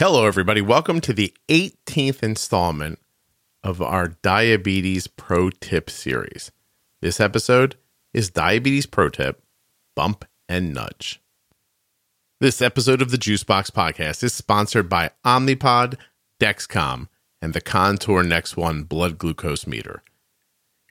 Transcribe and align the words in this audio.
Hello, 0.00 0.26
everybody. 0.26 0.60
Welcome 0.60 1.00
to 1.00 1.12
the 1.12 1.34
18th 1.48 2.22
installment 2.22 3.00
of 3.64 3.82
our 3.82 4.10
Diabetes 4.22 5.08
Pro 5.08 5.50
Tip 5.50 5.90
series. 5.90 6.52
This 7.02 7.18
episode 7.18 7.74
is 8.14 8.30
Diabetes 8.30 8.86
Pro 8.86 9.08
Tip 9.08 9.42
Bump 9.96 10.24
and 10.48 10.72
Nudge. 10.72 11.20
This 12.38 12.62
episode 12.62 13.02
of 13.02 13.10
the 13.10 13.16
Juicebox 13.16 13.72
Podcast 13.72 14.22
is 14.22 14.32
sponsored 14.32 14.88
by 14.88 15.10
Omnipod, 15.26 15.96
Dexcom, 16.38 17.08
and 17.42 17.52
the 17.52 17.60
Contour 17.60 18.22
Next 18.22 18.56
One 18.56 18.84
blood 18.84 19.18
glucose 19.18 19.66
meter. 19.66 20.04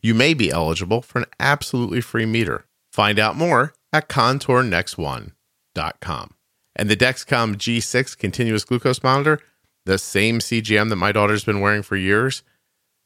You 0.02 0.16
may 0.16 0.34
be 0.34 0.52
eligible 0.52 1.02
for 1.02 1.20
an 1.20 1.28
absolutely 1.39 2.02
free 2.02 2.26
meter. 2.26 2.66
Find 2.92 3.20
out 3.20 3.38
more 3.38 3.74
at 3.94 4.10
contournextone.com. 4.10 6.34
And 6.78 6.89
the 6.89 6.96
Dexcom 6.96 7.55
G6 7.55 8.18
continuous 8.18 8.64
glucose 8.64 9.04
monitor, 9.04 9.41
the 9.86 9.98
same 9.98 10.39
CGM 10.39 10.89
that 10.89 10.96
my 10.96 11.11
daughter's 11.11 11.43
been 11.43 11.60
wearing 11.60 11.82
for 11.82 11.97
years. 11.97 12.43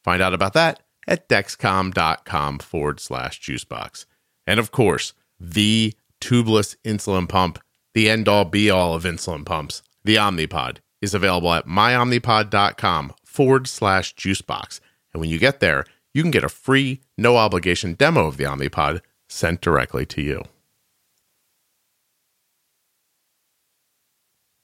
Find 0.04 0.22
out 0.22 0.34
about 0.34 0.54
that 0.54 0.82
at 1.08 1.30
dexcom.com 1.30 2.60
forward 2.60 3.00
slash 3.00 3.42
juicebox. 3.42 4.06
And 4.46 4.60
of 4.60 4.72
course, 4.72 5.14
the 5.40 5.94
tubeless 6.20 6.76
insulin 6.84 7.30
pump, 7.30 7.60
the 7.94 8.10
end 8.10 8.28
all 8.28 8.46
be 8.46 8.70
all 8.70 8.94
of 8.94 9.04
insulin 9.04 9.46
pumps, 9.46 9.82
the 10.04 10.18
Omnipod, 10.18 10.78
is 11.02 11.14
available 11.14 11.54
at 11.54 11.66
myomnipod.com 11.66 13.14
forward 13.26 13.68
slash 13.68 14.14
juicebox. 14.16 14.82
And 15.14 15.22
when 15.22 15.30
you 15.30 15.40
get 15.40 15.62
there, 15.62 15.86
you 16.14 16.22
can 16.22 16.32
get 16.32 16.44
a 16.44 16.50
free, 16.50 17.00
no 17.18 17.38
obligation 17.38 17.94
demo 17.94 18.28
of 18.28 18.38
the 18.38 18.44
Omnipod 18.44 19.02
sent 19.30 19.62
directly 19.62 20.06
to 20.08 20.22
you. 20.22 20.44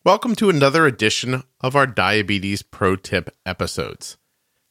Welcome 0.07 0.35
to 0.35 0.49
another 0.49 0.85
edition 0.85 1.43
of 1.59 1.75
our 1.75 1.85
Diabetes 1.85 2.61
Pro 2.61 2.95
Tip 2.95 3.29
episodes. 3.45 4.15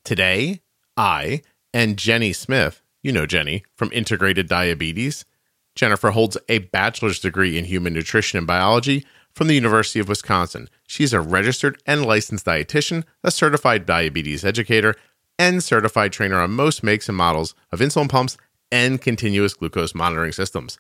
Today, 0.02 0.62
I 0.96 1.42
and 1.74 1.98
Jenny 1.98 2.32
Smith, 2.32 2.80
you 3.02 3.12
know 3.12 3.26
Jenny 3.26 3.62
from 3.74 3.92
Integrated 3.92 4.48
Diabetes, 4.48 5.26
Jennifer 5.74 6.12
holds 6.12 6.38
a 6.48 6.60
bachelor's 6.60 7.20
degree 7.20 7.58
in 7.58 7.66
human 7.66 7.92
nutrition 7.92 8.38
and 8.38 8.46
biology 8.46 9.04
from 9.34 9.48
the 9.48 9.54
University 9.54 10.00
of 10.00 10.08
Wisconsin. 10.08 10.70
She's 10.86 11.12
a 11.12 11.20
registered 11.20 11.82
and 11.84 12.06
licensed 12.06 12.46
dietitian, 12.46 13.04
a 13.22 13.30
certified 13.30 13.84
diabetes 13.84 14.42
educator, 14.42 14.94
and 15.38 15.62
certified 15.62 16.12
trainer 16.12 16.40
on 16.40 16.52
most 16.52 16.82
makes 16.82 17.10
and 17.10 17.18
models 17.18 17.54
of 17.70 17.80
insulin 17.80 18.08
pumps 18.08 18.38
and 18.72 19.02
continuous 19.02 19.52
glucose 19.52 19.94
monitoring 19.94 20.32
systems. 20.32 20.78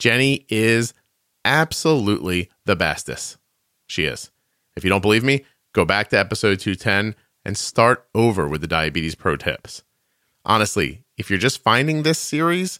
Jenny 0.00 0.46
is 0.48 0.94
absolutely 1.44 2.50
the 2.64 2.74
bestest. 2.74 3.38
She 3.88 4.04
is. 4.04 4.30
If 4.76 4.84
you 4.84 4.90
don't 4.90 5.02
believe 5.02 5.24
me, 5.24 5.44
go 5.72 5.84
back 5.84 6.08
to 6.10 6.18
episode 6.18 6.60
210 6.60 7.16
and 7.44 7.58
start 7.58 8.06
over 8.14 8.46
with 8.46 8.60
the 8.60 8.68
Diabetes 8.68 9.16
Pro 9.16 9.34
Tips. 9.36 9.82
Honestly, 10.44 11.02
if 11.16 11.30
you're 11.30 11.38
just 11.38 11.62
finding 11.62 12.02
this 12.02 12.18
series, 12.18 12.78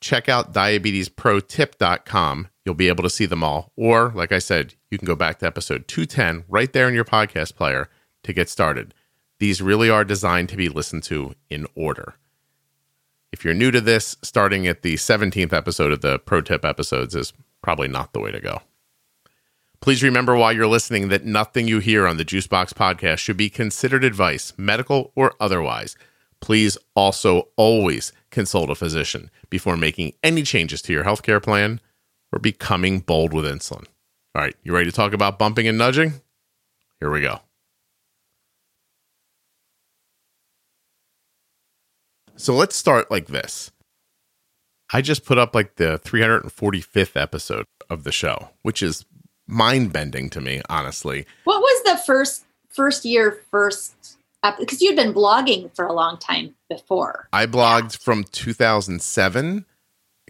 check 0.00 0.28
out 0.28 0.52
diabetesprotip.com. 0.52 2.48
You'll 2.64 2.74
be 2.74 2.88
able 2.88 3.04
to 3.04 3.10
see 3.10 3.26
them 3.26 3.44
all. 3.44 3.72
Or, 3.76 4.12
like 4.14 4.32
I 4.32 4.38
said, 4.38 4.74
you 4.90 4.98
can 4.98 5.06
go 5.06 5.14
back 5.14 5.38
to 5.38 5.46
episode 5.46 5.86
210 5.88 6.44
right 6.48 6.72
there 6.72 6.88
in 6.88 6.94
your 6.94 7.04
podcast 7.04 7.54
player 7.54 7.88
to 8.24 8.32
get 8.32 8.48
started. 8.48 8.94
These 9.38 9.62
really 9.62 9.90
are 9.90 10.04
designed 10.04 10.48
to 10.50 10.56
be 10.56 10.68
listened 10.68 11.02
to 11.04 11.34
in 11.50 11.66
order. 11.74 12.14
If 13.32 13.44
you're 13.44 13.54
new 13.54 13.70
to 13.70 13.80
this, 13.80 14.16
starting 14.22 14.66
at 14.66 14.82
the 14.82 14.94
17th 14.94 15.52
episode 15.52 15.92
of 15.92 16.00
the 16.02 16.18
Pro 16.18 16.40
Tip 16.40 16.64
episodes 16.64 17.14
is 17.14 17.32
probably 17.62 17.88
not 17.88 18.12
the 18.12 18.20
way 18.20 18.30
to 18.30 18.40
go. 18.40 18.62
Please 19.82 20.04
remember 20.04 20.36
while 20.36 20.52
you're 20.52 20.68
listening 20.68 21.08
that 21.08 21.24
nothing 21.24 21.66
you 21.66 21.80
hear 21.80 22.06
on 22.06 22.16
the 22.16 22.24
Juicebox 22.24 22.72
podcast 22.72 23.18
should 23.18 23.36
be 23.36 23.50
considered 23.50 24.04
advice, 24.04 24.52
medical 24.56 25.10
or 25.16 25.34
otherwise. 25.40 25.96
Please 26.40 26.78
also 26.94 27.48
always 27.56 28.12
consult 28.30 28.70
a 28.70 28.76
physician 28.76 29.28
before 29.50 29.76
making 29.76 30.12
any 30.22 30.44
changes 30.44 30.82
to 30.82 30.92
your 30.92 31.02
healthcare 31.02 31.42
plan 31.42 31.80
or 32.32 32.38
becoming 32.38 33.00
bold 33.00 33.34
with 33.34 33.44
insulin. 33.44 33.86
All 34.36 34.42
right, 34.42 34.54
you 34.62 34.72
ready 34.72 34.88
to 34.88 34.94
talk 34.94 35.12
about 35.12 35.36
bumping 35.36 35.66
and 35.66 35.78
nudging? 35.78 36.14
Here 37.00 37.10
we 37.10 37.20
go. 37.20 37.40
So 42.36 42.54
let's 42.54 42.76
start 42.76 43.10
like 43.10 43.26
this. 43.26 43.72
I 44.92 45.00
just 45.00 45.24
put 45.24 45.38
up 45.38 45.56
like 45.56 45.74
the 45.74 46.00
345th 46.04 47.20
episode 47.20 47.64
of 47.90 48.04
the 48.04 48.12
show, 48.12 48.50
which 48.62 48.80
is 48.82 49.04
mind 49.46 49.92
bending 49.92 50.30
to 50.30 50.40
me, 50.40 50.62
honestly. 50.68 51.26
What 51.44 51.60
was 51.60 51.82
the 51.84 51.96
first 52.04 52.44
first 52.72 53.04
year 53.04 53.40
first 53.50 54.16
because 54.58 54.82
you'd 54.82 54.96
been 54.96 55.14
blogging 55.14 55.74
for 55.74 55.86
a 55.86 55.92
long 55.92 56.18
time 56.18 56.54
before. 56.68 57.28
I 57.32 57.46
blogged 57.46 57.92
yeah. 57.92 58.04
from 58.04 58.24
2007 58.24 59.64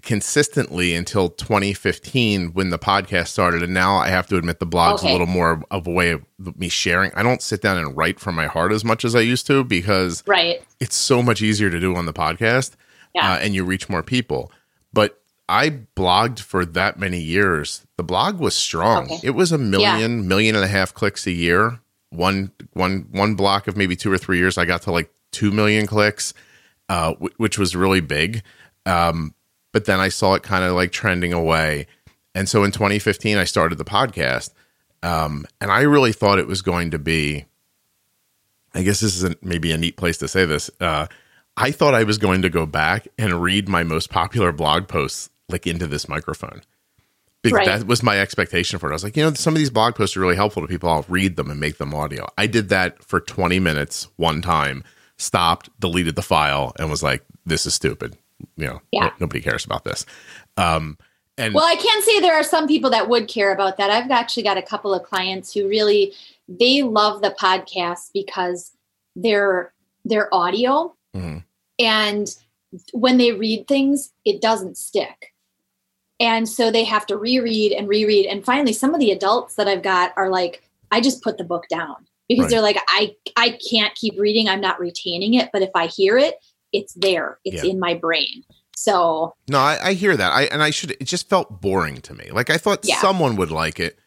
consistently 0.03 0.95
until 0.95 1.29
2015 1.29 2.49
when 2.53 2.71
the 2.71 2.79
podcast 2.79 3.29
started 3.29 3.63
and 3.63 3.73
now 3.73 3.97
I 3.97 4.09
have 4.09 4.27
to 4.29 4.37
admit 4.37 4.59
the 4.59 4.67
blog's 4.67 5.03
okay. 5.03 5.11
a 5.11 5.13
little 5.13 5.27
more 5.27 5.63
of 5.71 5.87
a 5.87 5.91
way 5.91 6.11
of 6.11 6.25
me 6.57 6.69
sharing. 6.69 7.13
I 7.15 7.23
don't 7.23 7.41
sit 7.41 7.63
down 7.63 7.79
and 7.79 7.97
write 7.97 8.19
from 8.19 8.35
my 8.35 8.47
heart 8.47 8.73
as 8.73 8.85
much 8.85 9.05
as 9.05 9.15
I 9.15 9.21
used 9.21 9.47
to 9.47 9.65
because 9.65 10.23
right. 10.27 10.63
it's 10.81 10.97
so 10.97 11.23
much 11.23 11.41
easier 11.41 11.71
to 11.71 11.79
do 11.79 11.95
on 11.95 12.07
the 12.07 12.13
podcast 12.13 12.73
yeah. 13.15 13.33
uh, 13.33 13.37
and 13.37 13.55
you 13.55 13.65
reach 13.65 13.89
more 13.89 14.03
people. 14.03 14.51
But 14.93 15.22
I 15.53 15.69
blogged 15.69 16.41
for 16.41 16.65
that 16.65 16.99
many 16.99 17.21
years. 17.21 17.87
The 17.99 18.03
blog 18.03 18.41
was 18.41 18.57
strong. 18.57 19.05
Okay. 19.05 19.21
It 19.23 19.31
was 19.33 19.53
a 19.53 19.59
million, 19.59 20.23
yeah. 20.23 20.25
million 20.25 20.57
and 20.57 20.65
a 20.65 20.69
half 20.69 20.95
clicks 20.95 21.27
a 21.27 21.31
year. 21.31 21.79
One, 22.09 22.53
one, 22.73 23.07
one 23.11 23.35
block 23.35 23.69
of 23.69 23.77
maybe 23.77 23.95
two 23.95 24.11
or 24.11 24.17
three 24.17 24.39
years, 24.39 24.57
I 24.57 24.65
got 24.65 24.81
to 24.83 24.93
like 24.93 25.13
two 25.31 25.51
million 25.51 25.87
clicks, 25.87 26.33
uh, 26.89 27.13
w- 27.13 27.35
which 27.37 27.59
was 27.59 27.77
really 27.77 28.01
big. 28.01 28.43
Um, 28.87 29.35
but 29.75 29.85
then 29.85 30.01
I 30.01 30.09
saw 30.09 30.33
it 30.33 30.43
kind 30.43 30.65
of 30.65 30.73
like 30.73 30.91
trending 30.91 31.35
away, 31.35 31.87
and 32.35 32.49
so 32.49 32.65
in 32.65 32.73
2015, 32.73 33.37
I 33.37 33.45
started 33.45 33.77
the 33.77 33.85
podcast, 33.85 34.53
um, 35.03 35.47
and 35.61 35.71
I 35.71 35.83
really 35.83 36.13
thought 36.13 36.39
it 36.39 36.47
was 36.47 36.63
going 36.63 36.93
to 36.93 36.99
be. 36.99 37.45
I 38.75 38.83
guess 38.83 39.01
this 39.01 39.17
isn't 39.17 39.45
maybe 39.45 39.71
a 39.73 39.77
neat 39.77 39.99
place 39.99 40.17
to 40.19 40.29
say 40.29 40.47
this. 40.47 40.71
Uh, 40.81 41.09
I 41.59 41.73
thought 41.73 41.93
I 41.93 42.05
was 42.05 42.17
going 42.17 42.41
to 42.41 42.49
go 42.49 42.65
back 42.65 43.07
and 43.19 43.43
read 43.43 43.69
my 43.69 43.83
most 43.83 44.09
popular 44.09 44.51
blog 44.51 44.89
posts 44.89 45.29
like 45.53 45.67
into 45.67 45.87
this 45.87 46.09
microphone. 46.09 46.63
Because 47.43 47.57
right. 47.57 47.67
that 47.81 47.87
was 47.89 48.05
my 48.05 48.21
expectation 48.21 48.79
for 48.79 48.89
it. 48.89 48.93
I 48.93 48.95
was 48.95 49.05
like, 49.05 49.17
you 49.17 49.25
know, 49.25 49.35
some 49.35 49.55
of 49.55 49.59
these 49.59 49.71
blog 49.71 49.97
posts 49.97 50.17
are 50.17 50.21
really 50.21 50.37
helpful 50.37 50.63
to 50.63 50.69
people. 50.69 50.89
I'll 50.89 51.05
read 51.09 51.35
them 51.37 51.51
and 51.51 51.59
make 51.59 51.79
them 51.79 51.93
audio. 51.93 52.29
I 52.39 52.47
did 52.47 52.69
that 52.69 53.03
for 53.03 53.19
20 53.19 53.59
minutes 53.59 54.07
one 54.17 54.43
time, 54.43 54.85
stopped, 55.17 55.69
deleted 55.81 56.15
the 56.15 56.23
file, 56.23 56.73
and 56.79 56.89
was 56.89 57.03
like, 57.03 57.25
this 57.45 57.67
is 57.67 57.75
stupid. 57.75 58.17
You 58.57 58.67
know, 58.67 58.83
yeah. 58.93 59.11
nobody 59.19 59.41
cares 59.41 59.65
about 59.65 59.83
this. 59.83 60.07
Um, 60.57 60.99
and 61.37 61.55
well, 61.55 61.65
I 61.65 61.75
can 61.77 62.03
say 62.03 62.21
there 62.21 62.35
are 62.35 62.45
some 62.45 62.69
people 62.69 62.91
that 62.91 63.09
would 63.09 63.27
care 63.27 63.53
about 63.53 63.77
that. 63.79 63.91
I've 63.91 64.11
actually 64.11 64.43
got 64.45 64.59
a 64.59 64.63
couple 64.63 64.95
of 64.95 65.03
clients 65.03 65.53
who 65.53 65.69
really 65.69 66.13
they 66.49 66.83
love 66.83 67.23
the 67.23 67.35
podcast 67.41 68.11
because 68.13 68.73
they're 69.17 69.73
they're 70.05 70.33
audio 70.35 70.95
mm-hmm. 71.17 71.39
and 71.79 72.37
when 72.93 73.19
they 73.19 73.33
read 73.33 73.69
things, 73.69 74.13
it 74.25 74.41
doesn't 74.41 74.77
stick 74.77 75.32
and 76.23 76.49
so 76.49 76.71
they 76.71 76.85
have 76.85 77.05
to 77.07 77.17
reread 77.17 77.73
and 77.73 77.89
reread. 77.89 78.27
And 78.27 78.45
finally, 78.45 78.73
some 78.73 78.95
of 78.95 79.01
the 79.01 79.11
adults 79.11 79.57
that 79.57 79.67
I've 79.67 79.83
got 79.83 80.13
are 80.17 80.31
like, 80.31 80.63
I 80.93 81.01
just 81.01 81.21
put 81.21 81.37
the 81.37 81.43
book 81.43 81.65
down 81.69 81.97
because 82.29 82.45
right. 82.45 82.51
they're 82.51 82.61
like, 82.61 82.79
I, 82.87 83.17
I 83.37 83.59
can't 83.69 83.93
keep 83.97 84.15
reading. 84.17 84.49
I'm 84.49 84.61
not 84.61 84.79
retaining 84.79 85.35
it. 85.35 85.51
But 85.53 85.63
if 85.63 85.71
I 85.75 85.89
hear 85.89 86.17
it, 86.17 86.37
it's 86.73 86.95
there, 86.95 87.39
it's 87.45 87.65
yeah. 87.65 87.73
in 87.73 87.81
my 87.81 87.95
brain. 87.95 88.45
So 88.77 89.35
no, 89.49 89.59
I, 89.59 89.89
I, 89.89 89.93
hear 89.95 90.17
that. 90.17 90.33
I 90.33 90.45
and 90.45 90.63
I 90.63 90.71
should. 90.71 90.93
It 90.93 91.05
just 91.05 91.29
felt 91.29 91.61
boring 91.61 92.01
to 92.03 92.15
me. 92.15 92.31
Like 92.31 92.51
I 92.51 92.57
thought 92.57 92.81
yeah. 92.85 93.01
someone 93.01 93.37
would 93.37 93.51
like 93.51 93.81
it, 93.81 93.99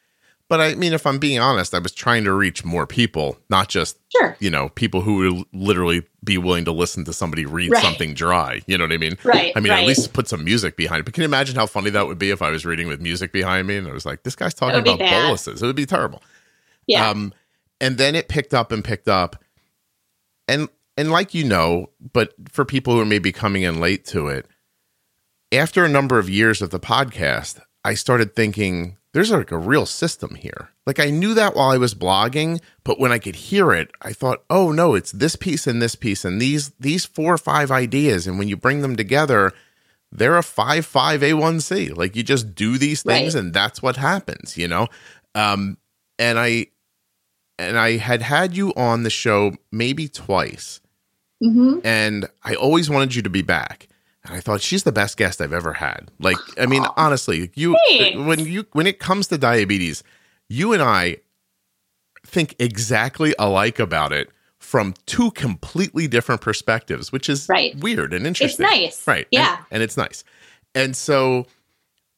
but 0.47 0.61
I 0.61 0.75
mean, 0.75 0.93
if 0.93 1.07
I'm 1.07 1.17
being 1.17 1.39
honest, 1.39 1.73
I 1.73 1.79
was 1.79 1.91
trying 1.91 2.23
to 2.25 2.33
reach 2.33 2.63
more 2.63 2.85
people, 2.85 3.37
not 3.49 3.67
just 3.67 3.97
sure. 4.15 4.37
you 4.39 4.49
know 4.49 4.69
people 4.69 5.01
who 5.01 5.17
would 5.17 5.45
literally 5.53 6.03
be 6.23 6.37
willing 6.37 6.65
to 6.65 6.71
listen 6.71 7.03
to 7.05 7.13
somebody 7.13 7.45
read 7.45 7.71
right. 7.71 7.83
something 7.83 8.13
dry. 8.13 8.61
You 8.67 8.77
know 8.77 8.83
what 8.83 8.93
I 8.93 8.97
mean? 8.97 9.17
Right. 9.23 9.53
I 9.55 9.59
mean, 9.59 9.71
right. 9.71 9.81
at 9.81 9.87
least 9.87 10.13
put 10.13 10.27
some 10.27 10.43
music 10.43 10.77
behind 10.77 10.99
it. 10.99 11.03
But 11.05 11.13
can 11.13 11.21
you 11.21 11.25
imagine 11.25 11.55
how 11.55 11.65
funny 11.65 11.89
that 11.91 12.07
would 12.07 12.19
be 12.19 12.29
if 12.29 12.41
I 12.41 12.51
was 12.51 12.65
reading 12.65 12.87
with 12.87 13.01
music 13.01 13.31
behind 13.31 13.67
me 13.67 13.77
and 13.77 13.87
I 13.87 13.91
was 13.91 14.05
like, 14.05 14.23
this 14.23 14.35
guy's 14.35 14.53
talking 14.53 14.79
about 14.79 14.99
boluses? 14.99 15.63
It 15.63 15.65
would 15.65 15.75
be 15.75 15.85
terrible. 15.85 16.21
Yeah. 16.87 17.09
Um, 17.09 17.33
and 17.81 17.97
then 17.97 18.15
it 18.15 18.27
picked 18.27 18.53
up 18.53 18.71
and 18.71 18.83
picked 18.83 19.07
up, 19.07 19.43
and 20.47 20.69
and 20.95 21.11
like 21.11 21.33
you 21.33 21.43
know, 21.43 21.89
but 22.13 22.33
for 22.49 22.65
people 22.65 22.93
who 22.93 23.01
are 23.01 23.05
maybe 23.05 23.31
coming 23.31 23.63
in 23.63 23.79
late 23.79 24.05
to 24.05 24.27
it, 24.27 24.47
after 25.51 25.83
a 25.83 25.89
number 25.89 26.19
of 26.19 26.29
years 26.29 26.61
of 26.61 26.69
the 26.69 26.79
podcast, 26.79 27.59
I 27.83 27.95
started 27.95 28.35
thinking 28.35 28.97
there's 29.15 29.31
like 29.31 29.51
a 29.51 29.57
real 29.57 29.85
system 29.85 30.35
here. 30.35 30.71
Like 30.85 30.99
I 30.99 31.09
knew 31.09 31.33
that 31.35 31.55
while 31.55 31.71
I 31.71 31.77
was 31.77 31.95
blogging, 31.95 32.59
but 32.83 32.99
when 32.99 33.13
I 33.13 33.17
could 33.17 33.35
hear 33.35 33.71
it, 33.71 33.89
I 34.01 34.11
thought, 34.11 34.43
"Oh 34.49 34.73
no, 34.73 34.93
it's 34.93 35.13
this 35.13 35.37
piece 35.37 35.65
and 35.67 35.81
this 35.81 35.95
piece 35.95 36.25
and 36.25 36.41
these 36.41 36.71
these 36.79 37.05
four 37.05 37.33
or 37.33 37.37
five 37.37 37.71
ideas 37.71 38.27
and 38.27 38.37
when 38.37 38.49
you 38.49 38.57
bring 38.57 38.81
them 38.81 38.97
together, 38.97 39.53
they're 40.11 40.37
a 40.37 40.43
5 40.43 41.23
a 41.23 41.33
one 41.33 41.61
c 41.61 41.89
Like 41.91 42.15
you 42.17 42.23
just 42.23 42.55
do 42.55 42.77
these 42.77 43.03
things 43.03 43.35
right. 43.35 43.41
and 43.41 43.53
that's 43.53 43.81
what 43.81 43.95
happens, 43.95 44.57
you 44.57 44.67
know? 44.67 44.87
Um 45.33 45.77
and 46.19 46.37
I 46.37 46.67
and 47.57 47.79
I 47.79 47.95
had 47.97 48.21
had 48.21 48.55
you 48.57 48.73
on 48.75 49.03
the 49.03 49.09
show 49.09 49.53
maybe 49.71 50.09
twice, 50.09 50.81
hmm 51.41 51.79
and 51.85 52.27
I 52.43 52.55
always 52.55 52.89
wanted 52.89 53.15
you 53.15 53.21
to 53.21 53.29
be 53.29 53.41
back. 53.41 53.87
And 54.25 54.35
I 54.35 54.39
thought 54.39 54.61
she's 54.61 54.83
the 54.83 54.91
best 54.91 55.17
guest 55.17 55.39
I've 55.39 55.53
ever 55.53 55.73
had. 55.73 56.09
Like, 56.19 56.37
I 56.59 56.65
mean, 56.65 56.83
honestly, 56.97 57.51
you 57.55 57.77
Thanks. 57.87 58.17
when 58.19 58.39
you 58.39 58.65
when 58.73 58.87
it 58.87 58.99
comes 58.99 59.27
to 59.27 59.37
diabetes, 59.37 60.03
you 60.49 60.73
and 60.73 60.81
I 60.81 61.17
think 62.25 62.55
exactly 62.59 63.35
alike 63.37 63.79
about 63.79 64.11
it 64.11 64.29
from 64.59 64.95
two 65.05 65.29
completely 65.31 66.07
different 66.07 66.41
perspectives, 66.41 67.11
which 67.11 67.29
is 67.29 67.47
Right. 67.47 67.75
weird 67.77 68.13
and 68.13 68.25
interesting. 68.25 68.65
It's 68.65 68.71
nice. 68.75 69.07
Right. 69.07 69.25
And- 69.25 69.27
Yeah. 69.31 69.57
And, 69.69 69.83
it's 69.83 69.95
nice. 69.95 70.23
And 70.73 70.95
so 70.95 71.45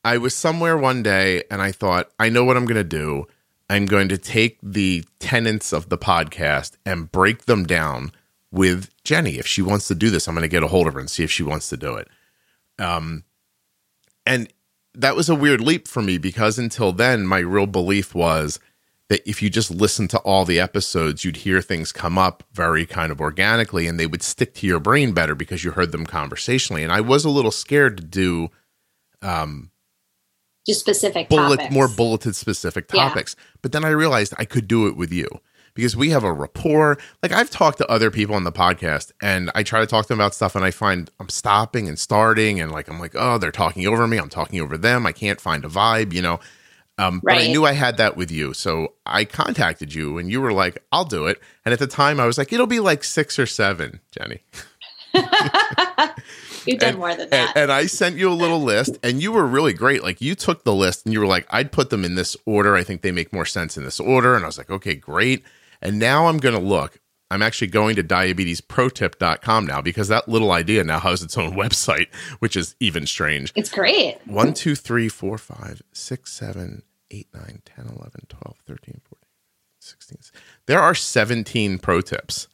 I 0.06 0.18
was 0.18 0.34
somewhere 0.34 0.78
one 0.78 1.04
day 1.04 1.44
and 1.52 1.62
I 1.62 1.74
thought, 1.74 2.10
I 2.20 2.30
know 2.30 2.46
what 2.46 2.56
I'm 2.56 2.66
going 2.66 2.76
to 2.78 2.84
do. 2.86 3.28
I'm 3.70 3.86
going 3.86 4.08
to 4.08 4.18
take 4.18 4.58
the 4.64 5.04
tenets 5.20 5.74
of 5.74 5.90
the 5.90 5.98
podcast 5.98 6.78
and 6.86 7.12
break 7.12 7.46
them 7.46 7.66
down 7.66 8.14
with 8.58 8.90
Jenny. 9.04 9.38
If 9.38 9.48
she 9.48 9.62
wants 9.62 9.88
to 9.88 9.96
do 9.96 10.10
this, 10.10 10.28
I'm 10.28 10.34
going 10.36 10.42
to 10.42 10.48
get 10.48 10.64
a 10.64 10.68
hold 10.68 10.88
of 10.88 10.96
her 10.96 11.00
and 11.00 11.10
see 11.10 11.24
if 11.24 11.32
she 11.32 11.44
wants 11.44 11.70
to 11.70 11.78
do 11.78 11.96
it. 11.96 12.08
Um, 12.80 13.24
and 14.26 14.52
that 14.94 15.16
was 15.16 15.30
a 15.30 15.36
weird 15.36 15.62
leap 15.62 15.88
for 15.88 16.02
me 16.02 16.18
because 16.18 16.58
until 16.60 16.92
then, 16.92 17.26
my 17.28 17.40
real 17.40 17.68
belief 17.68 18.14
was 18.16 18.60
that 19.10 19.22
if 19.30 19.42
you 19.42 19.50
just 19.50 19.72
listen 19.72 20.08
to 20.10 20.18
all 20.20 20.44
the 20.44 20.60
episodes, 20.60 21.24
you'd 21.24 21.38
hear 21.38 21.62
things 21.62 21.92
come 21.94 22.18
up 22.18 22.44
very 22.52 22.86
kind 22.86 23.12
of 23.12 23.22
organically 23.22 23.88
and 23.88 23.98
they 24.00 24.08
would 24.08 24.22
stick 24.24 24.54
to 24.56 24.68
your 24.68 24.80
brain 24.82 25.14
better 25.14 25.34
because 25.36 25.64
you 25.64 25.72
heard 25.72 25.92
them 25.94 26.06
conversationally. 26.06 26.84
And 26.84 26.92
I 26.92 27.00
was 27.00 27.24
a 27.24 27.30
little 27.30 27.52
scared 27.52 27.98
to 27.98 28.04
do 28.04 28.50
Just 30.68 30.82
specific 30.82 31.30
bullet 31.30 31.58
topics. 31.58 31.74
more 31.74 31.88
bulleted 31.88 32.36
specific 32.36 32.90
Yeah. 32.94 33.08
topics. 33.08 33.36
But 33.62 33.72
then 33.72 33.86
I 33.86 33.90
realized 33.90 34.34
I 34.38 34.44
could 34.46 34.68
do 34.68 34.88
it 34.88 34.98
with 34.98 35.14
you 35.14 35.28
because 35.78 35.96
we 35.96 36.10
have 36.10 36.26
a 36.26 36.34
rapport. 36.34 36.98
Like 37.24 37.32
I've 37.32 37.50
talked 37.50 37.78
to 37.78 37.88
other 37.90 38.12
people 38.12 38.36
on 38.36 38.44
the 38.44 38.52
podcast 38.52 39.14
and 39.22 39.50
I 39.56 39.64
try 39.64 39.80
to 39.80 39.86
talk 39.88 40.04
to 40.06 40.10
them 40.10 40.20
about 40.20 40.36
stuff 40.36 40.54
and 40.56 40.66
I 40.66 40.72
find 40.72 41.10
I'm 41.22 41.30
stopping 41.30 41.88
and 41.88 41.98
starting 41.98 42.60
and 42.60 42.72
like 42.74 42.90
I'm 42.90 43.00
like, 43.00 43.14
oh, 43.16 43.38
they're 43.38 43.52
talking 43.52 43.88
over 43.88 44.06
me. 44.08 44.18
I'm 44.18 44.28
talking 44.30 44.60
over 44.60 44.78
them. 44.78 45.06
I 45.06 45.14
can't 45.14 45.40
find 45.40 45.64
a 45.64 45.70
vibe, 45.70 46.12
you 46.12 46.22
know. 46.22 46.42
Um, 46.98 47.22
But 47.24 47.38
I 47.38 47.48
knew 47.48 47.64
I 47.66 47.74
had 47.74 47.98
that 47.98 48.18
with 48.18 48.32
you. 48.32 48.54
So 48.54 48.94
I 49.06 49.24
contacted 49.24 49.94
you 49.94 50.18
and 50.18 50.30
you 50.32 50.42
were 50.42 50.52
like, 50.52 50.84
I'll 50.92 51.06
do 51.06 51.28
it. 51.28 51.40
And 51.64 51.72
at 51.72 51.80
the 51.80 51.88
time 51.88 52.20
I 52.20 52.26
was 52.26 52.38
like, 52.38 52.52
it'll 52.52 52.68
be 52.68 52.80
like 52.80 53.04
six 53.04 53.38
or 53.40 53.46
seven, 53.46 54.00
Jenny. 54.12 54.42
You've 56.66 56.80
done 56.80 56.90
And- 56.90 56.98
more 56.98 57.12
than 57.12 57.22
And, 57.22 57.32
that. 57.32 57.54
and 57.56 57.72
I 57.72 57.86
sent 57.86 58.18
you 58.18 58.30
a 58.30 58.34
little 58.34 58.62
list, 58.62 58.98
and 59.02 59.22
you 59.22 59.32
were 59.32 59.46
really 59.48 59.72
great. 59.74 60.04
Like 60.04 60.20
you 60.20 60.36
took 60.36 60.64
the 60.66 60.74
list, 60.74 61.06
and 61.06 61.14
you 61.14 61.20
were 61.22 61.26
like, 61.26 61.48
"I'd 61.50 61.72
put 61.72 61.90
them 61.92 62.04
in 62.04 62.16
this 62.16 62.36
order. 62.46 62.76
I 62.76 62.84
think 62.84 63.02
they 63.04 63.12
make 63.12 63.32
more 63.32 63.46
sense 63.46 63.78
in 63.78 63.86
this 63.86 64.00
order." 64.02 64.36
And 64.36 64.44
I 64.44 64.48
was 64.48 64.58
like, 64.58 64.70
"Okay, 64.70 64.96
great." 64.96 65.44
And 65.82 66.00
now 66.00 66.28
I'm 66.28 66.38
going 66.38 66.56
to 66.56 66.62
look. 66.62 67.00
I'm 67.30 67.42
actually 67.42 67.68
going 67.68 67.98
to 67.98 68.04
diabetesprotip.com 68.04 69.66
now 69.66 69.82
because 69.82 70.08
that 70.08 70.30
little 70.30 70.52
idea 70.52 70.84
now 70.84 71.00
has 71.00 71.22
its 71.22 71.38
own 71.38 71.52
website, 71.58 72.14
which 72.40 72.56
is 72.56 72.76
even 72.80 73.06
strange. 73.06 73.52
it's 73.56 73.70
great. 73.70 74.18
One, 74.26 74.54
two, 74.54 74.76
three, 74.76 75.10
four, 75.10 75.38
five, 75.38 75.82
six, 75.92 76.32
seven, 76.34 76.84
eight, 77.12 77.28
nine, 77.34 77.62
10, 77.66 77.86
11, 77.86 78.12
12, 78.30 78.58
13, 78.66 79.02
14, 79.04 79.28
16. 79.80 80.18
There 80.66 80.80
are 80.80 80.96
17 80.96 81.80
pro 81.80 82.02
tips. 82.02 82.48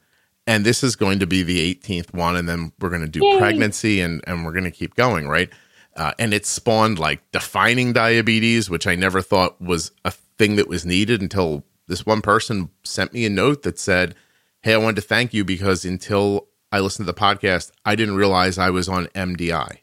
And 0.46 0.66
this 0.66 0.84
is 0.84 0.94
going 0.94 1.20
to 1.20 1.26
be 1.26 1.42
the 1.42 1.74
18th 1.74 2.12
one. 2.12 2.36
And 2.36 2.48
then 2.48 2.72
we're 2.80 2.90
going 2.90 3.00
to 3.00 3.08
do 3.08 3.24
Yay. 3.24 3.38
pregnancy 3.38 4.00
and, 4.00 4.22
and 4.26 4.44
we're 4.44 4.52
going 4.52 4.64
to 4.64 4.70
keep 4.70 4.94
going, 4.94 5.26
right? 5.26 5.48
Uh, 5.96 6.12
and 6.18 6.34
it 6.34 6.44
spawned 6.44 6.98
like 6.98 7.20
defining 7.32 7.92
diabetes, 7.92 8.68
which 8.68 8.86
I 8.86 8.94
never 8.94 9.22
thought 9.22 9.60
was 9.60 9.92
a 10.04 10.10
thing 10.10 10.56
that 10.56 10.68
was 10.68 10.84
needed 10.84 11.22
until 11.22 11.64
this 11.86 12.06
one 12.06 12.22
person 12.22 12.70
sent 12.82 13.12
me 13.12 13.24
a 13.26 13.30
note 13.30 13.62
that 13.62 13.78
said, 13.78 14.14
Hey, 14.62 14.74
I 14.74 14.78
wanted 14.78 14.96
to 14.96 15.02
thank 15.02 15.34
you 15.34 15.44
because 15.44 15.84
until 15.84 16.48
I 16.72 16.80
listened 16.80 17.06
to 17.06 17.12
the 17.12 17.18
podcast, 17.18 17.70
I 17.84 17.94
didn't 17.96 18.16
realize 18.16 18.58
I 18.58 18.70
was 18.70 18.88
on 18.88 19.06
MDI. 19.08 19.78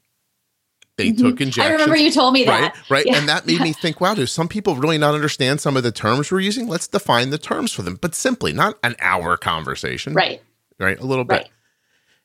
They 0.97 1.11
took 1.11 1.41
injections. 1.41 1.57
Mm-hmm. 1.57 1.69
I 1.69 1.71
remember 1.71 1.95
you 1.95 2.11
told 2.11 2.33
me 2.33 2.43
that. 2.45 2.61
Right, 2.61 2.89
right. 2.89 3.05
Yeah. 3.05 3.17
And 3.17 3.29
that 3.29 3.45
made 3.45 3.61
me 3.61 3.73
think, 3.81 4.01
wow, 4.01 4.13
do 4.13 4.25
some 4.25 4.47
people 4.47 4.75
really 4.75 4.97
not 4.97 5.15
understand 5.15 5.61
some 5.61 5.77
of 5.77 5.83
the 5.83 5.91
terms 5.91 6.31
we're 6.31 6.41
using? 6.41 6.67
Let's 6.67 6.87
define 6.87 7.29
the 7.29 7.37
terms 7.37 7.71
for 7.71 7.81
them, 7.81 7.97
but 8.01 8.13
simply, 8.13 8.53
not 8.53 8.77
an 8.83 8.95
hour 8.99 9.37
conversation. 9.37 10.13
Right. 10.13 10.41
Right. 10.79 10.99
A 10.99 11.05
little 11.05 11.23
bit. 11.23 11.33
Right. 11.35 11.49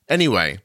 Anyway, 0.08 0.58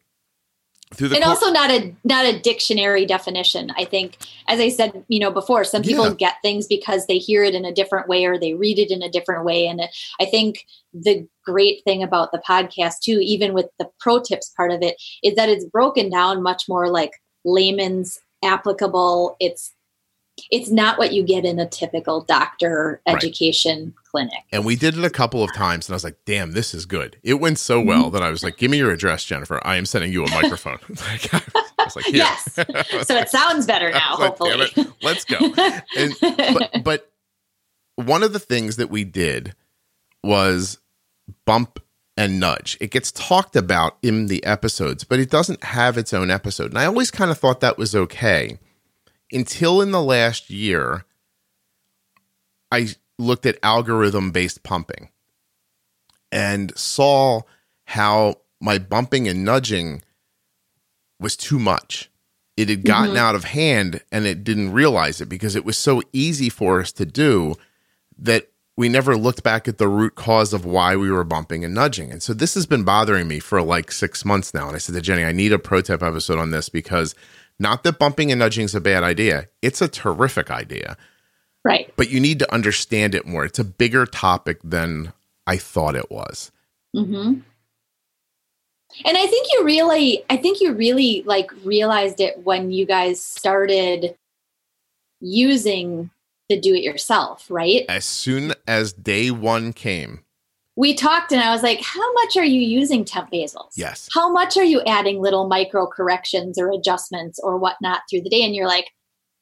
and 0.99 1.11
cour- 1.11 1.23
also 1.25 1.49
not 1.51 1.71
a 1.71 1.95
not 2.03 2.25
a 2.25 2.39
dictionary 2.39 3.05
definition 3.05 3.71
i 3.77 3.85
think. 3.85 4.17
As 4.47 4.59
i 4.59 4.69
said 4.69 5.03
you 5.07 5.19
know 5.19 5.31
before 5.31 5.63
some 5.63 5.81
people 5.81 6.07
Yeah. 6.07 6.13
get 6.15 6.35
things 6.41 6.67
because 6.67 7.07
they 7.07 7.17
hear 7.17 7.43
it 7.43 7.55
in 7.55 7.65
a 7.65 7.71
different 7.73 8.07
way 8.07 8.25
or 8.25 8.37
they 8.37 8.53
read 8.53 8.79
it 8.79 8.91
in 8.91 9.01
a 9.01 9.09
different 9.09 9.45
way. 9.45 9.67
And 9.67 9.81
i 10.19 10.25
think 10.25 10.65
the 10.93 11.27
great 11.45 11.83
thing 11.85 12.03
about 12.03 12.31
the 12.31 12.41
podcast 12.47 12.99
too 13.01 13.19
even 13.21 13.53
with 13.53 13.67
the 13.79 13.89
pro 13.99 14.19
tips 14.19 14.49
part 14.57 14.71
of 14.71 14.81
it 14.81 15.01
is 15.23 15.35
that 15.35 15.49
it's 15.49 15.65
broken 15.65 16.09
down 16.09 16.43
much 16.43 16.63
more 16.67 16.89
like 16.89 17.13
layman's 17.45 18.19
applicable. 18.43 19.35
It's 19.39 19.73
it's 20.49 20.69
not 20.69 20.97
what 20.97 21.13
you 21.13 21.23
get 21.23 21.45
in 21.45 21.59
a 21.59 21.67
typical 21.67 22.21
doctor 22.21 23.01
Right. 23.07 23.15
education 23.15 23.93
clinic 24.09 24.33
and 24.51 24.65
we 24.65 24.75
did 24.75 24.97
it 24.97 25.03
a 25.05 25.09
couple 25.09 25.43
of 25.43 25.53
times, 25.53 25.87
and 25.87 25.93
I 25.93 25.95
was 25.95 26.03
like, 26.03 26.17
damn, 26.25 26.51
this 26.51 26.73
is 26.73 26.85
good. 26.85 27.17
It 27.23 27.35
went 27.35 27.59
so 27.59 27.79
well 27.81 28.05
Mm-hmm. 28.05 28.13
that 28.13 28.23
I 28.23 28.29
was 28.29 28.43
like, 28.43 28.57
give 28.57 28.69
me 28.71 28.77
your 28.77 28.91
address, 28.91 29.23
Jennifer. 29.23 29.59
I 29.65 29.75
am 29.77 29.85
sending 29.85 30.11
you 30.11 30.25
a 30.25 30.29
microphone. 30.31 30.79
Like, 30.89 31.33
I 31.33 31.85
was 31.85 31.95
like, 31.95 32.05
here. 32.05 32.15
yes 32.17 32.53
so 33.07 33.15
it 33.17 33.29
sounds 33.29 33.65
better 33.65 33.89
now 33.91 34.17
like, 34.17 34.37
hopefully 34.37 34.67
let's 35.01 35.25
go. 35.25 35.37
and 35.97 36.13
but, 36.21 36.83
but 36.83 37.11
one 37.95 38.21
of 38.23 38.33
the 38.33 38.39
things 38.39 38.75
that 38.77 38.89
we 38.89 39.03
did 39.03 39.53
was 40.23 40.77
bump 41.45 41.79
and 42.17 42.39
nudge. 42.39 42.77
It 42.81 42.91
gets 42.91 43.11
talked 43.11 43.55
about 43.55 43.97
in 44.03 44.27
the 44.27 44.43
episodes, 44.43 45.03
but 45.03 45.19
it 45.19 45.29
doesn't 45.29 45.63
have 45.63 45.97
its 45.97 46.13
own 46.13 46.29
episode. 46.29 46.67
And 46.71 46.77
I 46.77 46.85
always 46.85 47.09
kind 47.09 47.31
of 47.31 47.37
thought 47.37 47.61
that 47.61 47.77
was 47.77 47.95
okay 47.95 48.59
until 49.31 49.81
in 49.81 49.91
the 49.91 50.01
last 50.01 50.49
year, 50.49 51.05
I 52.71 52.89
looked 53.17 53.45
at 53.45 53.59
algorithm 53.63 54.31
based 54.31 54.63
pumping 54.63 55.09
and 56.31 56.75
saw 56.77 57.41
how 57.85 58.35
my 58.59 58.77
bumping 58.77 59.27
and 59.27 59.43
nudging 59.43 60.01
was 61.19 61.35
too 61.35 61.59
much. 61.59 62.09
It 62.57 62.69
had 62.69 62.83
gotten 62.83 63.09
mm-hmm. 63.09 63.17
out 63.17 63.35
of 63.35 63.45
hand 63.45 64.01
and 64.11 64.25
it 64.25 64.43
didn't 64.43 64.73
realize 64.73 65.21
it 65.21 65.29
because 65.29 65.55
it 65.55 65.65
was 65.65 65.77
so 65.77 66.01
easy 66.13 66.49
for 66.49 66.79
us 66.79 66.91
to 66.93 67.05
do 67.05 67.55
that 68.17 68.49
we 68.77 68.89
never 68.89 69.17
looked 69.17 69.43
back 69.43 69.67
at 69.67 69.77
the 69.77 69.87
root 69.87 70.15
cause 70.15 70.53
of 70.53 70.65
why 70.65 70.95
we 70.95 71.11
were 71.11 71.23
bumping 71.23 71.63
and 71.63 71.73
nudging. 71.73 72.11
And 72.11 72.23
so 72.23 72.33
this 72.33 72.53
has 72.53 72.65
been 72.65 72.83
bothering 72.83 73.27
me 73.27 73.39
for 73.39 73.61
like 73.61 73.91
six 73.91 74.23
months 74.25 74.53
now. 74.53 74.67
And 74.67 74.75
I 74.75 74.79
said 74.79 74.95
to 74.95 75.01
Jenny, 75.01 75.23
I 75.23 75.31
need 75.31 75.53
a 75.53 75.59
pro 75.59 75.81
tip 75.81 76.01
episode 76.01 76.39
on 76.39 76.51
this 76.51 76.69
because 76.69 77.15
not 77.61 77.83
that 77.83 77.99
bumping 77.99 78.31
and 78.31 78.39
nudging 78.39 78.65
is 78.65 78.75
a 78.75 78.81
bad 78.81 79.03
idea, 79.03 79.47
it's 79.61 79.81
a 79.81 79.87
terrific 79.87 80.51
idea, 80.51 80.97
right 81.63 81.93
but 81.95 82.09
you 82.09 82.19
need 82.19 82.39
to 82.39 82.53
understand 82.53 83.15
it 83.15 83.25
more. 83.25 83.45
It's 83.45 83.59
a 83.59 83.63
bigger 83.63 84.05
topic 84.05 84.59
than 84.63 85.13
I 85.47 85.57
thought 85.57 85.95
it 85.95 86.11
was. 86.11 86.51
hmm 86.93 87.39
And 89.05 89.17
I 89.17 89.25
think 89.27 89.47
you 89.53 89.63
really, 89.63 90.23
I 90.29 90.37
think 90.37 90.59
you 90.59 90.73
really 90.73 91.23
like 91.25 91.51
realized 91.63 92.19
it 92.19 92.39
when 92.43 92.71
you 92.71 92.85
guys 92.85 93.23
started 93.23 94.15
using 95.21 96.09
the 96.49 96.59
do 96.59 96.73
it 96.73 96.83
yourself, 96.83 97.49
right? 97.49 97.85
As 97.87 98.05
soon 98.05 98.53
as 98.67 98.91
day 98.91 99.31
one 99.31 99.71
came, 99.71 100.23
We 100.75 100.93
talked 100.93 101.31
and 101.31 101.41
I 101.41 101.51
was 101.51 101.63
like, 101.63 101.81
how 101.81 102.13
much 102.13 102.37
are 102.37 102.45
you 102.45 102.61
using 102.61 103.03
temp 103.03 103.31
basals? 103.31 103.71
yes. 103.75 104.07
How 104.13 104.31
much 104.31 104.57
are 104.57 104.63
you 104.63 104.81
adding 104.87 105.19
little 105.21 105.47
micro 105.47 105.85
corrections 105.85 106.57
or 106.57 106.71
adjustments 106.71 107.39
or 107.39 107.57
whatnot 107.57 108.01
through 108.09 108.21
the 108.21 108.29
day? 108.29 108.41
And 108.43 108.55
you're 108.55 108.67
like, 108.67 108.89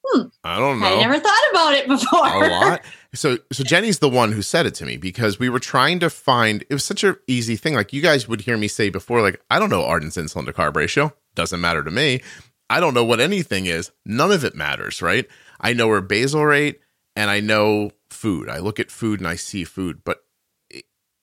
hmm, 0.06 0.24
I 0.44 0.58
don't 0.58 0.80
know. 0.80 0.88
I 0.88 1.02
never 1.02 1.20
thought 1.20 1.50
about 1.52 1.74
it 1.74 1.88
before. 1.88 2.44
a 2.44 2.50
lot. 2.50 2.82
So 3.14 3.38
so 3.52 3.64
Jenny's 3.64 4.00
the 4.00 4.10
one 4.10 4.32
who 4.32 4.42
said 4.42 4.66
it 4.66 4.76
to 4.76 4.86
me 4.86 4.98
because 4.98 5.40
we 5.40 5.50
were 5.50 5.60
trying 5.60 6.00
to 6.00 6.10
find 6.10 6.64
it 6.64 6.74
was 6.74 6.84
such 6.86 7.04
an 7.04 7.16
easy 7.28 7.56
thing. 7.56 7.76
Like 7.76 7.94
you 7.94 8.02
guys 8.02 8.28
would 8.28 8.42
hear 8.42 8.58
me 8.58 8.68
say 8.68 8.90
before, 8.90 9.22
like, 9.22 9.42
I 9.50 9.60
don't 9.60 9.70
know 9.70 9.86
Arden's 9.86 10.18
insulin 10.18 10.46
to 10.46 10.54
carb 10.54 10.76
ratio. 10.76 11.14
Doesn't 11.36 11.62
matter 11.62 11.84
to 11.84 11.92
me. 11.92 12.22
I 12.70 12.80
don't 12.80 12.94
know 12.94 13.04
what 13.04 13.20
anything 13.20 13.66
is. 13.66 13.92
None 14.06 14.32
of 14.32 14.44
it 14.44 14.56
matters, 14.56 15.02
right? 15.02 15.28
I 15.60 15.74
know 15.74 15.90
her 15.90 16.02
basal 16.02 16.46
rate 16.46 16.80
and 17.16 17.30
I 17.30 17.40
know 17.40 17.92
food. 18.10 18.50
I 18.50 18.60
look 18.60 18.80
at 18.80 18.92
food 18.92 19.20
and 19.20 19.28
I 19.28 19.36
see 19.36 19.64
food, 19.64 20.02
but 20.04 20.24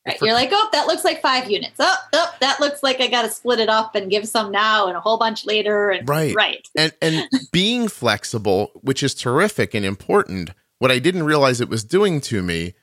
Right. 0.06 0.18
You're 0.22 0.34
like, 0.34 0.50
oh, 0.52 0.68
that 0.72 0.86
looks 0.86 1.04
like 1.04 1.20
five 1.20 1.50
units. 1.50 1.74
Oh, 1.80 1.96
oh 2.12 2.34
that 2.40 2.60
looks 2.60 2.82
like 2.82 3.00
I 3.00 3.08
got 3.08 3.22
to 3.22 3.30
split 3.30 3.58
it 3.58 3.68
up 3.68 3.94
and 3.96 4.10
give 4.10 4.28
some 4.28 4.52
now 4.52 4.86
and 4.86 4.96
a 4.96 5.00
whole 5.00 5.18
bunch 5.18 5.44
later. 5.44 5.90
And 5.90 6.08
Right. 6.08 6.34
right. 6.34 6.66
and 6.76 6.92
and 7.02 7.28
being 7.52 7.88
flexible, 7.88 8.70
which 8.82 9.02
is 9.02 9.14
terrific 9.14 9.74
and 9.74 9.84
important, 9.84 10.50
what 10.78 10.92
I 10.92 10.98
didn't 11.00 11.24
realize 11.24 11.60
it 11.60 11.68
was 11.68 11.82
doing 11.82 12.20
to 12.22 12.42
me, 12.42 12.74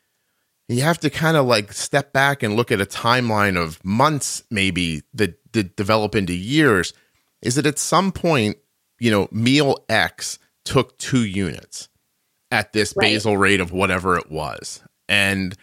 you 0.68 0.82
have 0.82 1.00
to 1.00 1.10
kind 1.10 1.38
of 1.38 1.46
like 1.46 1.72
step 1.72 2.12
back 2.12 2.44
and 2.44 2.56
look 2.56 2.72
at 2.72 2.82
a 2.82 2.86
timeline 2.86 3.58
of 3.58 3.84
months, 3.86 4.44
maybe 4.51 5.03
that, 5.13 5.39
that 5.53 5.75
develop 5.75 6.15
into 6.15 6.34
years. 6.34 6.94
Is 7.42 7.56
that 7.56 7.65
at 7.65 7.80
some 7.80 8.12
point, 8.12 8.58
you 9.00 9.12
know, 9.12 9.27
meal 9.32 9.86
X 9.89 10.39
took 10.65 10.98
two 10.98 11.25
units 11.25 11.89
at 12.51 12.74
this 12.74 12.94
Right. 12.96 13.12
basal 13.13 13.38
rate 13.38 13.60
of 13.60 13.72
whatever 13.72 14.18
it 14.18 14.32
was, 14.32 14.82
and 15.10 15.56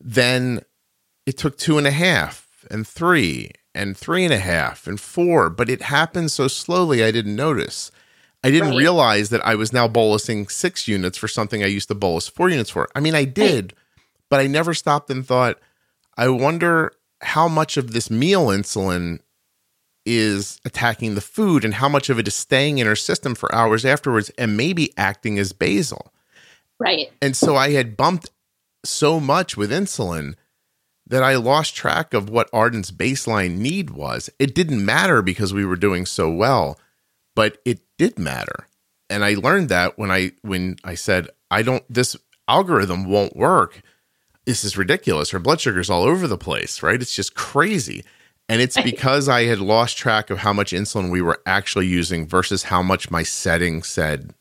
then 0.00 0.62
it 1.30 1.38
took 1.38 1.56
two 1.56 1.78
and 1.78 1.86
a 1.86 1.92
half 1.92 2.66
and 2.72 2.84
three 2.84 3.52
and 3.72 3.96
three 3.96 4.24
and 4.24 4.34
a 4.34 4.38
half 4.40 4.88
and 4.88 4.98
four, 5.00 5.48
but 5.48 5.70
it 5.70 5.82
happened 5.82 6.32
so 6.32 6.48
slowly 6.48 7.04
I 7.04 7.12
didn't 7.12 7.36
notice. 7.36 7.92
I 8.42 8.50
didn't 8.50 8.70
Right. 8.70 8.78
realize 8.78 9.28
that 9.30 9.46
I 9.46 9.54
was 9.54 9.72
now 9.72 9.86
bolusing 9.86 10.50
six 10.50 10.88
units 10.88 11.16
for 11.16 11.28
something 11.28 11.62
I 11.62 11.66
used 11.68 11.86
to 11.86 11.94
bolus 11.94 12.26
four 12.26 12.48
units 12.50 12.70
for. 12.70 12.88
I 12.96 13.00
mean, 13.00 13.14
I 13.14 13.24
did, 13.26 13.74
but 14.28 14.40
I 14.40 14.48
never 14.48 14.74
stopped 14.74 15.08
and 15.08 15.24
thought, 15.24 15.60
I 16.16 16.26
wonder 16.26 16.92
how 17.20 17.46
much 17.46 17.76
of 17.76 17.92
this 17.92 18.10
meal 18.10 18.46
insulin 18.48 19.20
is 20.04 20.60
attacking 20.64 21.14
the 21.14 21.20
food 21.20 21.64
and 21.64 21.74
how 21.74 21.88
much 21.88 22.10
of 22.10 22.18
it 22.18 22.26
is 22.26 22.34
staying 22.34 22.78
in 22.78 22.88
her 22.88 22.96
system 22.96 23.36
for 23.36 23.54
hours 23.54 23.84
afterwards 23.84 24.30
and 24.36 24.56
maybe 24.56 24.92
acting 24.96 25.38
as 25.38 25.52
basal. 25.52 26.12
Right. 26.80 27.12
And 27.22 27.36
so 27.36 27.54
I 27.54 27.70
had 27.70 27.96
bumped 27.96 28.30
so 28.84 29.20
much 29.20 29.56
with 29.56 29.70
insulin 29.70 30.34
that 31.10 31.22
I 31.22 31.34
lost 31.34 31.74
track 31.74 32.14
of 32.14 32.30
what 32.30 32.48
Arden's 32.52 32.90
baseline 32.92 33.58
need 33.58 33.90
was. 33.90 34.30
It 34.38 34.54
didn't 34.54 34.84
matter 34.84 35.22
because 35.22 35.52
we 35.52 35.64
were 35.64 35.76
doing 35.76 36.06
so 36.06 36.30
well, 36.30 36.78
but 37.36 37.58
it 37.64 37.80
did 37.98 38.18
matter. 38.18 38.66
And 39.10 39.24
I 39.24 39.34
learned 39.34 39.68
that 39.70 39.98
when 39.98 40.10
I 40.10 40.32
when 40.42 40.76
I 40.84 40.94
said 40.94 41.28
I 41.50 41.62
don't 41.62 41.82
this 41.92 42.16
algorithm 42.48 43.06
won't 43.10 43.36
work. 43.36 43.82
This 44.46 44.64
is 44.64 44.78
ridiculous. 44.78 45.30
Her 45.30 45.38
blood 45.38 45.60
sugar's 45.60 45.90
all 45.90 46.04
over 46.04 46.26
the 46.26 46.38
place, 46.38 46.82
right? 46.82 47.00
It's 47.00 47.14
just 47.14 47.34
crazy. 47.34 48.04
And 48.48 48.60
it's 48.60 48.80
because 48.80 49.28
I 49.28 49.44
had 49.44 49.60
lost 49.60 49.96
track 49.96 50.30
of 50.30 50.38
how 50.38 50.52
much 50.52 50.72
insulin 50.72 51.10
we 51.10 51.22
were 51.22 51.40
actually 51.46 51.86
using 51.86 52.26
versus 52.26 52.64
how 52.64 52.82
much 52.82 53.10
my 53.10 53.22
setting 53.22 53.82
said 53.82 54.34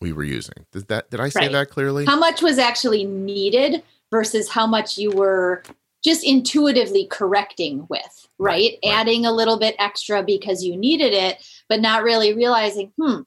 we 0.00 0.12
were 0.12 0.22
using. 0.24 0.66
Did 0.72 0.88
that 0.88 1.10
did 1.10 1.20
I 1.20 1.28
say 1.28 1.40
Right. 1.42 1.52
that 1.52 1.70
clearly? 1.70 2.04
How 2.04 2.18
much 2.18 2.42
was 2.42 2.58
actually 2.58 3.04
needed 3.04 3.82
versus 4.10 4.48
how 4.50 4.66
much 4.66 4.98
you 4.98 5.10
were 5.12 5.62
just 6.04 6.24
intuitively 6.24 7.06
correcting 7.06 7.86
with, 7.88 8.28
right? 8.38 8.78
right. 8.82 8.92
Adding 8.92 9.26
a 9.26 9.32
little 9.32 9.58
bit 9.58 9.74
extra 9.78 10.22
because 10.22 10.64
you 10.64 10.76
needed 10.76 11.12
it, 11.12 11.44
but 11.68 11.80
not 11.80 12.02
really 12.02 12.34
realizing, 12.34 12.92
hmm, 13.00 13.20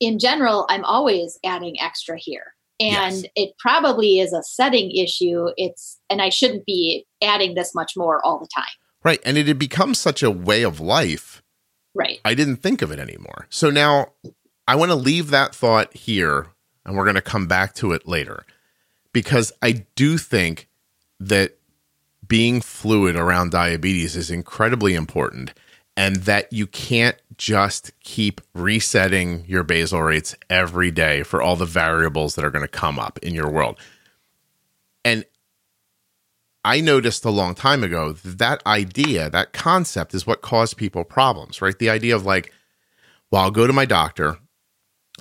in 0.00 0.18
general, 0.18 0.66
I'm 0.68 0.84
always 0.84 1.38
adding 1.44 1.80
extra 1.80 2.18
here. 2.18 2.54
And 2.80 3.16
Yes. 3.16 3.24
it 3.34 3.58
probably 3.58 4.20
is 4.20 4.32
a 4.32 4.42
setting 4.42 4.92
issue. 4.92 5.48
It's, 5.56 5.98
and 6.08 6.22
I 6.22 6.28
shouldn't 6.28 6.64
be 6.64 7.06
adding 7.22 7.54
this 7.54 7.74
much 7.74 7.94
more 7.96 8.24
all 8.24 8.38
the 8.38 8.48
time. 8.54 8.64
Right. 9.02 9.20
And 9.24 9.36
it 9.36 9.48
had 9.48 9.58
become 9.58 9.94
such 9.94 10.22
a 10.22 10.30
way 10.30 10.62
of 10.62 10.78
life. 10.78 11.42
Right. 11.94 12.20
I 12.24 12.34
didn't 12.34 12.56
think 12.56 12.82
of 12.82 12.92
it 12.92 13.00
anymore. 13.00 13.46
So 13.50 13.70
now 13.70 14.12
I 14.68 14.76
want 14.76 14.90
to 14.90 14.96
leave 14.96 15.30
that 15.30 15.54
thought 15.54 15.92
here 15.94 16.48
and 16.84 16.96
we're 16.96 17.04
going 17.04 17.16
to 17.16 17.20
come 17.22 17.46
back 17.46 17.74
to 17.76 17.92
it 17.92 18.06
later 18.06 18.44
because 19.12 19.52
I 19.62 19.84
do 19.96 20.18
think 20.18 20.68
that 21.18 21.58
being 22.28 22.60
fluid 22.60 23.16
around 23.16 23.50
diabetes 23.50 24.14
is 24.14 24.30
incredibly 24.30 24.94
important 24.94 25.52
and 25.96 26.16
that 26.16 26.52
you 26.52 26.66
can't 26.66 27.16
just 27.36 27.90
keep 28.00 28.40
resetting 28.54 29.44
your 29.46 29.64
basal 29.64 30.02
rates 30.02 30.36
every 30.48 30.90
day 30.90 31.22
for 31.22 31.42
all 31.42 31.56
the 31.56 31.64
variables 31.64 32.34
that 32.34 32.44
are 32.44 32.50
going 32.50 32.64
to 32.64 32.68
come 32.68 32.98
up 32.98 33.18
in 33.20 33.34
your 33.34 33.50
world. 33.50 33.78
And 35.04 35.24
I 36.64 36.80
noticed 36.80 37.24
a 37.24 37.30
long 37.30 37.54
time 37.54 37.82
ago 37.82 38.12
that, 38.12 38.38
that 38.38 38.66
idea, 38.66 39.30
that 39.30 39.52
concept 39.52 40.14
is 40.14 40.26
what 40.26 40.42
caused 40.42 40.76
people 40.76 41.02
problems, 41.02 41.62
right? 41.62 41.78
The 41.78 41.90
idea 41.90 42.14
of 42.14 42.26
like, 42.26 42.52
well, 43.30 43.42
I'll 43.42 43.50
go 43.50 43.66
to 43.66 43.72
my 43.72 43.84
doctor 43.84 44.38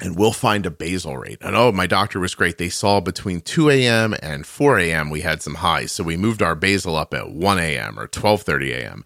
and 0.01 0.17
we'll 0.17 0.31
find 0.31 0.65
a 0.65 0.71
basal 0.71 1.17
rate. 1.17 1.39
And 1.41 1.55
oh, 1.55 1.71
my 1.71 1.87
doctor 1.87 2.19
was 2.19 2.35
great. 2.35 2.57
They 2.57 2.69
saw 2.69 2.99
between 2.99 3.41
2 3.41 3.69
a.m. 3.69 4.15
and 4.21 4.45
4 4.45 4.79
a.m. 4.79 5.09
we 5.09 5.21
had 5.21 5.41
some 5.41 5.55
highs. 5.55 5.91
So 5.91 6.03
we 6.03 6.17
moved 6.17 6.41
our 6.41 6.55
basal 6.55 6.95
up 6.95 7.13
at 7.13 7.31
1 7.31 7.59
a.m. 7.59 7.99
or 7.99 8.07
12:30 8.07 8.71
a.m. 8.71 9.03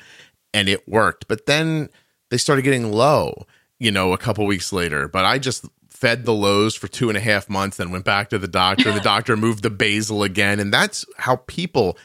and 0.54 0.68
it 0.68 0.88
worked. 0.88 1.28
But 1.28 1.46
then 1.46 1.90
they 2.30 2.38
started 2.38 2.64
getting 2.64 2.92
low, 2.92 3.46
you 3.80 3.92
know, 3.92 4.14
a 4.14 4.18
couple 4.18 4.46
weeks 4.46 4.74
later. 4.74 5.08
But 5.08 5.26
I 5.26 5.40
just 5.40 5.66
fed 5.90 6.26
the 6.26 6.34
lows 6.34 6.76
for 6.76 6.88
two 6.88 7.10
and 7.10 7.18
a 7.18 7.22
half 7.22 7.48
months, 7.48 7.78
then 7.78 7.92
went 7.92 8.06
back 8.06 8.30
to 8.30 8.40
the 8.40 8.48
doctor. 8.48 8.92
the 8.92 9.00
doctor 9.04 9.38
moved 9.38 9.64
the 9.64 9.70
basal 9.70 10.24
again. 10.24 10.60
And 10.60 10.74
that's 10.74 11.06
how 11.18 11.38
people 11.48 11.98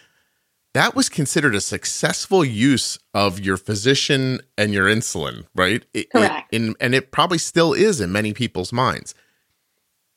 that 0.77 0.95
was 0.95 1.09
considered 1.09 1.55
a 1.55 1.61
successful 1.61 2.45
use 2.45 2.99
of 3.15 3.41
your 3.41 3.57
physician 3.57 4.41
and 4.59 4.73
your 4.75 4.87
insulin, 4.87 5.47
right? 5.55 5.85
It- 5.95 6.01
it- 6.01 6.11
Correct. 6.11 6.53
in, 6.53 6.75
and 6.81 6.95
it 6.95 7.11
probably 7.11 7.39
still 7.39 7.73
is 7.73 8.01
in 8.01 8.13
many 8.13 8.33
people's 8.35 8.73
minds. 8.73 9.15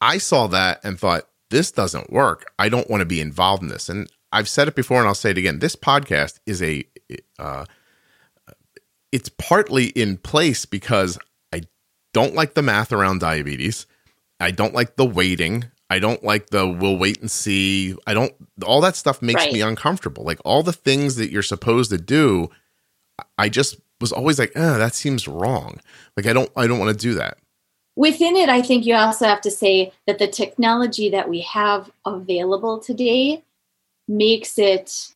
I 0.01 0.17
saw 0.17 0.47
that 0.47 0.81
and 0.83 0.99
thought, 0.99 1.27
this 1.49 1.71
doesn't 1.71 2.11
work. 2.11 2.51
I 2.59 2.69
don't 2.69 2.89
want 2.89 3.01
to 3.01 3.05
be 3.05 3.21
involved 3.21 3.63
in 3.63 3.69
this. 3.69 3.89
And 3.89 4.07
I've 4.31 4.47
said 4.49 4.67
it 4.67 4.75
before 4.75 4.99
and 4.99 5.07
I'll 5.07 5.15
say 5.15 5.31
it 5.31 5.37
again. 5.37 5.59
This 5.59 5.75
podcast 5.75 6.39
is 6.45 6.61
a, 6.61 6.85
uh, 7.39 7.65
it's 9.11 9.29
partly 9.29 9.85
in 9.87 10.17
place 10.17 10.65
because 10.65 11.17
I 11.51 11.63
don't 12.13 12.35
like 12.35 12.53
the 12.53 12.61
math 12.61 12.91
around 12.91 13.19
diabetes. 13.21 13.87
I 14.39 14.51
don't 14.51 14.73
like 14.75 14.95
the 14.95 15.05
waiting. 15.05 15.65
I 15.89 15.99
don't 15.99 16.23
like 16.23 16.51
the 16.51 16.67
we'll 16.67 16.97
wait 16.97 17.19
and 17.21 17.31
see. 17.31 17.95
I 18.05 18.13
don't 18.13 18.33
all 18.65 18.81
that 18.81 18.95
stuff 18.95 19.21
makes 19.21 19.43
Right. 19.43 19.53
me 19.53 19.61
uncomfortable. 19.61 20.23
Like 20.23 20.39
all 20.45 20.61
the 20.63 20.73
things 20.73 21.15
that 21.15 21.31
you're 21.31 21.41
supposed 21.43 21.89
to 21.91 21.97
do, 21.97 22.49
I 23.37 23.49
just 23.49 23.77
was 24.01 24.11
always 24.11 24.37
like, 24.39 24.51
"Uh, 24.55 24.77
that 24.77 24.93
seems 24.95 25.27
wrong." 25.27 25.79
Like 26.15 26.25
I 26.27 26.33
don't 26.33 26.49
I 26.55 26.67
don't 26.67 26.79
want 26.79 26.97
to 26.97 27.07
do 27.07 27.13
that. 27.15 27.37
within 27.95 28.37
it, 28.37 28.47
I 28.47 28.61
think 28.61 28.85
you 28.85 28.95
also 28.95 29.25
have 29.25 29.41
to 29.41 29.51
say 29.51 29.91
that 30.07 30.19
the 30.19 30.27
technology 30.27 31.09
that 31.09 31.27
we 31.27 31.41
have 31.41 31.91
available 32.05 32.79
today 32.79 33.43
makes 34.07 34.57
it 34.57 35.13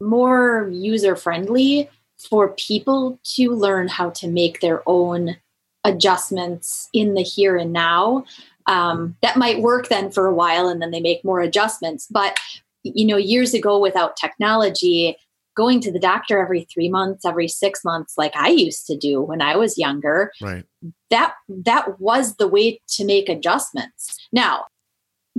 more 0.00 0.68
user 0.72 1.14
friendly 1.14 1.88
for 2.18 2.48
people 2.54 3.20
to 3.22 3.52
learn 3.52 3.86
how 3.88 4.10
to 4.10 4.26
make 4.26 4.60
their 4.60 4.82
own 4.88 5.36
adjustments 5.84 6.88
in 6.92 7.14
the 7.14 7.22
here 7.22 7.56
and 7.56 7.72
now. 7.72 8.24
Um, 8.68 9.16
that 9.22 9.36
might 9.36 9.60
work 9.60 9.88
then 9.88 10.10
for 10.10 10.26
a 10.26 10.34
while 10.34 10.68
and 10.68 10.80
then 10.80 10.90
they 10.90 11.00
make 11.00 11.24
more 11.24 11.40
adjustments. 11.40 12.06
But, 12.10 12.38
you 12.82 13.06
know, 13.06 13.16
years 13.16 13.54
ago 13.54 13.78
without 13.78 14.16
technology, 14.16 15.16
going 15.56 15.80
to 15.80 15.90
the 15.90 15.98
doctor 15.98 16.38
every 16.38 16.64
three 16.72 16.88
months, 16.88 17.24
every 17.24 17.48
six 17.48 17.84
months, 17.84 18.14
like 18.16 18.36
I 18.36 18.48
used 18.50 18.86
to 18.86 18.96
do 18.96 19.20
when 19.20 19.40
I 19.42 19.56
was 19.56 19.76
younger, 19.78 20.30
Right. 20.40 20.64
that 21.10 21.34
that 21.48 21.98
was 22.00 22.36
the 22.36 22.46
way 22.46 22.80
to 22.88 23.04
make 23.04 23.28
adjustments 23.28 24.16
now 24.32 24.66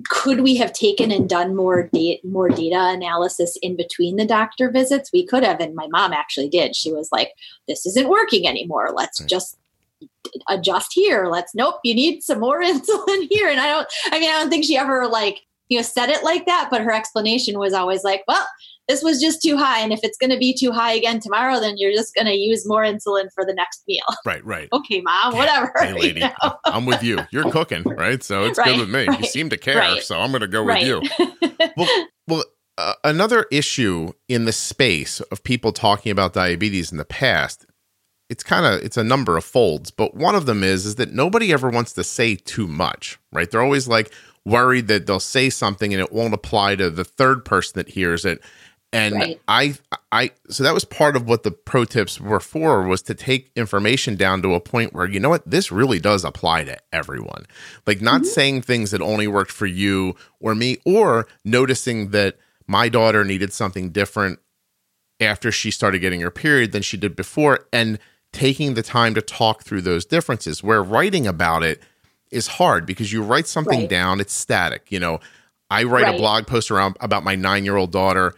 could 0.08 0.42
we 0.42 0.56
have 0.56 0.72
taken 0.72 1.12
and 1.12 1.28
done 1.28 1.56
more 1.56 1.90
data 1.94 2.20
more 2.26 2.50
data 2.50 2.90
analysis 2.94 3.58
in 3.62 3.76
between 3.76 4.16
the 4.16 4.26
doctor 4.26 4.70
visits 4.72 5.12
we 5.12 5.26
could 5.26 5.44
have 5.44 5.60
and 5.60 5.76
my 5.76 5.88
mom 5.88 6.14
actually 6.14 6.48
did 6.50 6.76
she 6.76 6.92
was 6.92 7.10
like 7.12 7.32
this 7.68 7.86
isn't 7.86 8.10
working 8.10 8.48
anymore 8.48 8.92
let's 8.94 9.20
Right. 9.22 9.30
just 9.30 9.58
adjust 10.50 10.92
here 10.94 11.28
let's 11.28 11.56
nope 11.56 11.76
you 11.84 11.96
need 11.96 12.22
some 12.22 12.40
more 12.40 12.62
insulin 12.64 13.28
here 13.30 13.50
and 13.50 13.60
i 13.60 13.68
don't 13.68 13.88
i 14.12 14.20
mean 14.20 14.30
i 14.30 14.34
don't 14.34 14.50
think 14.50 14.66
she 14.66 14.78
ever 14.78 15.08
like 15.08 15.42
you 15.70 15.78
know 15.78 15.82
said 15.84 16.10
it 16.10 16.24
like 16.24 16.46
that 16.46 16.68
but 16.70 16.82
her 16.82 16.92
explanation 16.92 17.58
was 17.58 17.74
always 17.74 18.04
like 18.04 18.24
well 18.28 18.46
this 18.88 19.04
was 19.04 19.22
just 19.22 19.42
too 19.42 19.56
high 19.56 19.80
and 19.80 19.94
if 19.94 20.00
it's 20.04 20.18
going 20.18 20.32
to 20.32 20.38
be 20.38 20.52
too 20.54 20.72
high 20.72 20.92
again 20.92 21.20
tomorrow 21.20 21.60
then 21.60 21.76
you're 21.78 21.92
just 21.94 22.14
going 22.16 22.26
to 22.26 22.34
use 22.34 22.68
more 22.68 22.82
insulin 22.84 23.32
for 23.34 23.46
the 23.46 23.54
next 23.54 23.84
meal 23.88 24.04
Right, 24.26 24.44
right. 24.44 24.68
okay 24.74 25.02
mom 25.02 25.36
whatever 25.36 25.72
Hey, 25.80 26.14
you 26.14 26.20
know? 26.20 26.32
I'm 26.66 26.86
with 26.86 27.04
you. 27.04 27.20
You're 27.32 27.50
cooking, 27.52 27.84
right? 27.84 28.22
So 28.24 28.44
it's 28.46 28.58
Right, 28.58 28.68
good 28.76 28.80
with 28.80 28.90
me. 28.90 29.08
You 29.20 29.26
seem 29.26 29.50
to 29.50 29.58
care, 29.58 29.78
right, 29.78 30.04
so 30.04 30.20
I'm 30.20 30.32
going 30.32 30.42
to 30.42 30.48
go 30.48 30.64
with 30.64 30.76
right. 30.76 30.86
you. 30.86 31.02
Well, 31.78 32.08
well, 32.28 32.44
uh, 32.78 32.94
another 33.04 33.46
issue 33.52 34.12
in 34.28 34.46
the 34.46 34.52
space 34.52 35.20
of 35.20 35.44
people 35.44 35.72
talking 35.72 36.12
about 36.12 36.34
diabetes 36.34 36.92
in 36.92 36.98
the 36.98 37.06
past, 37.06 37.66
it's 38.30 38.44
kind 38.44 38.66
of 38.66 38.82
it's 38.84 38.98
a 38.98 39.04
number 39.04 39.38
of 39.38 39.44
folds, 39.44 39.92
but 39.92 40.16
one 40.16 40.36
of 40.36 40.46
them 40.46 40.64
is 40.64 40.86
is 40.86 40.96
that 40.96 41.14
nobody 41.14 41.52
ever 41.52 41.70
wants 41.70 41.94
to 41.94 42.04
say 42.04 42.36
too 42.36 42.68
much, 42.68 43.20
right? 43.32 43.50
They're 43.50 43.62
always 43.62 43.88
like 43.88 44.14
worried 44.46 44.88
that 44.88 45.06
they'll 45.06 45.20
say 45.20 45.50
something 45.50 45.94
and 45.94 46.02
it 46.02 46.14
won't 46.14 46.34
apply 46.34 46.76
to 46.76 46.90
the 46.90 47.04
third 47.04 47.44
person 47.44 47.74
that 47.76 47.90
hears 47.90 48.26
it. 48.26 48.42
And 48.92 49.16
Right. 49.16 49.42
I 49.48 49.76
I 50.12 50.32
so 50.50 50.64
that 50.64 50.74
was 50.74 50.86
part 50.86 51.16
of 51.16 51.28
what 51.28 51.44
the 51.44 51.52
pro 51.52 51.86
tips 51.86 52.20
were 52.20 52.40
for 52.40 52.84
was 52.84 53.02
to 53.04 53.16
take 53.16 53.52
information 53.56 54.16
down 54.16 54.42
to 54.44 54.54
a 54.54 54.60
point 54.60 54.94
where 54.94 55.08
you 55.08 55.20
know 55.20 55.30
what 55.30 55.50
this 55.50 55.72
really 55.72 56.00
does 56.00 56.24
apply 56.24 56.64
to 56.66 56.78
everyone. 56.94 57.46
Like 57.86 58.02
not 58.02 58.22
mm-hmm. 58.22 58.30
saying 58.30 58.62
things 58.62 58.92
that 58.92 59.02
only 59.02 59.28
worked 59.28 59.52
for 59.52 59.68
you 59.68 60.16
or 60.40 60.54
me 60.56 60.78
or 60.86 61.28
noticing 61.44 62.10
that 62.10 62.38
my 62.68 62.90
daughter 62.90 63.24
needed 63.24 63.54
something 63.54 63.90
different 63.90 64.40
after 65.20 65.52
she 65.52 65.72
started 65.72 66.00
getting 66.00 66.22
her 66.22 66.32
period 66.32 66.72
than 66.72 66.82
she 66.82 66.98
did 66.98 67.16
before 67.16 67.68
and 67.74 68.00
taking 68.32 68.74
the 68.76 68.84
time 68.84 69.16
to 69.16 69.22
talk 69.22 69.64
through 69.64 69.82
those 69.82 70.06
differences 70.06 70.64
where 70.64 70.84
writing 70.84 71.26
about 71.26 71.64
it 71.64 71.82
is 72.32 72.48
hard 72.48 72.86
because 72.86 73.12
you 73.12 73.24
write 73.24 73.48
something 73.48 73.82
Right. 73.82 73.90
down 73.90 74.20
it's 74.20 74.34
static 74.34 74.92
you 74.92 75.00
know 75.00 75.20
i 75.72 75.84
write 75.84 76.14
a 76.14 76.18
blog 76.18 76.46
post 76.46 76.70
around 76.70 76.96
about 77.00 77.24
my 77.24 77.36
nine 77.36 77.66
year 77.66 77.76
old 77.76 77.92
daughter 77.92 78.36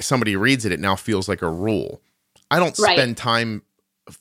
somebody 0.00 0.36
reads 0.36 0.64
it 0.64 0.72
it 0.72 0.80
now 0.80 0.94
feels 0.94 1.28
like 1.28 1.42
a 1.42 1.50
rule 1.50 2.00
i 2.50 2.58
don't 2.58 2.78
Right. 2.78 2.96
spend 2.96 3.16
time 3.16 3.62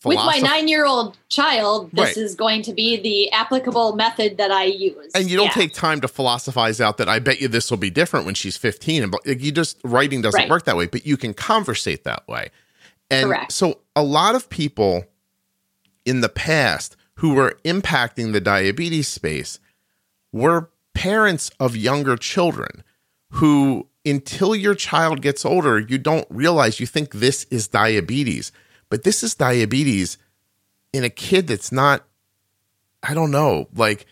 with 0.04 0.18
my 0.18 0.39
nine 0.39 0.68
year 0.68 0.86
old 0.86 1.18
child, 1.30 1.89
this 1.92 2.08
right. 2.08 2.18
is 2.18 2.36
going 2.36 2.62
to 2.63 2.74
be 2.74 2.98
the 2.98 3.32
applicable 3.32 3.96
method 3.96 4.38
that 4.38 4.51
I 4.51 4.66
use. 4.66 5.12
And 5.16 5.30
you 5.30 5.38
don't 5.38 5.46
yeah. 5.46 5.51
take 5.51 5.74
time 5.74 6.01
to 6.01 6.08
philosophize 6.08 6.82
out 6.82 6.98
that 6.98 7.08
I 7.08 7.20
bet 7.20 7.39
you 7.39 7.48
this 7.48 7.70
will 7.70 7.77
be 7.77 7.89
different 7.89 8.25
when 8.25 8.36
she's 8.36 8.58
15. 8.58 9.04
And 9.04 9.42
you 9.42 9.51
just, 9.51 9.77
writing 9.84 10.22
doesn't 10.22 10.38
right. 10.38 10.50
work 10.50 10.66
that 10.66 10.75
way, 10.75 10.88
but 10.88 11.06
you 11.06 11.18
can 11.18 11.34
conversate 11.34 12.04
that 12.04 12.27
way. 12.27 12.50
And 13.10 13.28
Correct. 13.28 13.52
so 13.52 13.80
a 13.96 14.04
lot 14.04 14.36
of 14.36 14.50
people 14.50 15.06
in 16.06 16.22
the 16.22 16.30
past 16.30 16.96
who 17.16 17.34
were 17.34 17.58
impacting 17.64 18.34
the 18.34 18.42
diabetes 18.42 19.08
space 19.08 19.60
were 20.32 20.70
parents 20.94 21.52
of 21.60 21.76
younger 21.76 22.16
children 22.16 22.84
who, 23.32 23.88
until 24.06 24.56
your 24.56 24.76
child 24.76 25.22
gets 25.22 25.46
older, 25.46 25.80
you 25.80 25.98
don't 25.98 26.28
realize 26.30 26.80
you 26.80 26.86
think 26.86 27.14
this 27.14 27.46
is 27.46 27.68
diabetes 27.68 28.52
but 28.90 29.04
this 29.04 29.24
is 29.24 29.36
diabetes 29.36 30.18
in 30.94 31.04
a 31.04 31.10
kid 31.10 31.48
that's 31.48 31.72
not, 31.72 32.06
I 33.04 33.14
don't 33.14 33.32
know, 33.32 33.68
like 33.76 34.06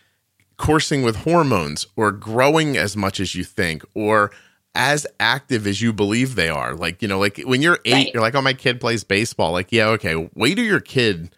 coursing 0.56 1.02
with 1.02 1.16
hormones 1.16 1.86
or 1.96 2.12
growing 2.12 2.76
as 2.76 2.96
much 2.96 3.20
as 3.20 3.34
you 3.34 3.44
think 3.44 3.84
or 3.94 4.30
as 4.76 5.06
active 5.18 5.66
as 5.66 5.80
you 5.80 5.90
believe 5.90 6.34
they 6.34 6.50
are. 6.50 6.74
Like, 6.74 7.00
you 7.00 7.08
know, 7.08 7.18
like 7.18 7.38
when 7.38 7.62
you're 7.62 7.78
eight, 7.86 7.92
right. 7.92 8.10
you're 8.12 8.22
like, 8.22 8.34
oh, 8.34 8.42
my 8.42 8.52
kid 8.52 8.78
plays 8.78 9.02
baseball. 9.02 9.52
Like, 9.52 9.72
yeah, 9.72 9.86
okay, 9.88 10.28
wait 10.34 10.56
till 10.56 10.64
your 10.64 10.80
kid 10.80 11.34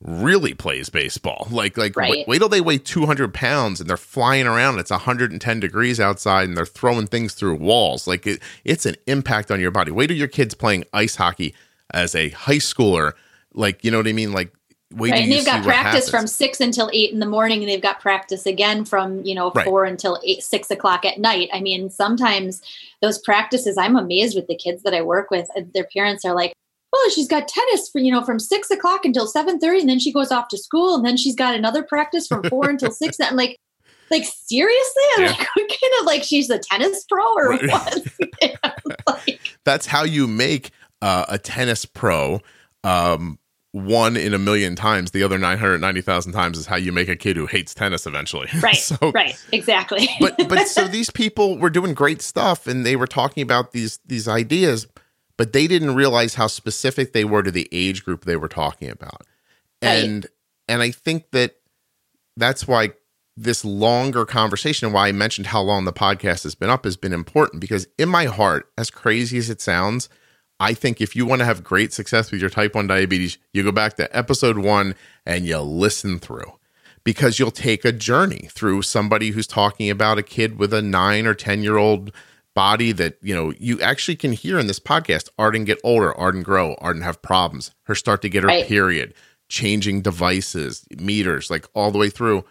really 0.00 0.52
plays 0.52 0.90
baseball. 0.90 1.48
Like, 1.54 1.78
like 1.78 1.96
right. 1.96 2.10
wait, 2.10 2.28
wait, 2.28 2.38
till 2.38 2.48
they 2.50 2.60
weigh 2.60 2.78
200 2.78 3.32
pounds 3.32 3.80
and 3.80 3.88
they're 3.88 3.96
flying 3.96 4.46
around. 4.46 4.78
It's 4.78 4.90
110 4.90 5.60
degrees 5.60 5.98
outside 5.98 6.46
and 6.46 6.56
they're 6.56 6.66
throwing 6.66 7.06
things 7.06 7.32
through 7.32 7.56
walls. 7.56 8.06
Like, 8.06 8.26
it, 8.26 8.42
it's 8.64 8.84
an 8.84 8.96
impact 9.06 9.50
on 9.50 9.60
your 9.60 9.70
body. 9.70 9.90
Wait 9.90 10.08
till 10.08 10.16
your 10.16 10.28
kid's 10.28 10.54
playing 10.54 10.84
ice 10.92 11.16
hockey 11.16 11.54
as 11.92 12.14
a 12.14 12.28
high 12.30 12.56
schooler. 12.56 13.12
Like, 13.54 13.82
you 13.82 13.90
know 13.90 13.98
what 13.98 14.08
I 14.08 14.12
mean? 14.12 14.32
Like, 14.32 14.52
wait 14.96 15.12
right. 15.12 15.22
and 15.22 15.32
they've 15.32 15.44
got 15.44 15.62
practice 15.62 16.08
from 16.08 16.26
six 16.26 16.60
until 16.60 16.90
eight 16.92 17.12
in 17.12 17.18
the 17.18 17.26
morning, 17.26 17.60
and 17.60 17.68
they've 17.68 17.82
got 17.82 18.00
practice 18.00 18.46
again 18.46 18.84
from 18.84 19.24
you 19.24 19.34
know 19.34 19.50
four 19.64 19.84
until 19.84 20.20
eight, 20.24 20.42
six 20.42 20.70
o'clock 20.70 21.04
at 21.04 21.18
night. 21.18 21.48
I 21.52 21.60
mean, 21.60 21.90
sometimes 21.90 22.62
those 23.02 23.18
practices, 23.18 23.76
I'm 23.76 23.96
amazed 23.96 24.36
with 24.36 24.46
the 24.46 24.56
kids 24.56 24.82
that 24.82 24.94
I 24.94 25.02
work 25.02 25.30
with. 25.30 25.48
Their 25.74 25.88
parents 25.92 26.24
are 26.24 26.34
like, 26.34 26.52
"Well, 26.92 27.10
she's 27.10 27.28
got 27.28 27.48
tennis 27.48 27.88
for 27.90 27.98
you 27.98 28.12
know 28.12 28.24
from 28.24 28.38
six 28.38 28.70
o'clock 28.70 29.04
until 29.04 29.26
seven 29.26 29.58
thirty, 29.58 29.80
and 29.80 29.88
then 29.88 29.98
she 29.98 30.12
goes 30.12 30.30
off 30.30 30.48
to 30.48 30.58
school, 30.58 30.94
and 30.94 31.04
then 31.04 31.16
she's 31.16 31.36
got 31.36 31.54
another 31.54 31.82
practice 31.82 32.26
from 32.26 32.42
four 32.44 32.68
until 32.68 32.90
six. 32.92 33.18
And 33.18 33.28
I'm 33.28 33.36
like, 33.36 33.58
like 34.10 34.24
seriously? 34.24 35.02
I'm 35.16 35.24
yeah. 35.24 35.30
like, 35.30 35.38
kind 35.56 35.92
of 36.00 36.06
like 36.06 36.22
she's 36.22 36.50
a 36.50 36.58
tennis 36.58 37.04
pro 37.04 37.24
or 37.34 37.50
right. 37.50 37.70
what? 37.70 38.06
like, 39.06 39.40
That's 39.64 39.86
how 39.86 40.04
you 40.04 40.26
make 40.26 40.70
uh, 41.02 41.26
a 41.28 41.38
tennis 41.38 41.84
pro 41.84 42.40
um, 42.82 43.38
one 43.74 44.16
in 44.16 44.32
a 44.32 44.38
million 44.38 44.76
times, 44.76 45.10
the 45.10 45.24
other 45.24 45.36
990,000 45.36 46.30
times 46.30 46.58
is 46.58 46.66
how 46.66 46.76
you 46.76 46.92
make 46.92 47.08
a 47.08 47.16
kid 47.16 47.36
who 47.36 47.46
hates 47.46 47.74
tennis 47.74 48.06
eventually. 48.06 48.48
Right. 48.62 48.76
so, 48.76 49.10
right. 49.10 49.36
Exactly. 49.50 50.08
but, 50.20 50.36
but 50.48 50.68
so 50.68 50.86
these 50.86 51.10
people 51.10 51.58
were 51.58 51.70
doing 51.70 51.92
great 51.92 52.22
stuff 52.22 52.68
and 52.68 52.86
they 52.86 52.94
were 52.94 53.08
talking 53.08 53.42
about 53.42 53.72
these, 53.72 53.98
these 54.06 54.28
ideas, 54.28 54.86
but 55.36 55.52
they 55.52 55.66
didn't 55.66 55.96
realize 55.96 56.36
how 56.36 56.46
specific 56.46 57.12
they 57.12 57.24
were 57.24 57.42
to 57.42 57.50
the 57.50 57.68
age 57.72 58.04
group 58.04 58.24
they 58.24 58.36
were 58.36 58.48
talking 58.48 58.88
about. 58.88 59.22
And, 59.82 60.24
right. 60.24 60.30
and 60.68 60.80
I 60.80 60.92
think 60.92 61.32
that 61.32 61.56
that's 62.36 62.68
why 62.68 62.92
this 63.36 63.64
longer 63.64 64.24
conversation 64.24 64.86
and 64.86 64.94
why 64.94 65.08
I 65.08 65.12
mentioned 65.12 65.48
how 65.48 65.62
long 65.62 65.84
the 65.84 65.92
podcast 65.92 66.44
has 66.44 66.54
been 66.54 66.70
up 66.70 66.84
has 66.84 66.96
been 66.96 67.12
important 67.12 67.60
because 67.60 67.88
in 67.98 68.08
my 68.08 68.26
heart, 68.26 68.70
as 68.78 68.88
crazy 68.88 69.36
as 69.36 69.50
it 69.50 69.60
sounds, 69.60 70.08
I 70.64 70.72
think 70.72 71.02
if 71.02 71.14
you 71.14 71.26
want 71.26 71.40
to 71.40 71.44
have 71.44 71.62
great 71.62 71.92
success 71.92 72.32
with 72.32 72.40
your 72.40 72.48
type 72.48 72.74
1 72.74 72.86
diabetes, 72.86 73.36
you 73.52 73.62
go 73.62 73.70
back 73.70 73.96
to 73.96 74.16
episode 74.16 74.56
one 74.56 74.94
and 75.26 75.44
you 75.44 75.58
listen 75.58 76.18
through 76.18 76.54
because 77.04 77.38
you'll 77.38 77.50
take 77.50 77.84
a 77.84 77.92
journey 77.92 78.48
through 78.50 78.80
somebody 78.80 79.28
who's 79.28 79.46
talking 79.46 79.90
about 79.90 80.16
a 80.16 80.22
kid 80.22 80.58
with 80.58 80.72
a 80.72 80.80
nine 80.80 81.26
or 81.26 81.34
10 81.34 81.62
year 81.62 81.76
old 81.76 82.12
body 82.54 82.92
that, 82.92 83.18
you 83.20 83.34
know, 83.34 83.52
you 83.58 83.78
actually 83.82 84.16
can 84.16 84.32
hear 84.32 84.58
in 84.58 84.66
this 84.66 84.80
podcast 84.80 85.28
Arden 85.38 85.66
get 85.66 85.78
older, 85.84 86.14
Arden 86.14 86.42
grow, 86.42 86.76
Arden 86.76 87.02
have 87.02 87.20
problems, 87.20 87.70
her 87.82 87.94
start 87.94 88.22
to 88.22 88.30
get 88.30 88.42
her 88.42 88.48
right. 88.48 88.66
period, 88.66 89.12
changing 89.50 90.00
devices, 90.00 90.86
meters, 90.96 91.50
like 91.50 91.66
all 91.74 91.90
the 91.90 91.98
way 91.98 92.08
through. 92.08 92.42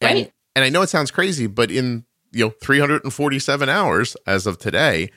And, 0.00 0.14
right. 0.14 0.32
and 0.56 0.64
I 0.64 0.70
know 0.70 0.80
it 0.80 0.88
sounds 0.88 1.10
crazy, 1.10 1.46
but 1.46 1.70
in, 1.70 2.06
you 2.32 2.46
know, 2.46 2.54
347 2.62 3.68
hours 3.68 4.16
as 4.26 4.46
of 4.46 4.56
today, 4.56 5.10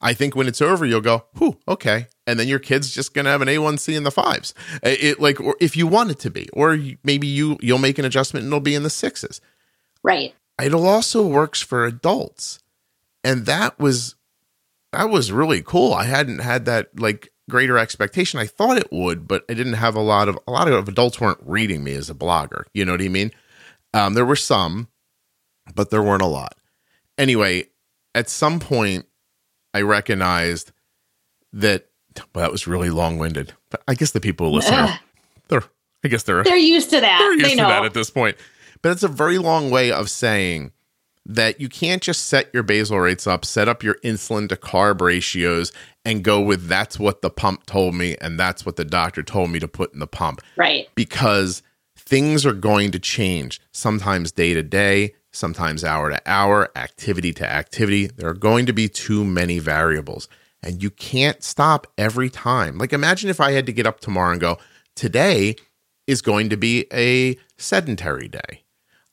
I 0.00 0.12
think 0.12 0.36
when 0.36 0.46
it's 0.46 0.60
over, 0.60 0.84
you'll 0.84 1.00
go, 1.00 1.24
whew, 1.38 1.58
okay. 1.66 2.08
And 2.26 2.38
then 2.38 2.48
your 2.48 2.58
kid's 2.58 2.92
just 2.92 3.14
going 3.14 3.24
to 3.24 3.30
have 3.30 3.40
an 3.40 3.48
A1C 3.48 3.96
in 3.96 4.04
the 4.04 4.10
fives. 4.10 4.52
It 4.82 5.20
like, 5.20 5.40
or 5.40 5.56
if 5.60 5.76
you 5.76 5.86
want 5.86 6.10
it 6.10 6.18
to 6.20 6.30
be, 6.30 6.48
or 6.52 6.78
maybe 7.02 7.26
you, 7.26 7.56
you'll 7.60 7.78
make 7.78 7.98
an 7.98 8.04
adjustment 8.04 8.44
and 8.44 8.52
it'll 8.52 8.60
be 8.60 8.74
in 8.74 8.82
the 8.82 8.90
sixes. 8.90 9.40
Right. 10.02 10.34
It 10.60 10.74
also 10.74 11.26
works 11.26 11.62
for 11.62 11.84
adults. 11.84 12.58
And 13.24 13.46
that 13.46 13.78
was, 13.78 14.16
that 14.92 15.08
was 15.08 15.32
really 15.32 15.62
cool. 15.62 15.94
I 15.94 16.04
hadn't 16.04 16.38
had 16.38 16.64
that 16.66 16.98
like 16.98 17.32
greater 17.48 17.78
expectation. 17.78 18.38
I 18.38 18.46
thought 18.46 18.78
it 18.78 18.92
would, 18.92 19.26
but 19.26 19.44
I 19.48 19.54
didn't 19.54 19.74
have 19.74 19.94
a 19.94 20.00
lot 20.00 20.28
of, 20.28 20.38
a 20.46 20.50
lot 20.50 20.68
of 20.68 20.88
adults 20.88 21.20
weren't 21.20 21.40
reading 21.42 21.82
me 21.82 21.94
as 21.94 22.10
a 22.10 22.14
blogger. 22.14 22.64
You 22.74 22.84
know 22.84 22.92
what 22.92 23.02
I 23.02 23.08
mean? 23.08 23.30
Um, 23.94 24.14
there 24.14 24.26
were 24.26 24.36
some, 24.36 24.88
but 25.74 25.90
there 25.90 26.02
weren't 26.02 26.22
a 26.22 26.26
lot. 26.26 26.54
Anyway, 27.18 27.68
at 28.14 28.28
some 28.28 28.60
point, 28.60 29.06
I 29.76 29.82
recognized 29.82 30.72
that 31.52 31.88
well, 32.34 32.44
that 32.44 32.50
was 32.50 32.66
really 32.66 32.88
long 32.88 33.18
winded. 33.18 33.52
But 33.68 33.82
I 33.86 33.92
guess 33.92 34.12
the 34.12 34.20
people 34.20 34.48
who 34.48 34.54
listen 34.54 34.74
are, 34.74 35.00
they're 35.48 35.64
I 36.02 36.08
guess 36.08 36.22
they're 36.22 36.42
they're 36.42 36.56
used 36.56 36.88
to 36.90 37.00
that. 37.00 37.18
They're 37.18 37.34
used 37.34 37.44
they 37.44 37.50
to 37.56 37.62
know. 37.62 37.68
that 37.68 37.84
at 37.84 37.92
this 37.92 38.08
point. 38.08 38.38
But 38.80 38.92
it's 38.92 39.02
a 39.02 39.08
very 39.08 39.36
long 39.36 39.70
way 39.70 39.92
of 39.92 40.08
saying 40.08 40.72
that 41.26 41.60
you 41.60 41.68
can't 41.68 42.00
just 42.00 42.26
set 42.26 42.48
your 42.54 42.62
basal 42.62 43.00
rates 43.00 43.26
up, 43.26 43.44
set 43.44 43.68
up 43.68 43.82
your 43.82 43.96
insulin 43.96 44.48
to 44.48 44.56
carb 44.56 45.02
ratios, 45.02 45.72
and 46.06 46.24
go 46.24 46.40
with 46.40 46.68
that's 46.68 46.98
what 46.98 47.20
the 47.20 47.28
pump 47.28 47.66
told 47.66 47.94
me 47.94 48.16
and 48.22 48.40
that's 48.40 48.64
what 48.64 48.76
the 48.76 48.84
doctor 48.84 49.22
told 49.22 49.50
me 49.50 49.58
to 49.58 49.68
put 49.68 49.92
in 49.92 49.98
the 49.98 50.06
pump. 50.06 50.40
Right. 50.56 50.88
Because 50.94 51.62
things 51.96 52.46
are 52.46 52.54
going 52.54 52.92
to 52.92 52.98
change, 52.98 53.60
sometimes 53.72 54.32
day 54.32 54.54
to 54.54 54.62
day, 54.62 55.14
sometimes 55.36 55.84
hour 55.84 56.10
to 56.10 56.20
hour, 56.26 56.70
activity 56.76 57.32
to 57.34 57.48
activity. 57.48 58.06
There 58.06 58.28
are 58.28 58.34
going 58.34 58.66
to 58.66 58.72
be 58.72 58.88
too 58.88 59.24
many 59.24 59.58
variables, 59.58 60.28
and 60.62 60.82
you 60.82 60.90
can't 60.90 61.42
stop 61.42 61.86
every 61.96 62.30
time. 62.30 62.78
Like, 62.78 62.92
imagine 62.92 63.30
if 63.30 63.40
I 63.40 63.52
had 63.52 63.66
to 63.66 63.72
get 63.72 63.86
up 63.86 64.00
tomorrow 64.00 64.32
and 64.32 64.40
go, 64.40 64.58
today 64.94 65.56
is 66.06 66.22
going 66.22 66.48
to 66.50 66.56
be 66.56 66.86
a 66.92 67.36
sedentary 67.56 68.28
day. 68.28 68.64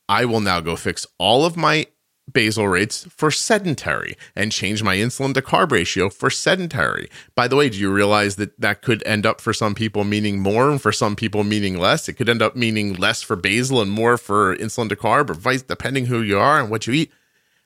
I 0.08 0.26
will 0.26 0.42
now 0.42 0.60
go 0.60 0.76
fix 0.76 1.08
all 1.18 1.46
of 1.46 1.58
my 1.58 1.88
basal 2.32 2.68
rates 2.68 3.06
for 3.10 3.30
sedentary 3.30 4.16
and 4.36 4.52
change 4.52 4.82
my 4.82 4.96
insulin 4.96 5.34
to 5.34 5.42
carb 5.42 5.72
ratio 5.72 6.10
for 6.10 6.30
sedentary. 6.30 7.10
By 7.36 7.48
the 7.48 7.56
way, 7.56 7.70
do 7.70 7.78
you 7.78 7.92
realize 7.92 8.38
that 8.38 8.60
that 8.60 8.82
could 8.82 9.04
end 9.06 9.26
up 9.26 9.42
for 9.42 9.54
some 9.54 9.76
people 9.76 10.04
meaning 10.04 10.40
more 10.40 10.70
and 10.70 10.82
for 10.82 10.92
some 10.92 11.16
people 11.16 11.44
meaning 11.44 11.78
less? 11.78 12.08
It 12.08 12.14
could 12.14 12.30
end 12.30 12.42
up 12.42 12.56
meaning 12.56 12.94
less 12.94 13.22
for 13.22 13.36
basal 13.36 13.82
and 13.82 13.92
more 13.92 14.18
for 14.18 14.56
insulin 14.56 14.90
to 14.90 14.96
carb 14.96 15.30
or 15.30 15.34
vice 15.34 15.64
depending 15.64 16.06
who 16.06 16.22
you 16.22 16.40
are 16.40 16.60
and 16.60 16.70
what 16.70 16.88
you 16.88 16.94
eat. 16.94 17.12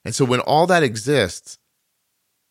And 0.04 0.16
so 0.16 0.26
when 0.26 0.40
all 0.40 0.66
that 0.68 0.84
exists, 0.84 1.60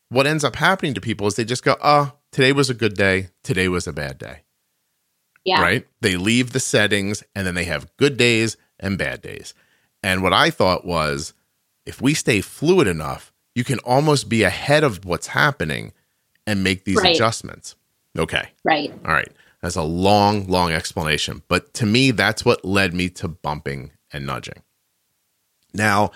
what 0.09 0.27
ends 0.27 0.45
up 0.45 0.57
happening 0.57 0.95
to 0.95 1.01
people 1.01 1.27
is 1.27 1.35
they 1.35 1.45
just 1.45 1.65
go, 1.65 1.77
"Oh, 1.83 2.13
today 2.31 2.53
was 2.53 2.71
a 2.71 2.75
good 2.75 2.95
day, 2.95 3.31
today 3.43 3.67
was 3.67 3.87
a 3.87 3.93
bad 3.93 4.19
day." 4.19 4.43
Yeah. 5.45 5.63
Right? 5.63 5.87
They 6.01 6.17
leave 6.17 6.53
the 6.53 6.61
settings 6.61 7.25
and 7.35 7.47
then 7.47 7.55
they 7.55 7.65
have 7.65 7.97
good 7.97 8.17
days 8.17 8.57
and 8.79 8.99
bad 8.99 9.23
days. 9.23 9.55
And 10.03 10.23
what 10.23 10.33
I 10.33 10.51
thought 10.51 10.85
was 10.85 11.33
if 11.87 12.03
we 12.03 12.13
stay 12.13 12.41
fluid 12.41 12.87
enough, 12.87 13.33
you 13.55 13.65
can 13.65 13.79
almost 13.81 14.29
be 14.29 14.43
ahead 14.43 14.85
of 14.85 15.05
what's 15.05 15.29
happening 15.29 15.93
and 16.47 16.63
make 16.63 16.85
these 16.85 16.97
right. 16.97 17.15
adjustments. 17.15 17.77
Okay. 18.19 18.49
Right. 18.65 18.93
All 19.05 19.13
right. 19.13 19.33
That's 19.63 19.77
a 19.77 19.83
long, 19.83 20.47
long 20.47 20.73
explanation. 20.73 21.43
But 21.49 21.73
to 21.75 21.87
me, 21.87 22.11
that's 22.11 22.45
what 22.45 22.65
led 22.65 22.93
me 22.93 23.09
to 23.11 23.29
bumping 23.29 23.93
and 24.13 24.27
nudging. 24.27 24.63
Now, 25.73 26.11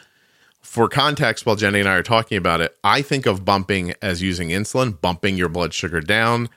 for 0.61 0.89
context, 0.89 1.47
while 1.47 1.57
Jenny 1.57 1.81
and 1.81 1.89
I 1.89 1.95
are 1.95 2.03
talking 2.03 2.37
about 2.37 2.61
it, 2.61 2.77
I 2.85 3.03
think 3.03 3.27
of 3.27 3.45
bumping 3.45 3.95
as 4.03 4.23
using 4.23 4.51
insulin, 4.51 5.01
bumping 5.01 5.37
your 5.37 5.49
blood 5.49 5.73
sugar 5.73 6.01
down. 6.01 6.49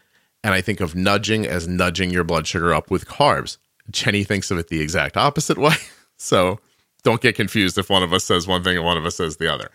And 0.44 0.54
I 0.54 0.62
think 0.62 0.82
of 0.82 0.94
nudging 0.94 1.48
as 1.48 1.68
nudging 1.68 2.10
your 2.10 2.26
blood 2.26 2.46
sugar 2.46 2.74
up 2.74 2.92
with 2.92 3.08
carbs. 3.08 3.58
Jenny 3.90 4.24
thinks 4.24 4.52
of 4.52 4.58
it 4.58 4.68
the 4.68 4.82
exact 4.82 5.16
opposite 5.16 5.58
way. 5.58 5.76
So 6.18 6.60
don't 7.04 7.22
get 7.22 7.36
confused 7.36 7.78
if 7.78 7.90
one 7.90 8.04
of 8.04 8.14
us 8.14 8.24
says 8.24 8.48
one 8.48 8.64
thing 8.64 8.78
and 8.78 8.86
one 8.86 8.98
of 8.98 9.06
us 9.06 9.16
says 9.16 9.38
the 9.38 9.52
other. 9.52 9.70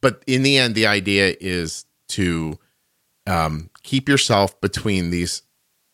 But 0.00 0.22
in 0.26 0.42
the 0.42 0.56
end, 0.56 0.74
the 0.74 0.86
idea 0.86 1.36
is 1.40 1.84
to 2.08 2.58
um, 3.26 3.70
keep 3.82 4.08
yourself 4.08 4.60
between 4.60 5.10
these 5.10 5.42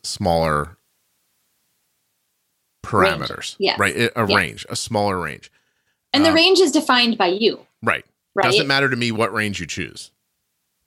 smaller 0.02 0.76
parameters, 2.84 3.56
yeah, 3.58 3.74
right? 3.78 4.10
A 4.14 4.24
range, 4.24 4.64
a 4.68 4.76
smaller 4.76 5.18
range, 5.18 5.50
and 6.12 6.24
the 6.24 6.30
um, 6.30 6.34
range 6.34 6.60
is 6.60 6.70
defined 6.70 7.18
by 7.18 7.26
you, 7.26 7.66
right? 7.82 8.04
Right. 8.34 8.44
Doesn't 8.44 8.66
matter 8.66 8.88
to 8.88 8.96
me 8.96 9.12
what 9.12 9.32
range 9.32 9.60
you 9.60 9.66
choose, 9.66 10.12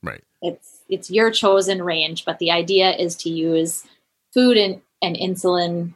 right? 0.01 0.23
It's 0.41 0.79
it's 0.87 1.11
your 1.11 1.29
chosen 1.31 1.81
range, 1.83 2.23
but 2.23 2.39
the 2.39 2.51
idea 2.51 2.95
is 2.95 3.15
to 3.17 3.29
use 3.29 3.83
food 4.33 4.55
and 4.55 4.81
and 5.01 5.15
insulin 5.15 5.93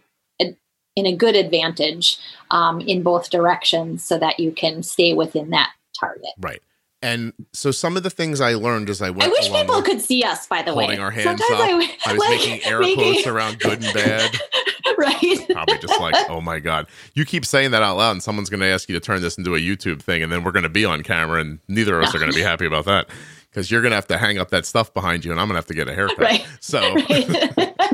in 0.96 1.06
a 1.06 1.16
good 1.16 1.36
advantage 1.36 2.18
um, 2.52 2.80
in 2.82 3.04
both 3.04 3.30
directions 3.30 4.04
so 4.04 4.18
that 4.18 4.40
you 4.40 4.52
can 4.52 4.84
stay 4.84 5.14
within 5.14 5.50
that 5.50 5.72
target. 6.00 6.32
Right. 6.40 6.62
And 7.02 7.34
so 7.52 7.72
some 7.72 7.98
of 7.98 8.04
the 8.04 8.10
things 8.10 8.40
I 8.40 8.54
learned 8.54 8.90
as 8.90 9.02
I 9.02 9.10
went. 9.10 9.24
I 9.24 9.28
wish 9.28 9.52
people 9.52 9.82
could 9.82 10.00
see 10.00 10.24
us. 10.24 10.48
By 10.48 10.62
the 10.62 10.72
holding 10.72 10.78
way, 10.78 10.96
holding 10.96 11.04
our 11.04 11.12
hands 11.12 11.42
Sometimes 11.42 11.52
up. 11.52 11.60
I, 11.60 12.10
I 12.10 12.14
was 12.14 12.20
like, 12.22 12.30
making 12.30 12.66
air 12.66 12.80
making... 12.80 12.96
quotes 12.96 13.28
around 13.28 13.60
good 13.60 13.84
and 13.84 13.94
bad. 13.94 14.40
right. 14.98 15.50
Probably 15.50 15.78
just 15.80 16.00
like, 16.00 16.16
oh 16.30 16.40
my 16.40 16.60
god, 16.60 16.88
you 17.14 17.26
keep 17.26 17.46
saying 17.46 17.72
that 17.72 17.84
out 17.84 17.98
loud, 17.98 18.12
and 18.12 18.24
someone's 18.24 18.50
going 18.50 18.62
to 18.62 18.68
ask 18.68 18.88
you 18.88 18.94
to 18.94 19.02
turn 19.02 19.22
this 19.22 19.38
into 19.38 19.54
a 19.54 19.60
YouTube 19.60 20.02
thing, 20.02 20.24
and 20.24 20.32
then 20.32 20.46
we're 20.46 20.54
going 20.54 20.64
to 20.64 20.70
be 20.70 20.86
on 20.86 21.04
camera, 21.04 21.42
and 21.42 21.60
neither 21.68 21.98
of 21.98 22.06
us 22.06 22.14
no. 22.14 22.18
are 22.18 22.22
going 22.22 22.32
to 22.32 22.38
be 22.38 22.44
happy 22.46 22.66
about 22.66 22.86
that 22.86 23.10
because 23.50 23.70
you're 23.70 23.82
going 23.82 23.92
to 23.92 23.96
have 23.96 24.08
to 24.08 24.18
hang 24.18 24.38
up 24.38 24.50
that 24.52 24.66
stuff 24.66 24.94
behind 24.94 25.26
you, 25.26 25.32
and 25.32 25.42
I'm 25.42 25.48
going 25.48 25.56
to 25.56 25.58
have 25.58 25.68
to 25.68 25.74
get 25.74 25.90
a 25.90 25.94
haircut. 25.94 26.20
Right. 26.20 26.48
So. 26.62 26.80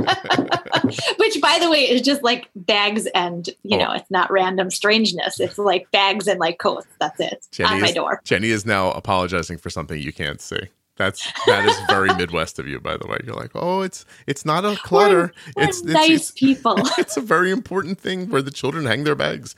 Right. 0.02 0.69
Which, 1.18 1.42
by 1.42 1.58
the 1.60 1.70
way, 1.70 1.90
is 1.90 2.02
just 2.02 2.24
like 2.24 2.50
bags 2.56 3.06
and, 3.08 3.48
you 3.64 3.78
oh. 3.78 3.80
know, 3.80 3.92
it's 3.92 4.10
not 4.10 4.32
random 4.32 4.70
strangeness. 4.70 5.40
It's 5.40 5.58
like 5.58 5.90
bags 5.92 6.28
and 6.28 6.40
like 6.40 6.60
coats. 6.60 6.88
That's 7.00 7.20
it 7.20 7.48
Jenny 7.52 7.76
on 7.76 7.82
my 7.82 7.92
door. 7.92 8.22
Jenny 8.24 8.50
is 8.50 8.66
now 8.66 8.92
apologizing 8.92 9.58
for 9.58 9.70
something 9.70 10.00
you 10.02 10.14
can't 10.14 10.42
see. 10.42 10.70
That's 11.00 11.32
that 11.48 11.66
is 11.66 11.80
very 11.88 12.14
Midwest 12.18 12.60
of 12.60 12.68
you, 12.68 12.80
by 12.82 12.98
the 12.98 13.08
way. 13.08 13.18
You're 13.26 13.36
like, 13.36 13.52
oh, 13.56 13.82
it's 13.82 14.06
it's 14.28 14.44
not 14.44 14.66
a 14.66 14.76
clutter. 14.76 15.32
We're, 15.56 15.64
it's, 15.64 15.82
we're 15.82 15.92
it's, 15.92 15.94
nice 15.94 16.10
it's, 16.10 16.32
people. 16.32 16.76
It's 16.98 17.16
a 17.16 17.22
very 17.22 17.52
important 17.52 18.00
thing 18.00 18.30
where 18.30 18.42
the 18.42 18.52
children 18.52 18.86
hang 18.86 19.06
their 19.06 19.16
bags. 19.16 19.56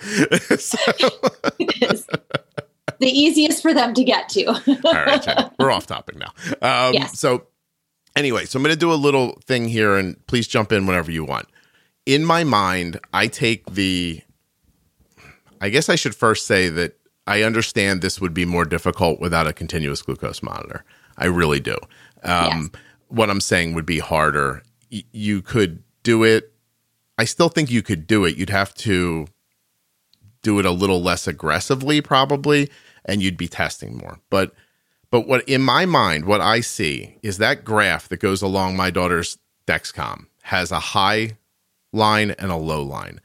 so. 0.59 0.77
it 1.57 1.91
is 1.91 2.07
the 2.99 3.07
easiest 3.07 3.63
for 3.63 3.73
them 3.73 3.95
to 3.95 4.03
get 4.03 4.29
to. 4.29 4.45
All 4.45 4.93
right, 4.93 5.21
Jenny, 5.21 5.49
we're 5.57 5.71
off 5.71 5.87
topic 5.87 6.15
now. 6.17 6.31
Um, 6.61 6.93
yes. 6.93 7.19
So 7.19 7.47
Anyway, 8.15 8.45
so 8.45 8.57
I'm 8.57 8.63
going 8.63 8.73
to 8.73 8.79
do 8.79 8.91
a 8.91 8.95
little 8.95 9.39
thing 9.45 9.67
here 9.67 9.95
and 9.95 10.25
please 10.27 10.47
jump 10.47 10.71
in 10.71 10.85
whenever 10.85 11.11
you 11.11 11.23
want. 11.23 11.47
In 12.05 12.25
my 12.25 12.43
mind, 12.43 12.99
I 13.13 13.27
take 13.27 13.65
the 13.71 14.21
I 15.61 15.69
guess 15.69 15.89
I 15.89 15.95
should 15.95 16.15
first 16.15 16.47
say 16.47 16.69
that 16.69 16.97
I 17.27 17.43
understand 17.43 18.01
this 18.01 18.19
would 18.19 18.33
be 18.33 18.45
more 18.45 18.65
difficult 18.65 19.19
without 19.19 19.47
a 19.47 19.53
continuous 19.53 20.01
glucose 20.01 20.41
monitor. 20.41 20.83
I 21.17 21.25
really 21.27 21.59
do. 21.59 21.77
Um, 22.23 22.71
yes. 22.73 22.81
What 23.09 23.29
I'm 23.29 23.41
saying 23.41 23.75
would 23.75 23.85
be 23.85 23.99
harder. 23.99 24.63
Y- 24.91 25.03
you 25.11 25.41
could 25.41 25.83
do 26.01 26.23
it. 26.23 26.51
I 27.19 27.25
still 27.25 27.49
think 27.49 27.69
you 27.69 27.83
could 27.83 28.07
do 28.07 28.25
it. 28.25 28.35
You'd 28.37 28.49
have 28.49 28.73
to 28.75 29.27
do 30.41 30.57
it 30.57 30.65
a 30.65 30.71
little 30.71 31.01
less 31.01 31.27
aggressively, 31.27 32.01
probably, 32.01 32.69
and 33.05 33.21
you'd 33.21 33.37
be 33.37 33.47
testing 33.47 33.97
more. 33.97 34.19
But 34.31 34.53
but 35.11 35.27
what 35.27 35.47
in 35.47 35.61
my 35.61 35.85
mind, 35.85 36.25
what 36.25 36.41
I 36.41 36.61
see 36.61 37.17
is 37.21 37.37
that 37.37 37.63
graph 37.63 38.07
that 38.07 38.17
goes 38.17 38.41
along 38.41 38.75
my 38.75 38.89
daughter's 38.89 39.37
Dexcom 39.67 40.25
has 40.43 40.71
a 40.71 40.79
high 40.79 41.37
line 41.93 42.31
and 42.31 42.51
a 42.51 42.55
low 42.55 42.81
line. 42.81 43.19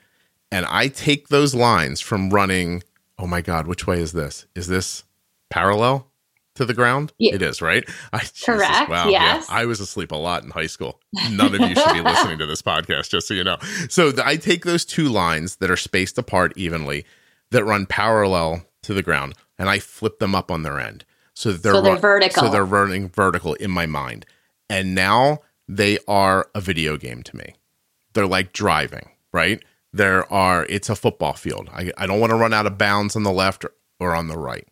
And 0.53 0.67
I 0.67 0.89
take 0.89 1.29
those 1.29 1.55
lines 1.55 2.01
from 2.01 2.31
running, 2.31 2.83
oh 3.19 3.27
my 3.27 3.41
God, 3.41 3.67
which 3.67 3.87
way 3.87 4.01
is 4.01 4.13
this? 4.13 4.47
Is 4.55 4.67
this 4.67 5.05
parallel 5.51 6.09
to 6.55 6.65
the 6.65 6.75
ground? 6.75 7.13
Yeah. 7.19 7.35
It 7.35 7.43
is, 7.43 7.63
right? 7.63 7.85
I, 8.13 8.19
Correct. 8.45 8.73
Jesus, 8.73 8.89
wow. 8.89 9.09
Yes. 9.09 9.47
Yeah, 9.49 9.57
I 9.57 9.65
was 9.65 9.81
asleep 9.81 10.13
a 10.13 10.17
lot 10.17 10.45
in 10.45 10.51
high 10.51 10.67
school. 10.67 11.01
None 11.31 11.55
of 11.55 11.61
you 11.61 11.75
should 11.75 11.93
be 11.93 12.01
listening 12.01 12.39
to 12.39 12.47
this 12.47 12.63
podcast, 12.63 13.11
just 13.11 13.29
so 13.29 13.35
you 13.35 13.45
know. 13.45 13.59
So 13.89 14.13
I 14.25 14.37
take 14.37 14.65
those 14.65 14.85
two 14.85 15.09
lines 15.09 15.57
that 15.57 15.71
are 15.71 15.77
spaced 15.77 16.19
apart 16.19 16.53
evenly 16.57 17.05
that 17.51 17.65
run 17.65 17.87
parallel 17.87 18.65
to 18.83 18.95
the 18.95 19.03
ground 19.03 19.35
and 19.59 19.69
I 19.69 19.79
flip 19.79 20.19
them 20.19 20.35
up 20.35 20.51
on 20.51 20.63
their 20.63 20.79
end. 20.79 21.05
So 21.37 21.53
they're, 21.53 21.75
so 21.75 21.83
they're 21.83 21.97
vertical. 21.97 22.45
So 22.45 22.49
they're 22.51 22.65
running 22.65 23.11
vertical 23.11 23.53
in 23.55 23.71
my 23.71 23.85
mind. 23.85 24.25
And 24.71 24.95
now 24.95 25.41
they 25.69 25.99
are 26.09 26.49
a 26.55 26.63
video 26.63 26.97
game 26.97 27.23
to 27.25 27.37
me. 27.37 27.55
They're 28.15 28.27
like 28.27 28.55
driving, 28.55 29.11
right? 29.35 29.63
There 29.93 30.31
are, 30.33 30.65
it's 30.65 30.89
a 30.89 30.97
football 30.97 31.35
field. 31.35 31.69
I, 31.73 31.93
I 31.99 32.07
don't 32.07 32.21
want 32.21 32.31
to 32.31 32.37
run 32.37 32.55
out 32.55 32.65
of 32.65 32.79
bounds 32.79 33.17
on 33.17 33.23
the 33.23 33.33
left 33.33 33.67
or, 33.67 33.73
or 34.01 34.15
on 34.15 34.29
the 34.29 34.39
right. 34.39 34.67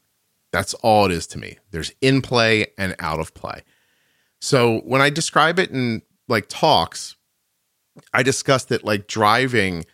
That's 0.53 0.73
all 0.75 1.05
it 1.05 1.13
is 1.13 1.27
to 1.29 1.39
me. 1.39 1.59
There's 1.71 1.93
in 2.01 2.23
play 2.23 2.69
and 2.79 2.97
out 2.99 3.21
of 3.21 3.35
play. 3.35 3.63
So 4.41 4.79
when 4.81 5.03
I 5.03 5.11
describe 5.11 5.59
it 5.59 5.71
in 5.71 6.01
like 6.29 6.47
talks, 6.49 7.17
I 8.15 8.23
discussed 8.23 8.71
that 8.71 8.85
like 8.85 9.07
driving 9.07 9.85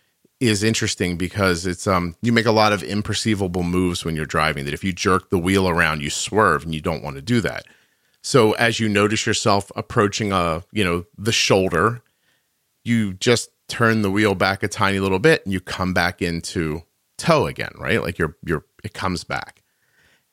is 0.40 0.62
interesting 0.64 1.16
because 1.16 1.66
it's 1.66 1.86
um 1.86 2.16
you 2.22 2.32
make 2.32 2.46
a 2.46 2.52
lot 2.52 2.72
of 2.72 2.82
imperceivable 2.82 3.62
moves 3.62 4.04
when 4.04 4.16
you're 4.16 4.24
driving 4.24 4.64
that 4.64 4.74
if 4.74 4.82
you 4.82 4.92
jerk 4.92 5.28
the 5.28 5.38
wheel 5.38 5.68
around 5.68 6.02
you 6.02 6.10
swerve 6.10 6.64
and 6.64 6.74
you 6.74 6.80
don't 6.80 7.02
want 7.02 7.16
to 7.16 7.22
do 7.22 7.40
that. 7.42 7.66
So 8.22 8.52
as 8.52 8.80
you 8.80 8.88
notice 8.88 9.26
yourself 9.26 9.70
approaching 9.76 10.32
a, 10.32 10.62
you 10.72 10.84
know, 10.84 11.06
the 11.16 11.32
shoulder, 11.32 12.02
you 12.84 13.14
just 13.14 13.50
turn 13.68 14.02
the 14.02 14.10
wheel 14.10 14.34
back 14.34 14.62
a 14.62 14.68
tiny 14.68 14.98
little 14.98 15.18
bit 15.18 15.44
and 15.44 15.52
you 15.52 15.60
come 15.60 15.94
back 15.94 16.20
into 16.20 16.82
toe 17.18 17.46
again, 17.46 17.72
right? 17.78 18.02
Like 18.02 18.18
you're 18.18 18.36
you're 18.44 18.64
it 18.82 18.94
comes 18.94 19.24
back. 19.24 19.62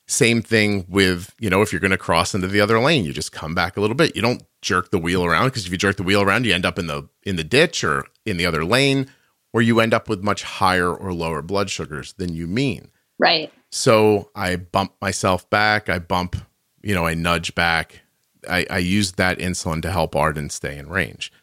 Same 0.09 0.41
thing 0.41 0.85
with, 0.87 1.35
you 1.37 1.49
know, 1.49 1.61
if 1.61 1.73
you're 1.73 1.81
going 1.81 1.91
to 1.91 1.97
cross 1.97 2.33
into 2.33 2.47
the 2.47 2.61
other 2.61 2.79
lane, 2.79 3.03
you 3.03 3.11
just 3.11 3.33
come 3.33 3.53
back 3.53 3.75
a 3.75 3.81
little 3.81 3.95
bit. 3.95 4.15
You 4.15 4.21
don't 4.21 4.41
jerk 4.61 4.89
the 4.89 4.97
wheel 4.97 5.25
around 5.25 5.47
because 5.47 5.65
if 5.65 5.71
you 5.73 5.77
jerk 5.77 5.97
the 5.97 6.03
wheel 6.03 6.21
around, 6.21 6.45
you 6.45 6.53
end 6.53 6.65
up 6.65 6.79
in 6.79 6.87
the 6.87 7.09
in 7.23 7.35
the 7.35 7.43
ditch 7.43 7.83
or 7.83 8.05
in 8.25 8.37
the 8.37 8.45
other 8.45 8.63
lane 8.63 9.09
where 9.57 9.63
you 9.63 9.79
end 9.79 9.91
up 9.91 10.07
with 10.07 10.23
much 10.23 10.43
higher 10.43 10.93
or 10.93 11.11
lower 11.11 11.41
blood 11.41 11.67
sugars 11.67 12.13
than 12.19 12.31
you 12.31 12.45
mean. 12.45 12.91
Right. 13.17 13.51
So 13.71 14.29
I 14.35 14.55
bump 14.55 14.93
myself 15.01 15.49
back. 15.49 15.89
I 15.89 15.97
bump, 15.97 16.35
you 16.83 16.93
know, 16.93 17.07
I 17.07 17.15
nudge 17.15 17.55
back. 17.55 18.01
I, 18.47 18.67
I 18.69 18.77
use 18.77 19.13
that 19.13 19.39
insulin 19.39 19.81
to 19.81 19.89
help 19.89 20.15
Arden 20.15 20.51
stay 20.51 20.77
in 20.77 20.89
range. 20.89 21.33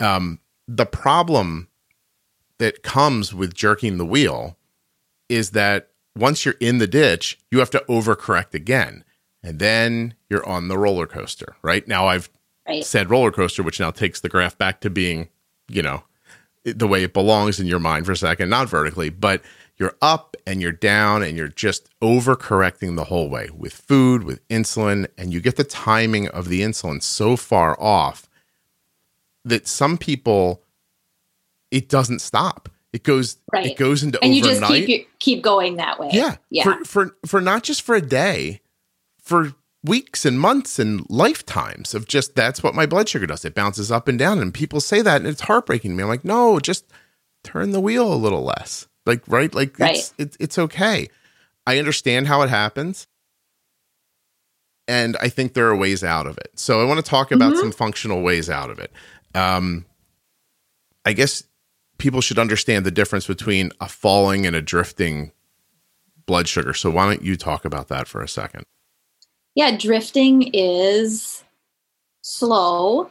Um, 0.00 0.40
the 0.66 0.84
problem 0.84 1.68
that 2.58 2.82
comes 2.82 3.32
with 3.32 3.54
jerking 3.54 3.98
the 3.98 4.04
wheel 4.04 4.58
is 5.28 5.50
that 5.50 5.90
once 6.18 6.44
you're 6.44 6.56
in 6.58 6.78
the 6.78 6.88
ditch, 6.88 7.38
you 7.52 7.60
have 7.60 7.70
to 7.70 7.84
overcorrect 7.88 8.52
again. 8.52 9.04
And 9.44 9.60
then 9.60 10.14
you're 10.28 10.44
on 10.44 10.66
the 10.66 10.76
roller 10.76 11.06
coaster, 11.06 11.54
right? 11.62 11.86
Now 11.86 12.08
I've 12.08 12.28
right. 12.66 12.84
said 12.84 13.10
roller 13.10 13.30
coaster, 13.30 13.62
which 13.62 13.78
now 13.78 13.92
takes 13.92 14.20
the 14.20 14.28
graph 14.28 14.58
back 14.58 14.80
to 14.80 14.90
being, 14.90 15.28
you 15.68 15.82
know, 15.82 16.02
the 16.64 16.88
way 16.88 17.02
it 17.02 17.12
belongs 17.12 17.60
in 17.60 17.66
your 17.66 17.78
mind 17.78 18.06
for 18.06 18.12
a 18.12 18.16
second, 18.16 18.48
not 18.48 18.68
vertically, 18.68 19.10
but 19.10 19.42
you're 19.76 19.96
up 20.00 20.36
and 20.46 20.60
you're 20.62 20.72
down 20.72 21.22
and 21.22 21.36
you're 21.36 21.48
just 21.48 21.88
overcorrecting 22.00 22.96
the 22.96 23.04
whole 23.04 23.28
way 23.28 23.50
with 23.54 23.72
food, 23.72 24.24
with 24.24 24.46
insulin, 24.48 25.08
and 25.18 25.32
you 25.32 25.40
get 25.40 25.56
the 25.56 25.64
timing 25.64 26.28
of 26.28 26.48
the 26.48 26.62
insulin 26.62 27.02
so 27.02 27.36
far 27.36 27.78
off 27.80 28.28
that 29.44 29.66
some 29.66 29.98
people 29.98 30.62
it 31.70 31.88
doesn't 31.88 32.20
stop. 32.20 32.68
It 32.92 33.02
goes 33.02 33.36
right. 33.52 33.66
it 33.66 33.76
goes 33.76 34.04
into 34.04 34.22
and 34.22 34.32
overnight. 34.32 34.70
you 34.70 34.86
just 34.86 34.86
keep 34.86 35.18
keep 35.18 35.42
going 35.42 35.76
that 35.76 35.98
way. 35.98 36.10
Yeah, 36.12 36.36
yeah. 36.50 36.62
For, 36.62 36.84
for 36.84 37.16
for 37.26 37.40
not 37.40 37.64
just 37.64 37.82
for 37.82 37.96
a 37.96 38.00
day, 38.00 38.60
for 39.20 39.52
weeks 39.84 40.24
and 40.24 40.40
months 40.40 40.78
and 40.78 41.04
lifetimes 41.10 41.94
of 41.94 42.08
just 42.08 42.34
that's 42.34 42.62
what 42.62 42.74
my 42.74 42.86
blood 42.86 43.08
sugar 43.08 43.26
does. 43.26 43.44
It 43.44 43.54
bounces 43.54 43.92
up 43.92 44.08
and 44.08 44.18
down. 44.18 44.38
And 44.40 44.52
people 44.52 44.80
say 44.80 45.02
that 45.02 45.18
and 45.18 45.26
it's 45.26 45.42
heartbreaking 45.42 45.90
to 45.90 45.96
me. 45.96 46.02
I'm 46.02 46.08
like, 46.08 46.24
no, 46.24 46.58
just 46.58 46.86
turn 47.44 47.70
the 47.70 47.80
wheel 47.80 48.12
a 48.12 48.16
little 48.16 48.42
less. 48.42 48.88
Like, 49.06 49.22
right? 49.28 49.54
Like 49.54 49.78
right. 49.78 49.96
It's, 49.96 50.14
it's 50.18 50.36
it's 50.40 50.58
okay. 50.58 51.08
I 51.66 51.78
understand 51.78 52.26
how 52.26 52.42
it 52.42 52.48
happens. 52.48 53.06
And 54.86 55.16
I 55.20 55.28
think 55.28 55.54
there 55.54 55.68
are 55.68 55.76
ways 55.76 56.02
out 56.02 56.26
of 56.26 56.36
it. 56.38 56.50
So 56.56 56.80
I 56.80 56.84
want 56.84 57.02
to 57.02 57.08
talk 57.10 57.30
about 57.30 57.52
mm-hmm. 57.52 57.60
some 57.60 57.72
functional 57.72 58.22
ways 58.22 58.50
out 58.50 58.70
of 58.70 58.78
it. 58.78 58.92
Um, 59.34 59.86
I 61.06 61.12
guess 61.12 61.42
people 61.98 62.20
should 62.20 62.38
understand 62.38 62.84
the 62.84 62.90
difference 62.90 63.26
between 63.26 63.70
a 63.80 63.88
falling 63.88 64.46
and 64.46 64.54
a 64.54 64.60
drifting 64.60 65.32
blood 66.26 66.48
sugar. 66.48 66.74
So 66.74 66.90
why 66.90 67.06
don't 67.06 67.22
you 67.22 67.36
talk 67.36 67.64
about 67.64 67.88
that 67.88 68.08
for 68.08 68.22
a 68.22 68.28
second? 68.28 68.64
Yeah, 69.54 69.76
drifting 69.76 70.50
is 70.52 71.44
slow 72.22 73.10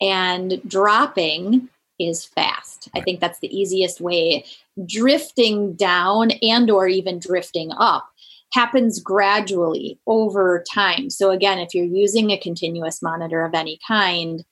and 0.00 0.60
dropping 0.66 1.68
is 1.98 2.24
fast. 2.24 2.88
I 2.94 3.00
think 3.00 3.20
that's 3.20 3.38
the 3.38 3.56
easiest 3.56 4.00
way. 4.00 4.44
Drifting 4.84 5.74
down 5.74 6.30
and 6.42 6.70
or 6.70 6.88
even 6.88 7.18
drifting 7.18 7.70
up 7.72 8.08
happens 8.52 9.00
gradually 9.00 9.98
over 10.06 10.62
time. 10.70 11.10
So 11.10 11.30
again, 11.30 11.58
if 11.58 11.74
you're 11.74 11.84
using 11.84 12.30
a 12.30 12.38
continuous 12.38 13.02
monitor 13.02 13.44
of 13.44 13.54
any 13.54 13.78
kind, 13.86 14.44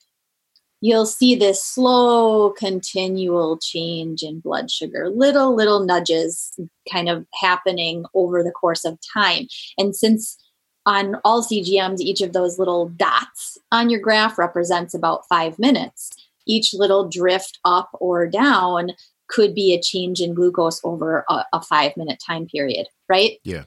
you'll 0.81 1.05
see 1.05 1.35
this 1.35 1.63
slow 1.63 2.51
continual 2.51 3.57
change 3.57 4.21
in 4.23 4.39
blood 4.39 4.69
sugar 4.69 5.09
little 5.09 5.55
little 5.55 5.79
nudges 5.79 6.59
kind 6.91 7.09
of 7.09 7.25
happening 7.41 8.05
over 8.13 8.43
the 8.43 8.51
course 8.51 8.85
of 8.85 8.99
time 9.13 9.47
and 9.77 9.95
since 9.95 10.37
on 10.85 11.15
all 11.23 11.43
CGMs, 11.43 11.99
each 11.99 12.21
of 12.21 12.33
those 12.33 12.59
little 12.59 12.89
dots 12.89 13.57
on 13.71 13.89
your 13.89 13.99
graph 13.99 14.37
represents 14.37 14.93
about 14.93 15.27
five 15.27 15.57
minutes. 15.57 16.11
Each 16.45 16.73
little 16.73 17.09
drift 17.09 17.59
up 17.65 17.89
or 17.93 18.27
down 18.27 18.91
could 19.27 19.55
be 19.55 19.73
a 19.73 19.81
change 19.81 20.21
in 20.21 20.35
glucose 20.35 20.79
over 20.83 21.25
a, 21.29 21.43
a 21.53 21.61
five 21.61 21.97
minute 21.97 22.21
time 22.25 22.45
period, 22.45 22.87
right? 23.09 23.39
Yeah. 23.43 23.63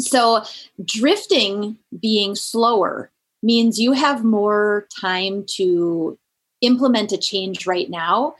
So 0.00 0.42
drifting 0.84 1.78
being 2.00 2.34
slower 2.34 3.10
means 3.42 3.78
you 3.78 3.92
have 3.92 4.24
more 4.24 4.88
time 5.00 5.44
to 5.56 6.18
implement 6.60 7.12
a 7.12 7.18
change 7.18 7.66
right 7.66 7.88
now 7.88 8.34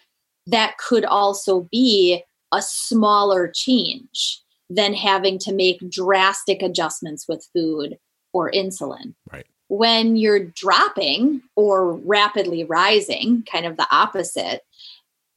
that 0.46 0.78
could 0.78 1.04
also 1.04 1.68
be 1.70 2.24
a 2.52 2.62
smaller 2.62 3.50
change 3.54 4.42
than 4.68 4.94
having 4.94 5.38
to 5.38 5.52
make 5.52 5.88
drastic 5.90 6.62
adjustments 6.62 7.26
with 7.28 7.48
food 7.54 7.98
or 8.36 8.50
insulin. 8.50 9.14
Right. 9.32 9.46
When 9.68 10.16
you're 10.16 10.44
dropping 10.44 11.40
or 11.56 11.92
rapidly 11.92 12.64
rising, 12.64 13.44
kind 13.50 13.64
of 13.64 13.78
the 13.78 13.86
opposite, 13.90 14.60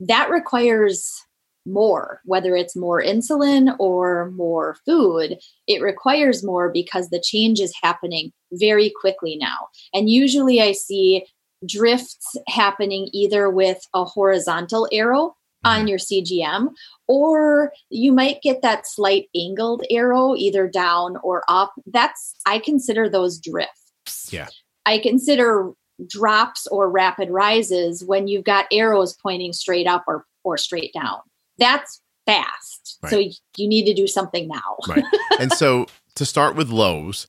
that 0.02 0.30
requires 0.30 1.24
more, 1.66 2.20
whether 2.26 2.56
it's 2.58 2.76
more 2.76 3.02
insulin 3.02 3.74
or 3.80 4.32
more 4.32 4.76
food, 4.86 5.38
it 5.68 5.82
requires 5.82 6.44
more 6.44 6.70
because 6.70 7.10
the 7.10 7.22
change 7.22 7.62
is 7.62 7.74
happening 7.82 8.34
very 8.52 8.92
quickly 9.00 9.38
now. 9.38 9.70
And 9.94 10.10
usually 10.10 10.62
I 10.62 10.74
see 10.74 11.26
drifts 11.66 12.36
happening 12.48 13.10
either 13.14 13.50
with 13.50 13.80
a 13.94 14.04
horizontal 14.04 14.88
arrow 14.92 15.36
on 15.64 15.80
mm-hmm. 15.80 15.88
your 15.88 15.98
CGM, 15.98 16.70
or 17.08 17.74
you 17.90 18.12
might 18.12 18.42
get 18.42 18.62
that 18.62 18.88
slight 18.88 19.30
angled 19.36 19.84
arrow 19.90 20.36
either 20.36 20.68
down 20.68 21.18
or 21.24 21.44
up. 21.48 21.74
That's, 21.86 22.36
I 22.46 22.60
consider 22.60 23.10
those 23.10 23.40
drifts. 23.40 24.32
Yeah. 24.32 24.48
I 24.86 25.00
consider 25.00 25.72
drops 26.08 26.66
or 26.68 26.90
rapid 26.90 27.30
rises 27.30 28.04
when 28.04 28.28
you've 28.28 28.46
got 28.46 28.68
arrows 28.72 29.16
pointing 29.22 29.54
straight 29.54 29.88
up 29.88 30.06
or, 30.08 30.26
or 30.44 30.58
straight 30.58 30.94
down. 30.94 31.20
That's 31.58 32.02
fast. 32.26 32.98
Right. 33.04 33.10
So 33.10 33.20
you 33.58 33.68
need 33.68 33.86
to 33.86 33.94
do 33.94 34.08
something 34.08 34.48
now. 34.48 34.78
right. 34.88 35.04
And 35.40 35.52
so 35.52 35.88
to 36.16 36.26
start 36.26 36.56
with 36.56 36.70
lows, 36.70 37.28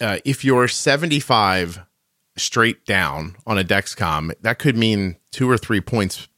uh, 0.00 0.18
if 0.24 0.44
you're 0.44 0.68
75 0.68 1.80
straight 2.36 2.86
down 2.86 3.36
on 3.46 3.58
a 3.58 3.64
Dexcom, 3.64 4.32
that 4.40 4.58
could 4.58 4.76
mean 4.76 5.16
two 5.30 5.48
or 5.50 5.58
three 5.58 5.80
points 5.80 6.28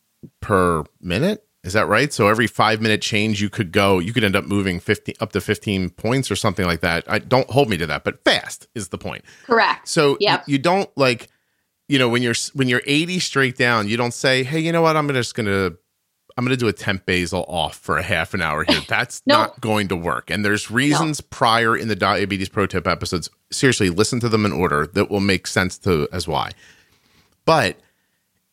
per 0.45 0.85
minute. 1.01 1.43
Is 1.63 1.73
that 1.73 1.89
right? 1.89 2.13
So 2.13 2.29
every 2.29 2.47
five 2.47 2.83
minute 2.83 3.01
change, 3.01 3.41
you 3.41 3.49
could 3.49 3.73
go, 3.73 3.99
you 3.99 4.13
could 4.13 4.23
end 4.23 4.37
up 4.37 4.45
moving 4.45 4.79
50 4.79 5.19
up 5.21 5.33
to 5.33 5.41
15 5.41 5.89
points 5.91 6.31
or 6.31 6.37
something 6.37 6.67
like 6.67 6.81
that. 6.81 7.05
I 7.11 7.19
don't 7.19 7.49
hold 7.49 7.71
me 7.71 7.79
to 7.79 7.87
that, 7.87 8.05
but 8.05 8.23
fast 8.23 8.69
is 8.75 8.89
the 8.89 8.99
point. 8.99 9.25
Correct. 9.47 9.89
So 9.89 10.19
yep. 10.21 10.45
you, 10.47 10.59
don't 10.59 10.91
like, 10.99 11.31
you 11.89 11.99
know, 11.99 12.11
when 12.11 12.23
you're, 12.23 12.35
when 12.53 12.69
you're 12.69 12.83
80 12.85 13.19
straight 13.21 13.57
down, 13.57 13.89
you 13.89 13.97
don't 13.97 14.13
say, 14.13 14.45
Hey, 14.45 14.61
you 14.61 14.73
know 14.73 14.83
what? 14.83 14.95
I'm 14.95 15.09
just 15.09 15.35
going 15.35 15.47
to, 15.47 15.79
I'm 16.37 16.45
going 16.45 16.55
to 16.55 16.63
do 16.63 16.69
a 16.69 16.73
temp 16.75 17.07
basal 17.07 17.47
off 17.49 17.77
for 17.77 17.97
a 17.97 18.03
half 18.03 18.35
an 18.35 18.43
hour 18.43 18.65
here. 18.65 18.83
That's 18.89 19.23
not 19.25 19.59
going 19.63 19.89
to 19.89 19.97
work. 19.97 20.29
And 20.29 20.45
there's 20.45 20.71
reasons 20.71 21.23
no. 21.23 21.27
prior 21.31 21.75
in 21.75 21.89
the 21.89 21.97
diabetes 21.97 22.51
pro 22.51 22.67
tip 22.67 22.87
episodes. 22.87 23.31
Seriously, 23.51 23.89
listen 23.89 24.21
to 24.21 24.29
them 24.29 24.45
in 24.45 24.53
order 24.53 24.87
that 24.89 25.11
will 25.11 25.21
make 25.21 25.47
sense 25.47 25.79
to 25.79 26.09
as 26.13 26.29
why. 26.29 26.51
But 27.47 27.79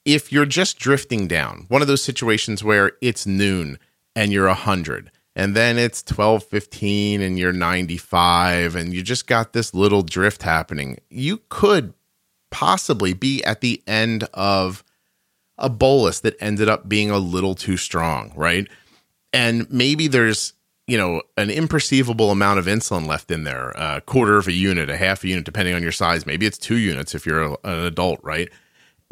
if 0.06 0.32
you're 0.32 0.46
just 0.46 0.80
drifting 0.80 1.28
down, 1.28 1.66
one 1.68 1.82
of 1.82 1.88
those 1.88 2.04
situations 2.04 2.64
where 2.64 2.94
it's 3.02 3.26
noon 3.26 3.78
and 4.16 4.32
you're 4.32 4.48
100 4.48 5.12
and 5.36 5.56
then 5.56 5.78
it's 5.78 6.04
12:15 6.04 7.22
and 7.22 7.40
you're 7.40 7.54
95 7.54 8.76
and 8.76 8.94
you 8.94 9.02
just 9.02 9.28
got 9.28 9.54
this 9.54 9.74
little 9.74 10.02
drift 10.02 10.44
happening, 10.44 10.98
you 11.10 11.42
could 11.50 11.94
possibly 12.50 13.14
be 13.14 13.44
at 13.44 13.62
the 13.62 13.82
end 13.88 14.26
of 14.34 14.84
a 15.58 15.70
bolus 15.70 16.20
that 16.20 16.36
ended 16.42 16.68
up 16.68 16.90
being 16.90 17.10
a 17.10 17.18
little 17.18 17.56
too 17.56 17.78
strong, 17.78 18.34
right? 18.36 18.68
And 19.32 19.72
maybe 19.72 20.08
there's, 20.08 20.54
you 20.88 20.98
know, 20.98 21.22
an 21.38 21.48
imperceivable 21.48 22.32
amount 22.32 22.60
of 22.60 22.66
insulin 22.66 23.08
left 23.08 23.32
in 23.32 23.46
there, 23.46 23.70
a 23.76 24.02
quarter 24.02 24.38
of 24.38 24.48
a 24.48 24.52
unit, 24.52 24.90
a 24.90 24.98
half 24.98 25.24
a 25.24 25.28
unit, 25.30 25.46
depending 25.46 25.76
on 25.76 25.82
your 25.82 25.94
size. 25.94 26.26
Maybe 26.26 26.46
it's 26.46 26.58
two 26.58 26.78
units 26.78 27.16
if 27.16 27.26
you're 27.26 27.56
an 27.64 27.86
adult, 27.86 28.20
right? 28.24 28.50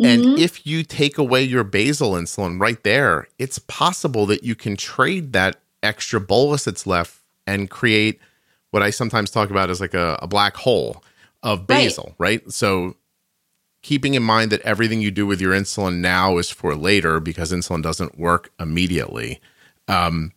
And 0.02 0.24
mm-hmm. 0.24 0.38
if 0.38 0.66
you 0.66 0.84
take 0.84 1.18
away 1.18 1.44
your 1.44 1.64
basal 1.64 2.14
insulin 2.14 2.60
right 2.60 2.82
there, 2.84 3.28
it's 3.38 3.60
possible 3.60 4.26
that 4.28 4.44
you 4.44 4.56
can 4.56 4.78
trade 4.78 5.34
that 5.34 5.58
extra 5.84 6.22
bolus 6.22 6.64
that's 6.64 6.88
left 6.88 7.20
and 7.46 7.70
create 7.70 8.20
what 8.72 8.82
I 8.82 8.92
sometimes 8.92 9.30
talk 9.30 9.50
about 9.50 9.70
as 9.70 9.82
like 9.82 9.94
a, 9.94 10.18
a 10.22 10.28
black 10.28 10.56
hole 10.56 11.04
of 11.44 11.68
basal, 11.68 12.16
right. 12.18 12.42
right? 12.44 12.52
So 12.52 12.96
keeping 13.82 14.14
in 14.14 14.24
mind 14.24 14.52
that 14.52 14.62
everything 14.62 15.02
you 15.02 15.12
do 15.12 15.26
with 15.26 15.42
your 15.42 15.54
insulin 15.54 15.98
now 15.98 16.38
is 16.38 16.50
for 16.50 16.76
later 16.76 17.20
because 17.20 17.52
insulin 17.52 17.82
doesn't 17.82 18.18
work 18.18 18.52
immediately. 18.60 19.42
Um, 19.88 20.32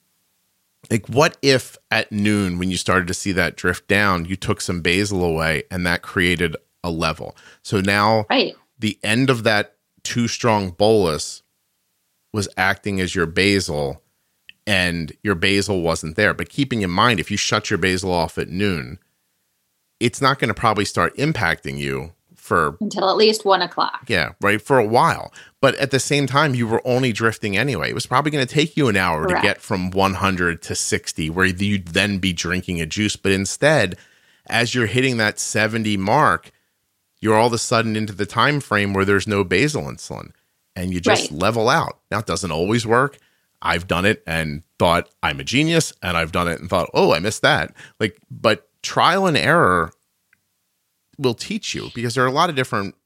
like 0.90 1.06
what 1.08 1.36
if 1.42 1.76
at 1.90 2.10
noon 2.10 2.58
when 2.58 2.70
you 2.70 2.76
started 2.76 3.06
to 3.08 3.14
see 3.14 3.32
that 3.32 3.56
drift 3.56 3.86
down, 3.86 4.24
you 4.24 4.34
took 4.34 4.60
some 4.60 4.80
basal 4.80 5.22
away 5.22 5.64
and 5.70 5.86
that 5.86 6.02
created 6.02 6.56
a 6.82 6.90
level. 6.90 7.36
So 7.62 7.80
now 7.80 8.26
right 8.28 8.54
the 8.82 8.98
end 9.02 9.30
of 9.30 9.44
that 9.44 9.76
too 10.04 10.28
strong 10.28 10.70
bolus 10.70 11.42
was 12.32 12.48
acting 12.56 13.00
as 13.00 13.14
your 13.14 13.26
basal 13.26 14.02
and 14.66 15.12
your 15.22 15.34
basal 15.34 15.80
wasn't 15.80 16.16
there. 16.16 16.34
But 16.34 16.50
keeping 16.50 16.82
in 16.82 16.90
mind, 16.90 17.18
if 17.18 17.30
you 17.30 17.36
shut 17.36 17.70
your 17.70 17.78
basal 17.78 18.12
off 18.12 18.38
at 18.38 18.48
noon, 18.48 18.98
it's 20.00 20.20
not 20.20 20.38
going 20.38 20.48
to 20.48 20.54
probably 20.54 20.84
start 20.84 21.16
impacting 21.16 21.78
you 21.78 22.12
for 22.36 22.76
until 22.80 23.08
at 23.08 23.16
least 23.16 23.44
one 23.44 23.62
o'clock. 23.62 24.04
Yeah, 24.08 24.32
right. 24.40 24.60
For 24.60 24.78
a 24.78 24.86
while. 24.86 25.32
But 25.60 25.76
at 25.76 25.92
the 25.92 26.00
same 26.00 26.26
time, 26.26 26.54
you 26.56 26.66
were 26.66 26.82
only 26.84 27.12
drifting 27.12 27.56
anyway. 27.56 27.90
It 27.90 27.94
was 27.94 28.06
probably 28.06 28.32
going 28.32 28.46
to 28.46 28.52
take 28.52 28.76
you 28.76 28.88
an 28.88 28.96
hour 28.96 29.26
Correct. 29.26 29.42
to 29.42 29.48
get 29.48 29.60
from 29.60 29.90
100 29.90 30.60
to 30.62 30.74
60, 30.74 31.30
where 31.30 31.46
you'd 31.46 31.88
then 31.88 32.18
be 32.18 32.32
drinking 32.32 32.80
a 32.80 32.86
juice. 32.86 33.14
But 33.14 33.30
instead, 33.32 33.96
as 34.46 34.74
you're 34.74 34.86
hitting 34.86 35.18
that 35.18 35.38
70 35.38 35.96
mark, 35.98 36.50
you're 37.22 37.38
all 37.38 37.46
of 37.46 37.52
a 37.54 37.58
sudden 37.58 37.96
into 37.96 38.12
the 38.12 38.26
time 38.26 38.60
frame 38.60 38.92
where 38.92 39.06
there's 39.06 39.26
no 39.26 39.44
basal 39.44 39.84
insulin 39.84 40.32
and 40.76 40.92
you 40.92 41.00
just 41.00 41.30
right. 41.30 41.40
level 41.40 41.70
out. 41.70 42.00
Now 42.10 42.18
it 42.18 42.26
doesn't 42.26 42.50
always 42.50 42.84
work. 42.84 43.16
I've 43.62 43.86
done 43.86 44.04
it 44.04 44.22
and 44.26 44.64
thought 44.78 45.08
I'm 45.22 45.38
a 45.38 45.44
genius 45.44 45.92
and 46.02 46.16
I've 46.16 46.32
done 46.32 46.48
it 46.48 46.60
and 46.60 46.68
thought, 46.68 46.90
"Oh, 46.92 47.14
I 47.14 47.20
missed 47.20 47.42
that." 47.42 47.74
Like 48.00 48.18
but 48.28 48.68
trial 48.82 49.26
and 49.26 49.36
error 49.36 49.92
will 51.16 51.34
teach 51.34 51.74
you 51.74 51.90
because 51.94 52.14
there 52.14 52.24
are 52.24 52.28
a 52.28 52.32
lot 52.32 52.50
of 52.50 52.56
different 52.56 52.96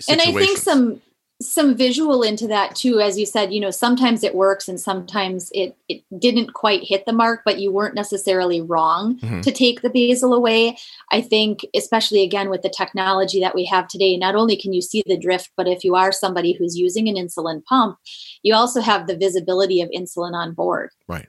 situations. 0.00 0.08
And 0.08 0.36
I 0.36 0.46
think 0.46 0.58
some 0.58 1.00
some 1.42 1.74
visual 1.74 2.22
into 2.22 2.46
that 2.46 2.76
too 2.76 3.00
as 3.00 3.18
you 3.18 3.24
said 3.24 3.52
you 3.52 3.60
know 3.60 3.70
sometimes 3.70 4.22
it 4.22 4.34
works 4.34 4.68
and 4.68 4.78
sometimes 4.78 5.50
it 5.54 5.74
it 5.88 6.02
didn't 6.18 6.52
quite 6.52 6.82
hit 6.84 7.06
the 7.06 7.14
mark 7.14 7.40
but 7.46 7.58
you 7.58 7.72
weren't 7.72 7.94
necessarily 7.94 8.60
wrong 8.60 9.18
mm-hmm. 9.18 9.40
to 9.40 9.50
take 9.50 9.80
the 9.80 9.88
basal 9.88 10.34
away. 10.34 10.76
I 11.10 11.22
think 11.22 11.64
especially 11.74 12.22
again 12.22 12.50
with 12.50 12.60
the 12.60 12.68
technology 12.68 13.40
that 13.40 13.54
we 13.54 13.64
have 13.64 13.88
today 13.88 14.18
not 14.18 14.34
only 14.34 14.54
can 14.56 14.74
you 14.74 14.82
see 14.82 15.02
the 15.06 15.16
drift 15.16 15.50
but 15.56 15.66
if 15.66 15.82
you 15.82 15.94
are 15.94 16.12
somebody 16.12 16.52
who's 16.52 16.76
using 16.76 17.08
an 17.08 17.14
insulin 17.14 17.64
pump 17.64 17.98
you 18.42 18.54
also 18.54 18.82
have 18.82 19.06
the 19.06 19.16
visibility 19.16 19.80
of 19.80 19.88
insulin 19.90 20.34
on 20.34 20.52
board. 20.52 20.90
Right 21.08 21.28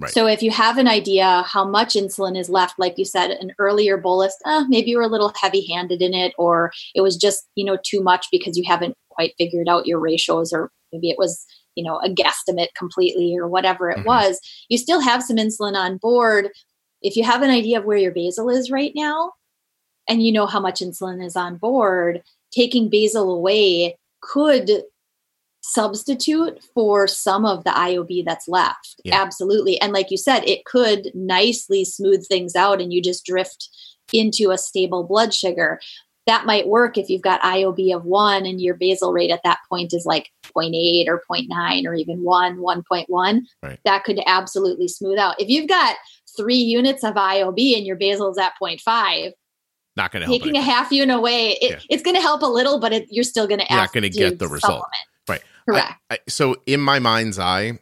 Right. 0.00 0.10
So 0.10 0.26
if 0.26 0.42
you 0.42 0.50
have 0.50 0.78
an 0.78 0.88
idea 0.88 1.42
how 1.46 1.68
much 1.68 1.92
insulin 1.92 2.38
is 2.38 2.48
left, 2.48 2.78
like 2.78 2.96
you 2.96 3.04
said, 3.04 3.32
an 3.32 3.52
earlier 3.58 3.98
bolus, 3.98 4.34
eh, 4.46 4.64
maybe 4.66 4.90
you 4.90 4.96
were 4.96 5.02
a 5.02 5.08
little 5.08 5.32
heavy-handed 5.38 6.00
in 6.00 6.14
it, 6.14 6.32
or 6.38 6.72
it 6.94 7.02
was 7.02 7.16
just 7.16 7.46
you 7.54 7.64
know 7.64 7.76
too 7.84 8.02
much 8.02 8.26
because 8.32 8.56
you 8.56 8.64
haven't 8.66 8.96
quite 9.10 9.34
figured 9.36 9.68
out 9.68 9.86
your 9.86 10.00
ratios 10.00 10.52
or 10.52 10.70
maybe 10.92 11.10
it 11.10 11.18
was 11.18 11.44
you 11.74 11.84
know 11.84 11.98
a 11.98 12.08
guesstimate 12.08 12.74
completely 12.76 13.36
or 13.36 13.46
whatever 13.46 13.90
it 13.90 13.98
mm-hmm. 13.98 14.06
was 14.06 14.40
you 14.68 14.78
still 14.78 15.00
have 15.00 15.22
some 15.22 15.36
insulin 15.36 15.74
on 15.74 15.98
board 15.98 16.48
if 17.02 17.16
you 17.16 17.24
have 17.24 17.42
an 17.42 17.50
idea 17.50 17.78
of 17.78 17.84
where 17.84 17.98
your 17.98 18.12
basal 18.12 18.48
is 18.48 18.70
right 18.70 18.92
now 18.94 19.32
and 20.08 20.22
you 20.22 20.32
know 20.32 20.46
how 20.46 20.60
much 20.60 20.80
insulin 20.80 21.24
is 21.24 21.36
on 21.36 21.56
board 21.56 22.22
taking 22.50 22.88
basal 22.88 23.32
away 23.32 23.96
could 24.20 24.70
substitute 25.72 26.62
for 26.74 27.06
some 27.06 27.44
of 27.44 27.64
the 27.64 27.70
IOB 27.70 28.24
that's 28.24 28.48
left. 28.48 29.00
Yeah. 29.04 29.20
Absolutely. 29.20 29.80
And 29.80 29.92
like 29.92 30.10
you 30.10 30.16
said, 30.16 30.44
it 30.44 30.64
could 30.64 31.10
nicely 31.14 31.84
smooth 31.84 32.26
things 32.26 32.54
out 32.56 32.80
and 32.80 32.92
you 32.92 33.02
just 33.02 33.24
drift 33.24 33.68
into 34.12 34.50
a 34.50 34.58
stable 34.58 35.04
blood 35.04 35.32
sugar 35.32 35.78
that 36.26 36.46
might 36.46 36.68
work 36.68 36.96
if 36.96 37.08
you've 37.08 37.22
got 37.22 37.40
IOB 37.40 37.94
of 37.94 38.04
one 38.04 38.46
and 38.46 38.60
your 38.60 38.74
basal 38.74 39.12
rate 39.12 39.30
at 39.30 39.40
that 39.42 39.58
point 39.68 39.92
is 39.92 40.06
like 40.06 40.30
0.8 40.44 41.08
or 41.08 41.22
0.9 41.28 41.86
or 41.86 41.94
even 41.94 42.22
1, 42.22 42.58
1.1. 42.58 43.40
Right. 43.62 43.80
That 43.84 44.04
could 44.04 44.20
absolutely 44.26 44.86
smooth 44.86 45.18
out. 45.18 45.40
If 45.40 45.48
you've 45.48 45.68
got 45.68 45.96
three 46.36 46.54
units 46.54 47.02
of 47.02 47.14
IOB 47.14 47.76
and 47.76 47.86
your 47.86 47.96
basal 47.96 48.30
is 48.30 48.38
at 48.38 48.52
0.5, 48.62 49.32
not 49.96 50.12
going 50.12 50.20
to 50.20 50.26
help. 50.26 50.40
taking 50.40 50.56
a 50.56 50.62
half 50.62 50.92
unit 50.92 51.16
away, 51.16 51.52
it, 51.60 51.70
yeah. 51.70 51.78
it's 51.88 52.02
going 52.02 52.16
to 52.16 52.22
help 52.22 52.42
a 52.42 52.46
little, 52.46 52.78
but 52.78 52.92
it, 52.92 53.08
you're 53.10 53.24
still 53.24 53.48
going 53.48 53.60
to 53.60 53.66
not 53.74 53.92
going 53.92 54.02
to 54.02 54.10
get 54.10 54.38
the 54.38 54.46
result. 54.46 54.84
Right. 55.66 55.82
Correct. 55.82 56.00
I, 56.10 56.14
I, 56.14 56.18
so 56.28 56.56
in 56.66 56.80
my 56.80 56.98
mind's 56.98 57.38
eye, 57.38 57.78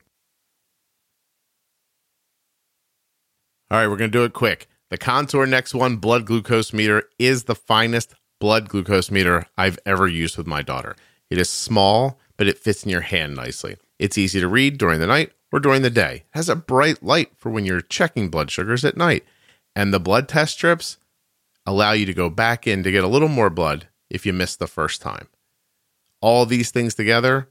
all 3.70 3.78
right, 3.78 3.88
we're 3.88 3.96
going 3.96 4.10
to 4.10 4.18
do 4.18 4.24
it 4.24 4.32
quick. 4.32 4.68
The 4.90 4.98
Contour 4.98 5.46
Next 5.46 5.74
One 5.74 5.96
blood 5.96 6.24
glucose 6.24 6.72
meter 6.72 7.04
is 7.18 7.44
the 7.44 7.54
finest 7.54 8.14
blood 8.40 8.68
glucose 8.68 9.10
meter 9.10 9.46
I've 9.56 9.78
ever 9.84 10.06
used 10.08 10.38
with 10.38 10.46
my 10.46 10.62
daughter. 10.62 10.96
It 11.28 11.38
is 11.38 11.50
small, 11.50 12.18
but 12.36 12.46
it 12.46 12.58
fits 12.58 12.84
in 12.84 12.90
your 12.90 13.02
hand 13.02 13.34
nicely. 13.34 13.76
It's 13.98 14.16
easy 14.16 14.40
to 14.40 14.48
read 14.48 14.78
during 14.78 15.00
the 15.00 15.06
night 15.06 15.32
or 15.52 15.60
during 15.60 15.82
the 15.82 15.90
day. 15.90 16.24
It 16.32 16.36
has 16.36 16.48
a 16.48 16.56
bright 16.56 17.02
light 17.02 17.32
for 17.36 17.50
when 17.50 17.66
you're 17.66 17.80
checking 17.82 18.30
blood 18.30 18.50
sugars 18.50 18.84
at 18.84 18.96
night. 18.96 19.24
And 19.76 19.92
the 19.92 20.00
blood 20.00 20.28
test 20.28 20.54
strips 20.54 20.96
allow 21.66 21.92
you 21.92 22.06
to 22.06 22.14
go 22.14 22.30
back 22.30 22.66
in 22.66 22.82
to 22.82 22.90
get 22.90 23.04
a 23.04 23.08
little 23.08 23.28
more 23.28 23.50
blood 23.50 23.88
if 24.08 24.24
you 24.24 24.32
missed 24.32 24.58
the 24.58 24.66
first 24.66 25.02
time. 25.02 25.28
All 26.22 26.46
these 26.46 26.70
things 26.70 26.94
together, 26.94 27.50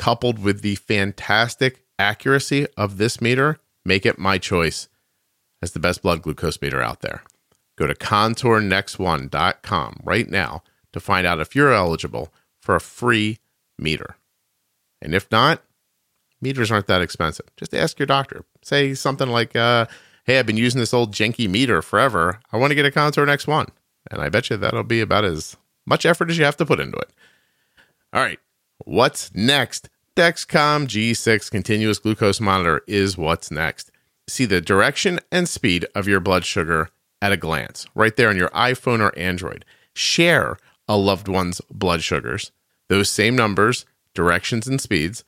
coupled 0.00 0.38
with 0.38 0.62
the 0.62 0.76
fantastic 0.76 1.84
accuracy 1.98 2.66
of 2.74 2.96
this 2.96 3.20
meter, 3.20 3.58
make 3.84 4.06
it 4.06 4.18
my 4.18 4.38
choice 4.38 4.88
as 5.60 5.72
the 5.72 5.78
best 5.78 6.00
blood 6.00 6.22
glucose 6.22 6.62
meter 6.62 6.80
out 6.80 7.02
there. 7.02 7.22
Go 7.76 7.86
to 7.86 7.94
contournext1.com 7.94 10.00
right 10.02 10.30
now 10.30 10.62
to 10.94 11.00
find 11.00 11.26
out 11.26 11.38
if 11.38 11.54
you're 11.54 11.74
eligible 11.74 12.32
for 12.62 12.74
a 12.74 12.80
free 12.80 13.40
meter. 13.78 14.16
And 15.02 15.14
if 15.14 15.30
not, 15.30 15.62
meters 16.40 16.70
aren't 16.70 16.86
that 16.86 17.02
expensive. 17.02 17.50
Just 17.58 17.74
ask 17.74 17.98
your 17.98 18.06
doctor. 18.06 18.46
Say 18.62 18.94
something 18.94 19.28
like, 19.28 19.54
uh, 19.54 19.84
hey, 20.24 20.38
I've 20.38 20.46
been 20.46 20.56
using 20.56 20.80
this 20.80 20.94
old 20.94 21.12
janky 21.12 21.46
meter 21.46 21.82
forever. 21.82 22.40
I 22.50 22.56
want 22.56 22.70
to 22.70 22.74
get 22.74 22.86
a 22.86 22.90
Contour 22.90 23.26
Next 23.26 23.46
One. 23.46 23.66
And 24.10 24.22
I 24.22 24.30
bet 24.30 24.48
you 24.48 24.56
that'll 24.56 24.82
be 24.82 25.02
about 25.02 25.26
as 25.26 25.58
much 25.84 26.06
effort 26.06 26.30
as 26.30 26.38
you 26.38 26.46
have 26.46 26.56
to 26.56 26.64
put 26.64 26.80
into 26.80 26.96
it. 26.96 27.10
All 28.14 28.22
right. 28.22 28.38
What's 28.86 29.34
next? 29.34 29.90
Dexcom 30.16 30.86
G6 30.86 31.50
continuous 31.50 31.98
glucose 31.98 32.40
monitor 32.40 32.82
is 32.86 33.18
what's 33.18 33.50
next. 33.50 33.90
See 34.26 34.46
the 34.46 34.62
direction 34.62 35.20
and 35.30 35.46
speed 35.46 35.86
of 35.94 36.08
your 36.08 36.20
blood 36.20 36.46
sugar 36.46 36.88
at 37.20 37.30
a 37.30 37.36
glance, 37.36 37.86
right 37.94 38.16
there 38.16 38.30
on 38.30 38.38
your 38.38 38.48
iPhone 38.50 39.00
or 39.00 39.16
Android. 39.18 39.66
Share 39.92 40.56
a 40.88 40.96
loved 40.96 41.28
one's 41.28 41.60
blood 41.70 42.02
sugars, 42.02 42.52
those 42.88 43.10
same 43.10 43.36
numbers, 43.36 43.84
directions, 44.14 44.66
and 44.66 44.80
speeds 44.80 45.24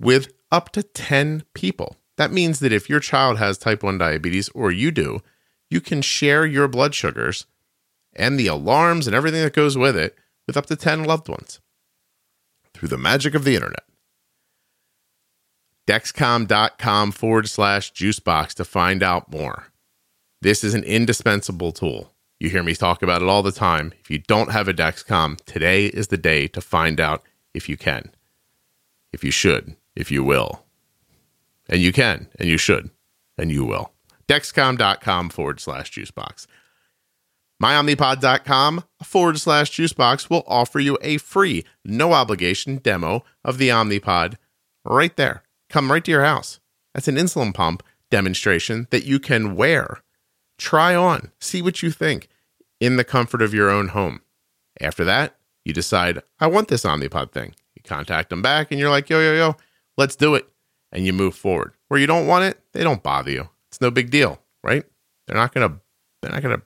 with 0.00 0.32
up 0.50 0.70
to 0.70 0.82
10 0.82 1.44
people. 1.52 1.98
That 2.16 2.32
means 2.32 2.60
that 2.60 2.72
if 2.72 2.88
your 2.88 3.00
child 3.00 3.36
has 3.38 3.58
type 3.58 3.82
1 3.82 3.98
diabetes 3.98 4.48
or 4.50 4.70
you 4.70 4.90
do, 4.90 5.20
you 5.68 5.82
can 5.82 6.00
share 6.00 6.46
your 6.46 6.68
blood 6.68 6.94
sugars 6.94 7.44
and 8.14 8.40
the 8.40 8.46
alarms 8.46 9.06
and 9.06 9.14
everything 9.14 9.42
that 9.42 9.52
goes 9.52 9.76
with 9.76 9.96
it 9.96 10.16
with 10.46 10.56
up 10.56 10.66
to 10.66 10.76
10 10.76 11.04
loved 11.04 11.28
ones 11.28 11.60
through 12.84 12.94
the 12.94 13.02
magic 13.02 13.34
of 13.34 13.44
the 13.44 13.54
internet. 13.54 13.84
Dexcom.com 15.86 17.12
forward 17.12 17.48
slash 17.48 17.90
juicebox 17.94 18.52
to 18.54 18.64
find 18.64 19.02
out 19.02 19.32
more. 19.32 19.68
This 20.42 20.62
is 20.62 20.74
an 20.74 20.84
indispensable 20.84 21.72
tool. 21.72 22.12
You 22.38 22.50
hear 22.50 22.62
me 22.62 22.74
talk 22.74 23.02
about 23.02 23.22
it 23.22 23.28
all 23.28 23.42
the 23.42 23.52
time. 23.52 23.94
If 24.00 24.10
you 24.10 24.18
don't 24.18 24.52
have 24.52 24.68
a 24.68 24.74
Dexcom, 24.74 25.42
today 25.46 25.86
is 25.86 26.08
the 26.08 26.18
day 26.18 26.46
to 26.48 26.60
find 26.60 27.00
out 27.00 27.22
if 27.54 27.70
you 27.70 27.78
can, 27.78 28.10
if 29.14 29.24
you 29.24 29.30
should, 29.30 29.76
if 29.96 30.10
you 30.10 30.22
will. 30.22 30.66
And 31.70 31.80
you 31.80 31.90
can, 31.90 32.28
and 32.38 32.50
you 32.50 32.58
should, 32.58 32.90
and 33.38 33.50
you 33.50 33.64
will. 33.64 33.92
Dexcom.com 34.28 35.30
forward 35.30 35.58
slash 35.58 35.90
juicebox. 35.90 36.46
MyOmnipod.com 37.62 38.84
forward 39.02 39.38
slash 39.38 39.70
juicebox 39.70 40.28
will 40.28 40.44
offer 40.46 40.80
you 40.80 40.98
a 41.00 41.18
free, 41.18 41.64
no 41.84 42.12
obligation 42.12 42.76
demo 42.78 43.24
of 43.44 43.58
the 43.58 43.68
Omnipod 43.68 44.36
right 44.84 45.16
there. 45.16 45.44
Come 45.70 45.90
right 45.90 46.04
to 46.04 46.10
your 46.10 46.24
house. 46.24 46.60
That's 46.94 47.08
an 47.08 47.16
insulin 47.16 47.54
pump 47.54 47.82
demonstration 48.10 48.86
that 48.90 49.04
you 49.04 49.18
can 49.18 49.56
wear, 49.56 50.02
try 50.58 50.94
on, 50.94 51.30
see 51.40 51.62
what 51.62 51.82
you 51.82 51.90
think 51.90 52.28
in 52.80 52.96
the 52.96 53.04
comfort 53.04 53.42
of 53.42 53.54
your 53.54 53.70
own 53.70 53.88
home. 53.88 54.20
After 54.80 55.04
that, 55.04 55.36
you 55.64 55.72
decide, 55.72 56.20
I 56.40 56.48
want 56.48 56.68
this 56.68 56.84
Omnipod 56.84 57.32
thing. 57.32 57.54
You 57.74 57.82
contact 57.82 58.30
them 58.30 58.42
back 58.42 58.70
and 58.70 58.78
you're 58.78 58.90
like, 58.90 59.08
yo, 59.08 59.20
yo, 59.20 59.34
yo, 59.34 59.56
let's 59.96 60.16
do 60.16 60.34
it. 60.34 60.46
And 60.92 61.06
you 61.06 61.12
move 61.12 61.34
forward. 61.34 61.72
Where 61.88 61.98
you 61.98 62.06
don't 62.06 62.26
want 62.26 62.44
it, 62.44 62.60
they 62.72 62.84
don't 62.84 63.02
bother 63.02 63.30
you. 63.30 63.48
It's 63.70 63.80
no 63.80 63.90
big 63.90 64.10
deal, 64.10 64.40
right? 64.62 64.84
They're 65.26 65.36
not 65.36 65.54
going 65.54 65.68
to, 65.68 65.80
they're 66.20 66.32
not 66.32 66.42
going 66.42 66.56
to 66.56 66.64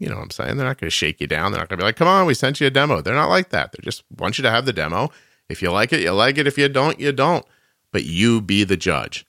you 0.00 0.08
know 0.08 0.16
what 0.16 0.22
I'm 0.22 0.30
saying? 0.30 0.56
They're 0.56 0.66
not 0.66 0.80
going 0.80 0.88
to 0.88 0.96
shake 0.96 1.20
you 1.20 1.26
down. 1.26 1.52
They're 1.52 1.60
not 1.60 1.68
going 1.68 1.78
to 1.78 1.82
be 1.82 1.86
like, 1.86 1.96
come 1.96 2.08
on, 2.08 2.26
we 2.26 2.34
sent 2.34 2.60
you 2.60 2.66
a 2.66 2.70
demo. 2.70 3.02
They're 3.02 3.14
not 3.14 3.28
like 3.28 3.50
that. 3.50 3.72
They 3.72 3.82
just 3.82 4.02
want 4.18 4.38
you 4.38 4.42
to 4.42 4.50
have 4.50 4.64
the 4.64 4.72
demo. 4.72 5.10
If 5.50 5.60
you 5.60 5.70
like 5.70 5.92
it, 5.92 6.00
you 6.00 6.12
like 6.12 6.38
it. 6.38 6.46
If 6.46 6.56
you 6.56 6.68
don't, 6.68 6.98
you 6.98 7.12
don't. 7.12 7.44
But 7.92 8.04
you 8.04 8.40
be 8.40 8.64
the 8.64 8.78
judge. 8.78 9.26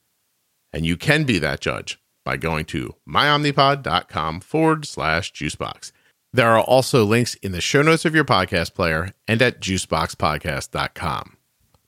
And 0.72 0.86
you 0.86 0.96
can 0.96 1.26
be 1.26 1.40
that 1.40 1.60
judge 1.60 2.00
by 2.24 2.38
going 2.38 2.66
to 2.66 2.96
myomnipod.com 3.08 4.40
forward 4.40 4.86
slash 4.86 5.34
juicebox. 5.34 5.92
There 6.32 6.50
are 6.50 6.62
also 6.62 7.04
links 7.04 7.36
in 7.36 7.52
the 7.52 7.60
show 7.60 7.82
notes 7.82 8.06
of 8.06 8.16
your 8.16 8.24
podcast 8.24 8.74
player 8.74 9.14
and 9.28 9.42
at 9.42 9.60
juiceboxpodcast.com. 9.60 11.38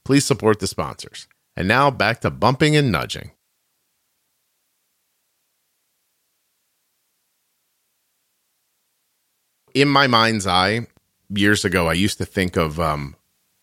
Please 0.03 0.25
support 0.25 0.59
the 0.59 0.67
sponsors. 0.67 1.27
And 1.55 1.67
now 1.67 1.89
back 1.89 2.19
to 2.21 2.29
bumping 2.29 2.75
and 2.75 2.91
nudging. 2.91 3.31
In 9.73 9.87
my 9.87 10.07
mind's 10.07 10.47
eye, 10.47 10.87
years 11.29 11.65
ago, 11.65 11.87
I 11.87 11.93
used 11.93 12.17
to 12.19 12.25
think 12.25 12.55
of 12.55 12.79
um, 12.79 13.15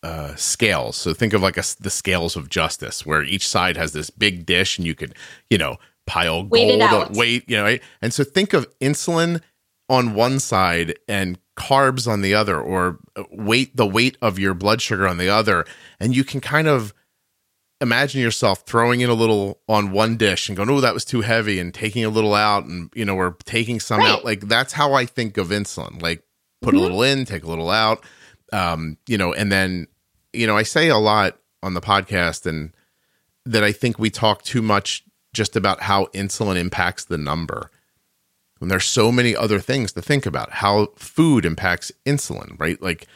uh, 0.03 0.35
scales. 0.35 0.97
So 0.97 1.13
think 1.13 1.33
of 1.33 1.41
like 1.41 1.57
a, 1.57 1.63
the 1.79 1.89
scales 1.89 2.35
of 2.35 2.49
justice, 2.49 3.05
where 3.05 3.23
each 3.23 3.47
side 3.47 3.77
has 3.77 3.93
this 3.93 4.09
big 4.09 4.45
dish, 4.45 4.77
and 4.77 4.85
you 4.85 4.95
could, 4.95 5.15
you 5.49 5.57
know, 5.57 5.77
pile 6.05 6.43
gold, 6.43 7.15
weight, 7.15 7.49
you 7.49 7.57
know. 7.57 7.63
Right? 7.63 7.81
And 8.01 8.13
so 8.13 8.23
think 8.23 8.53
of 8.53 8.67
insulin 8.79 9.41
on 9.89 10.13
one 10.13 10.39
side 10.39 10.97
and 11.07 11.37
carbs 11.57 12.07
on 12.07 12.21
the 12.21 12.33
other, 12.33 12.59
or 12.59 12.99
uh, 13.15 13.23
weight 13.31 13.75
the 13.75 13.87
weight 13.87 14.17
of 14.21 14.39
your 14.39 14.53
blood 14.53 14.81
sugar 14.81 15.07
on 15.07 15.17
the 15.17 15.29
other, 15.29 15.65
and 15.99 16.15
you 16.15 16.23
can 16.23 16.41
kind 16.41 16.67
of 16.67 16.93
imagine 17.81 18.21
yourself 18.21 18.61
throwing 18.61 19.01
in 19.01 19.09
a 19.09 19.13
little 19.13 19.59
on 19.67 19.91
one 19.91 20.15
dish 20.15 20.47
and 20.47 20.55
going, 20.55 20.69
"Oh, 20.69 20.79
that 20.81 20.93
was 20.93 21.03
too 21.03 21.21
heavy," 21.21 21.59
and 21.59 21.73
taking 21.73 22.05
a 22.05 22.09
little 22.09 22.33
out, 22.33 22.65
and 22.65 22.89
you 22.93 23.03
know, 23.03 23.15
we're 23.15 23.33
taking 23.43 23.79
some 23.79 23.99
right. 23.99 24.09
out. 24.09 24.23
Like 24.23 24.41
that's 24.41 24.71
how 24.71 24.93
I 24.93 25.05
think 25.05 25.37
of 25.37 25.49
insulin. 25.49 26.01
Like 26.01 26.23
put 26.61 26.73
mm-hmm. 26.73 26.77
a 26.77 26.81
little 26.81 27.03
in, 27.03 27.25
take 27.25 27.43
a 27.43 27.47
little 27.47 27.69
out, 27.69 28.05
um, 28.53 28.97
you 29.07 29.17
know, 29.17 29.33
and 29.33 29.51
then 29.51 29.87
you 30.31 30.47
know, 30.47 30.55
I 30.55 30.63
say 30.63 30.87
a 30.87 30.97
lot 30.97 31.37
on 31.63 31.73
the 31.73 31.81
podcast, 31.81 32.45
and 32.45 32.71
that 33.45 33.63
I 33.63 33.71
think 33.71 33.97
we 33.99 34.09
talk 34.09 34.43
too 34.43 34.61
much 34.61 35.03
just 35.33 35.55
about 35.55 35.81
how 35.81 36.05
insulin 36.07 36.57
impacts 36.57 37.03
the 37.05 37.17
number. 37.17 37.71
When 38.59 38.69
there's 38.69 38.85
so 38.85 39.11
many 39.11 39.35
other 39.35 39.59
things 39.59 39.93
to 39.93 40.03
think 40.03 40.27
about, 40.27 40.51
how 40.51 40.89
food 40.95 41.45
impacts 41.45 41.91
insulin, 42.05 42.59
right? 42.59 42.79
Like, 42.79 43.07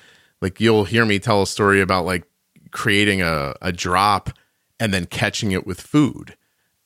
like 0.41 0.59
you'll 0.59 0.85
hear 0.85 1.05
me 1.05 1.19
tell 1.19 1.43
a 1.43 1.47
story 1.47 1.81
about 1.81 2.03
like 2.03 2.23
creating 2.71 3.21
a, 3.21 3.53
a 3.61 3.71
drop 3.71 4.31
and 4.79 4.93
then 4.93 5.05
catching 5.05 5.51
it 5.51 5.65
with 5.65 5.79
food. 5.79 6.35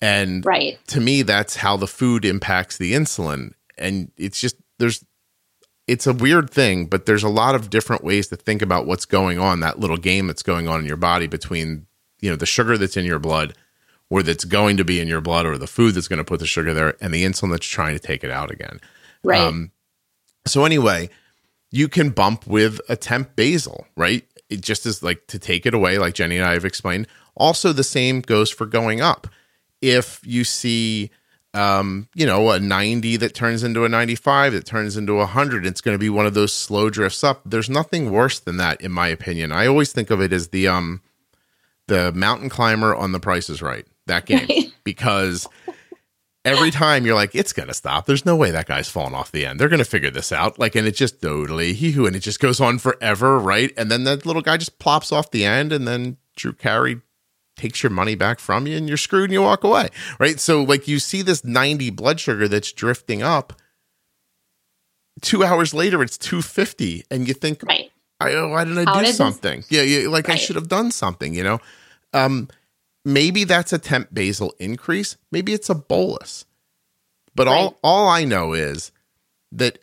And 0.01 0.45
right. 0.45 0.79
to 0.87 1.01
me, 1.01 1.23
that's 1.23 1.57
how 1.57 1.75
the 1.77 1.87
food 1.87 2.23
impacts 2.23 2.77
the 2.77 2.93
insulin. 2.93 3.53
And 3.77 4.11
it's 4.17 4.39
just, 4.39 4.55
there's, 4.77 5.03
it's 5.87 6.07
a 6.07 6.13
weird 6.13 6.49
thing, 6.49 6.85
but 6.85 7.05
there's 7.05 7.23
a 7.23 7.29
lot 7.29 7.55
of 7.55 7.69
different 7.69 8.03
ways 8.03 8.27
to 8.27 8.35
think 8.35 8.61
about 8.61 8.85
what's 8.85 9.05
going 9.05 9.39
on, 9.39 9.59
that 9.59 9.79
little 9.79 9.97
game 9.97 10.27
that's 10.27 10.43
going 10.43 10.67
on 10.67 10.79
in 10.79 10.85
your 10.85 10.97
body 10.97 11.27
between, 11.27 11.87
you 12.21 12.29
know, 12.29 12.35
the 12.35 12.45
sugar 12.45 12.77
that's 12.77 12.95
in 12.95 13.05
your 13.05 13.19
blood 13.19 13.55
or 14.09 14.23
that's 14.23 14.45
going 14.45 14.77
to 14.77 14.85
be 14.85 14.99
in 14.99 15.07
your 15.07 15.21
blood 15.21 15.45
or 15.45 15.57
the 15.57 15.67
food 15.67 15.95
that's 15.95 16.07
going 16.07 16.17
to 16.17 16.23
put 16.23 16.39
the 16.39 16.47
sugar 16.47 16.73
there 16.73 16.95
and 17.01 17.13
the 17.13 17.25
insulin 17.25 17.51
that's 17.51 17.65
trying 17.65 17.93
to 17.93 17.99
take 17.99 18.23
it 18.23 18.31
out 18.31 18.51
again. 18.51 18.79
Right. 19.23 19.41
Um, 19.41 19.71
so 20.45 20.63
anyway, 20.63 21.09
you 21.71 21.87
can 21.87 22.11
bump 22.11 22.47
with 22.47 22.79
a 22.87 22.95
temp 22.95 23.35
basal, 23.35 23.87
right? 23.95 24.25
It 24.49 24.61
just 24.61 24.85
is 24.85 25.03
like 25.03 25.27
to 25.27 25.39
take 25.39 25.65
it 25.65 25.73
away, 25.73 25.97
like 25.97 26.13
Jenny 26.13 26.37
and 26.37 26.45
I 26.45 26.53
have 26.53 26.65
explained, 26.65 27.07
also, 27.35 27.73
the 27.73 27.83
same 27.83 28.21
goes 28.21 28.49
for 28.49 28.65
going 28.65 29.01
up. 29.01 29.27
If 29.81 30.21
you 30.25 30.43
see, 30.43 31.09
um, 31.53 32.07
you 32.13 32.25
know, 32.25 32.51
a 32.51 32.59
90 32.59 33.17
that 33.17 33.33
turns 33.33 33.63
into 33.63 33.85
a 33.85 33.89
95 33.89 34.53
that 34.53 34.65
turns 34.65 34.97
into 34.97 35.13
a 35.13 35.19
100, 35.19 35.65
it's 35.65 35.81
going 35.81 35.95
to 35.95 35.99
be 35.99 36.09
one 36.09 36.25
of 36.25 36.33
those 36.33 36.53
slow 36.53 36.89
drifts 36.89 37.23
up. 37.23 37.41
There's 37.45 37.69
nothing 37.69 38.11
worse 38.11 38.39
than 38.39 38.57
that, 38.57 38.81
in 38.81 38.91
my 38.91 39.07
opinion. 39.07 39.51
I 39.51 39.67
always 39.67 39.91
think 39.91 40.09
of 40.09 40.21
it 40.21 40.33
as 40.33 40.49
the 40.49 40.67
um, 40.67 41.01
the 41.87 42.11
mountain 42.11 42.49
climber 42.49 42.95
on 42.95 43.11
The 43.11 43.19
Price 43.19 43.49
is 43.49 43.61
Right. 43.61 43.85
That 44.05 44.25
game 44.25 44.47
because 44.83 45.47
every 46.45 46.71
time 46.71 47.05
you're 47.05 47.15
like, 47.15 47.35
it's 47.35 47.53
gonna 47.53 47.73
stop. 47.73 48.05
There's 48.05 48.25
no 48.25 48.35
way 48.35 48.51
that 48.51 48.67
guy's 48.67 48.89
falling 48.89 49.15
off 49.15 49.31
the 49.31 49.45
end. 49.45 49.59
They're 49.59 49.69
gonna 49.69 49.83
figure 49.85 50.11
this 50.11 50.31
out. 50.31 50.59
Like, 50.59 50.75
and 50.75 50.87
it 50.87 50.95
just 50.95 51.21
totally 51.21 51.73
he 51.73 51.91
who, 51.91 52.05
and 52.05 52.15
it 52.15 52.19
just 52.19 52.39
goes 52.39 52.59
on 52.59 52.79
forever, 52.79 53.37
right? 53.39 53.71
And 53.77 53.91
then 53.91 54.03
that 54.05 54.25
little 54.25 54.41
guy 54.41 54.57
just 54.57 54.79
plops 54.79 55.11
off 55.11 55.31
the 55.31 55.45
end, 55.45 55.71
and 55.71 55.87
then 55.87 56.17
Drew 56.35 56.53
Carey 56.53 57.01
takes 57.59 57.83
your 57.83 57.89
money 57.89 58.15
back 58.15 58.39
from 58.39 58.65
you 58.65 58.77
and 58.77 58.87
you're 58.87 58.97
screwed 58.97 59.25
and 59.25 59.33
you 59.33 59.41
walk 59.41 59.63
away. 59.63 59.89
Right. 60.17 60.39
So, 60.39 60.63
like, 60.63 60.87
you 60.87 60.97
see 60.97 61.21
this 61.21 61.43
90 61.43 61.89
blood 61.91 62.19
sugar 62.19 62.47
that's 62.47 62.71
drifting 62.71 63.21
up. 63.21 63.53
Two 65.21 65.43
hours 65.43 65.73
later, 65.73 66.01
it's 66.01 66.17
250. 66.17 67.03
And 67.11 67.27
you 67.27 67.33
think, 67.33 67.61
right. 67.63 67.91
I, 68.21 68.33
oh, 68.33 68.49
why 68.49 68.63
didn't 68.63 68.87
I 68.87 68.91
How 68.91 68.99
do 68.99 69.05
did 69.05 69.15
something? 69.15 69.59
This? 69.69 69.71
Yeah. 69.71 69.81
Yeah. 69.81 70.07
Like, 70.07 70.27
right. 70.27 70.35
I 70.35 70.37
should 70.37 70.55
have 70.55 70.69
done 70.69 70.91
something, 70.91 71.33
you 71.33 71.43
know? 71.43 71.59
Um, 72.13 72.47
maybe 73.03 73.43
that's 73.43 73.73
a 73.73 73.77
temp 73.77 74.13
basal 74.13 74.53
increase. 74.57 75.17
Maybe 75.31 75.53
it's 75.53 75.69
a 75.69 75.75
bolus. 75.75 76.45
But 77.35 77.47
right. 77.47 77.53
all, 77.53 77.77
all 77.83 78.07
I 78.07 78.23
know 78.23 78.53
is 78.53 78.91
that 79.51 79.79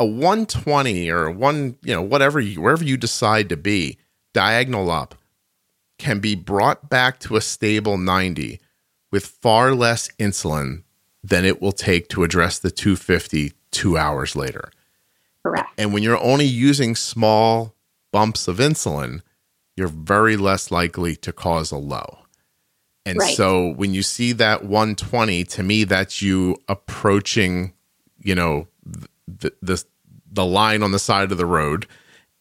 a 0.00 0.04
120 0.04 1.08
or 1.10 1.30
one, 1.30 1.78
you 1.82 1.94
know, 1.94 2.02
whatever 2.02 2.40
you, 2.40 2.60
wherever 2.60 2.84
you 2.84 2.96
decide 2.96 3.48
to 3.50 3.56
be, 3.56 3.98
diagonal 4.34 4.90
up 4.90 5.14
can 5.98 6.20
be 6.20 6.34
brought 6.34 6.88
back 6.88 7.18
to 7.20 7.36
a 7.36 7.40
stable 7.40 7.96
90 7.98 8.60
with 9.10 9.26
far 9.26 9.74
less 9.74 10.08
insulin 10.18 10.82
than 11.22 11.44
it 11.44 11.60
will 11.60 11.72
take 11.72 12.08
to 12.08 12.22
address 12.22 12.58
the 12.58 12.70
250 12.70 13.52
two 13.70 13.96
hours 13.96 14.36
later. 14.36 14.70
Correct. 15.42 15.68
And 15.78 15.92
when 15.92 16.02
you're 16.02 16.22
only 16.22 16.44
using 16.44 16.94
small 16.94 17.74
bumps 18.12 18.48
of 18.48 18.58
insulin, 18.58 19.22
you're 19.76 19.88
very 19.88 20.36
less 20.36 20.70
likely 20.70 21.16
to 21.16 21.32
cause 21.32 21.70
a 21.70 21.76
low. 21.76 22.18
And 23.04 23.18
Right. 23.18 23.36
so 23.36 23.72
when 23.74 23.94
you 23.94 24.02
see 24.02 24.32
that 24.32 24.64
120, 24.64 25.44
to 25.44 25.62
me, 25.62 25.84
that's 25.84 26.22
you 26.22 26.56
approaching, 26.68 27.72
you 28.18 28.34
know, 28.34 28.66
the, 29.28 29.52
the, 29.62 29.84
the 30.30 30.44
line 30.44 30.82
on 30.82 30.90
the 30.92 30.98
side 30.98 31.30
of 31.30 31.38
the 31.38 31.46
road. 31.46 31.86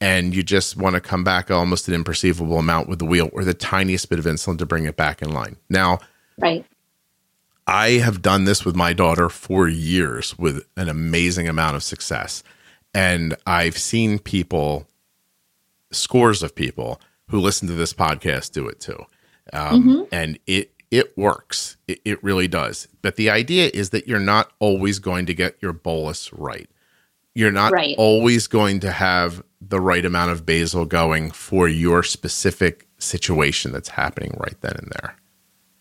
And 0.02 0.36
you 0.36 0.44
just 0.44 0.76
want 0.76 0.96
to 0.96 1.02
come 1.02 1.24
back 1.24 1.50
almost 1.50 1.88
an 1.88 2.04
imperceivable 2.04 2.60
amount 2.60 2.90
with 2.90 3.00
the 3.00 3.06
wheel 3.06 3.30
or 3.34 3.44
the 3.44 3.54
tiniest 3.54 4.10
bit 4.10 4.20
of 4.20 4.26
insulin 4.26 4.58
to 4.58 4.66
bring 4.66 4.86
it 4.86 4.98
back 4.98 5.22
in 5.22 5.32
line. 5.32 5.56
Now, 5.70 6.00
Right. 6.38 6.66
I 7.68 7.92
have 7.92 8.22
done 8.22 8.44
this 8.46 8.64
with 8.66 8.76
my 8.76 8.94
daughter 8.94 9.30
for 9.30 9.68
years 9.68 10.38
with 10.38 10.66
an 10.78 10.88
amazing 10.90 11.48
amount 11.48 11.76
of 11.76 11.82
success. 11.84 12.44
And 12.94 13.36
I've 13.48 13.78
seen 13.78 14.20
people, 14.20 14.86
scores 15.92 16.44
of 16.44 16.54
people 16.54 17.02
who 17.30 17.40
listen 17.40 17.68
to 17.70 17.74
this 17.74 17.94
podcast 17.94 18.52
do 18.52 18.68
it 18.68 18.80
too. 18.80 19.06
Um, 19.54 20.08
And 20.12 20.38
it, 20.46 20.74
it 20.92 21.18
works. 21.18 21.78
It, 21.88 22.02
it 22.06 22.24
really 22.24 22.48
does. 22.48 22.88
But 23.02 23.16
the 23.16 23.30
idea 23.30 23.72
is 23.74 23.90
that 23.92 24.08
you're 24.08 24.20
not 24.20 24.52
always 24.60 25.00
going 25.00 25.26
to 25.26 25.34
get 25.34 25.56
your 25.62 25.74
bolus 25.74 26.32
right. 26.34 26.70
You're 27.36 27.52
not 27.52 27.72
Right. 27.74 27.96
always 27.98 28.48
going 28.48 28.80
to 28.80 28.92
have 28.92 29.44
the 29.62 29.80
right 29.80 30.06
amount 30.06 30.32
of 30.32 30.46
basal 30.46 30.86
going 30.86 31.32
for 31.32 31.68
your 31.68 32.02
specific 32.02 32.88
situation 32.98 33.72
that's 33.72 33.90
happening 33.90 34.36
right 34.40 34.56
then 34.62 34.74
and 34.78 34.92
there. 35.00 35.16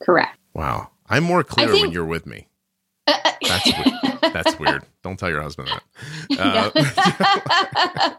Correct. 0.02 0.36
Wow. 0.52 0.90
I'm 1.08 1.22
more 1.24 1.44
clear 1.44 1.72
when 1.72 1.92
you're 1.92 2.04
with 2.04 2.26
me. 2.26 2.48
That's 3.06 3.66
weird. 3.66 4.32
That's 4.32 4.58
weird. 4.58 4.82
Don't 5.02 5.18
tell 5.18 5.28
your 5.30 5.42
husband 5.42 5.68
that. 5.68 5.82
Uh, 6.38 6.70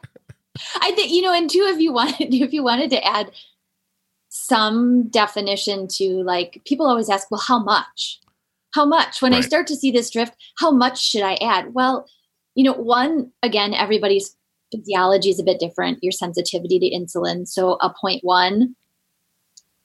I 0.82 0.92
think 0.92 1.12
you 1.12 1.22
know, 1.22 1.34
and 1.34 1.50
two, 1.50 1.66
if 1.70 1.80
you 1.80 1.92
wanted, 1.92 2.34
if 2.34 2.54
you 2.54 2.64
wanted 2.64 2.90
to 2.92 3.04
add 3.06 3.32
some 4.30 5.08
definition 5.10 5.88
to 5.88 6.24
like, 6.24 6.62
people 6.66 6.86
always 6.88 7.10
ask, 7.10 7.30
well, 7.32 7.42
how 7.46 7.60
much? 7.60 8.20
How 8.74 8.86
much? 8.86 9.22
When 9.22 9.34
I 9.34 9.42
start 9.42 9.68
to 9.68 9.76
see 9.76 9.90
this 9.92 10.10
drift, 10.10 10.36
how 10.60 10.70
much 10.70 11.02
should 11.02 11.22
I 11.24 11.36
add? 11.36 11.74
Well, 11.74 12.08
you 12.56 12.64
know, 12.64 12.74
one 12.74 13.32
again, 13.44 13.74
everybody's 13.74 14.36
physiology 14.72 15.30
is 15.30 15.40
a 15.40 15.44
bit 15.44 15.60
different. 15.60 16.00
Your 16.02 16.12
sensitivity 16.12 16.80
to 16.80 16.90
insulin, 16.90 17.48
so 17.48 17.74
a 17.82 17.94
point 17.94 18.24
one 18.24 18.76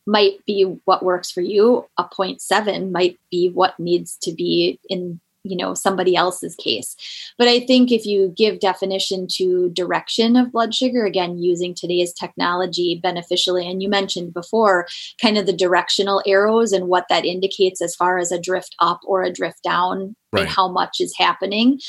might 0.06 0.44
be 0.46 0.62
what 0.84 1.04
works 1.04 1.30
for 1.30 1.40
you. 1.42 1.86
A 1.98 2.04
point 2.04 2.40
seven 2.40 2.90
might 2.90 3.18
be 3.30 3.50
what 3.50 3.78
needs 3.78 4.16
to 4.22 4.32
be 4.32 4.78
in 4.88 5.20
you 5.42 5.56
know 5.56 5.72
somebody 5.72 6.14
else's 6.14 6.54
case 6.56 6.94
but 7.38 7.48
I 7.48 7.60
think 7.60 7.90
if 7.90 8.04
you 8.04 8.34
give 8.36 8.60
definition 8.60 9.26
to 9.36 9.70
direction 9.70 10.36
of 10.36 10.52
blood 10.52 10.74
sugar, 10.74 11.06
again, 11.06 11.38
using 11.38 11.72
today's 11.72 12.12
technology 12.12 13.00
beneficially, 13.02 13.66
and 13.66 13.82
you 13.82 13.88
mentioned 13.88 14.34
before 14.34 14.86
kind 15.22 15.38
of 15.38 15.46
the 15.46 15.54
directional 15.54 16.22
arrows 16.26 16.72
and 16.72 16.88
what 16.88 17.06
that 17.08 17.24
indicates 17.24 17.80
as 17.80 17.96
far 17.96 18.18
as 18.18 18.30
a 18.30 18.38
drift 18.38 18.76
up 18.80 19.00
or 19.06 19.22
a 19.22 19.32
drift 19.32 19.62
down 19.62 20.14
Right. 20.32 20.42
and 20.42 20.50
how 20.50 20.68
much 20.68 21.00
is 21.00 21.16
happening. 21.16 21.80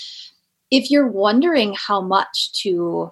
If 0.72 0.90
you're 0.90 1.08
wondering 1.08 1.76
how 1.78 2.02
much 2.02 2.52
to 2.64 3.12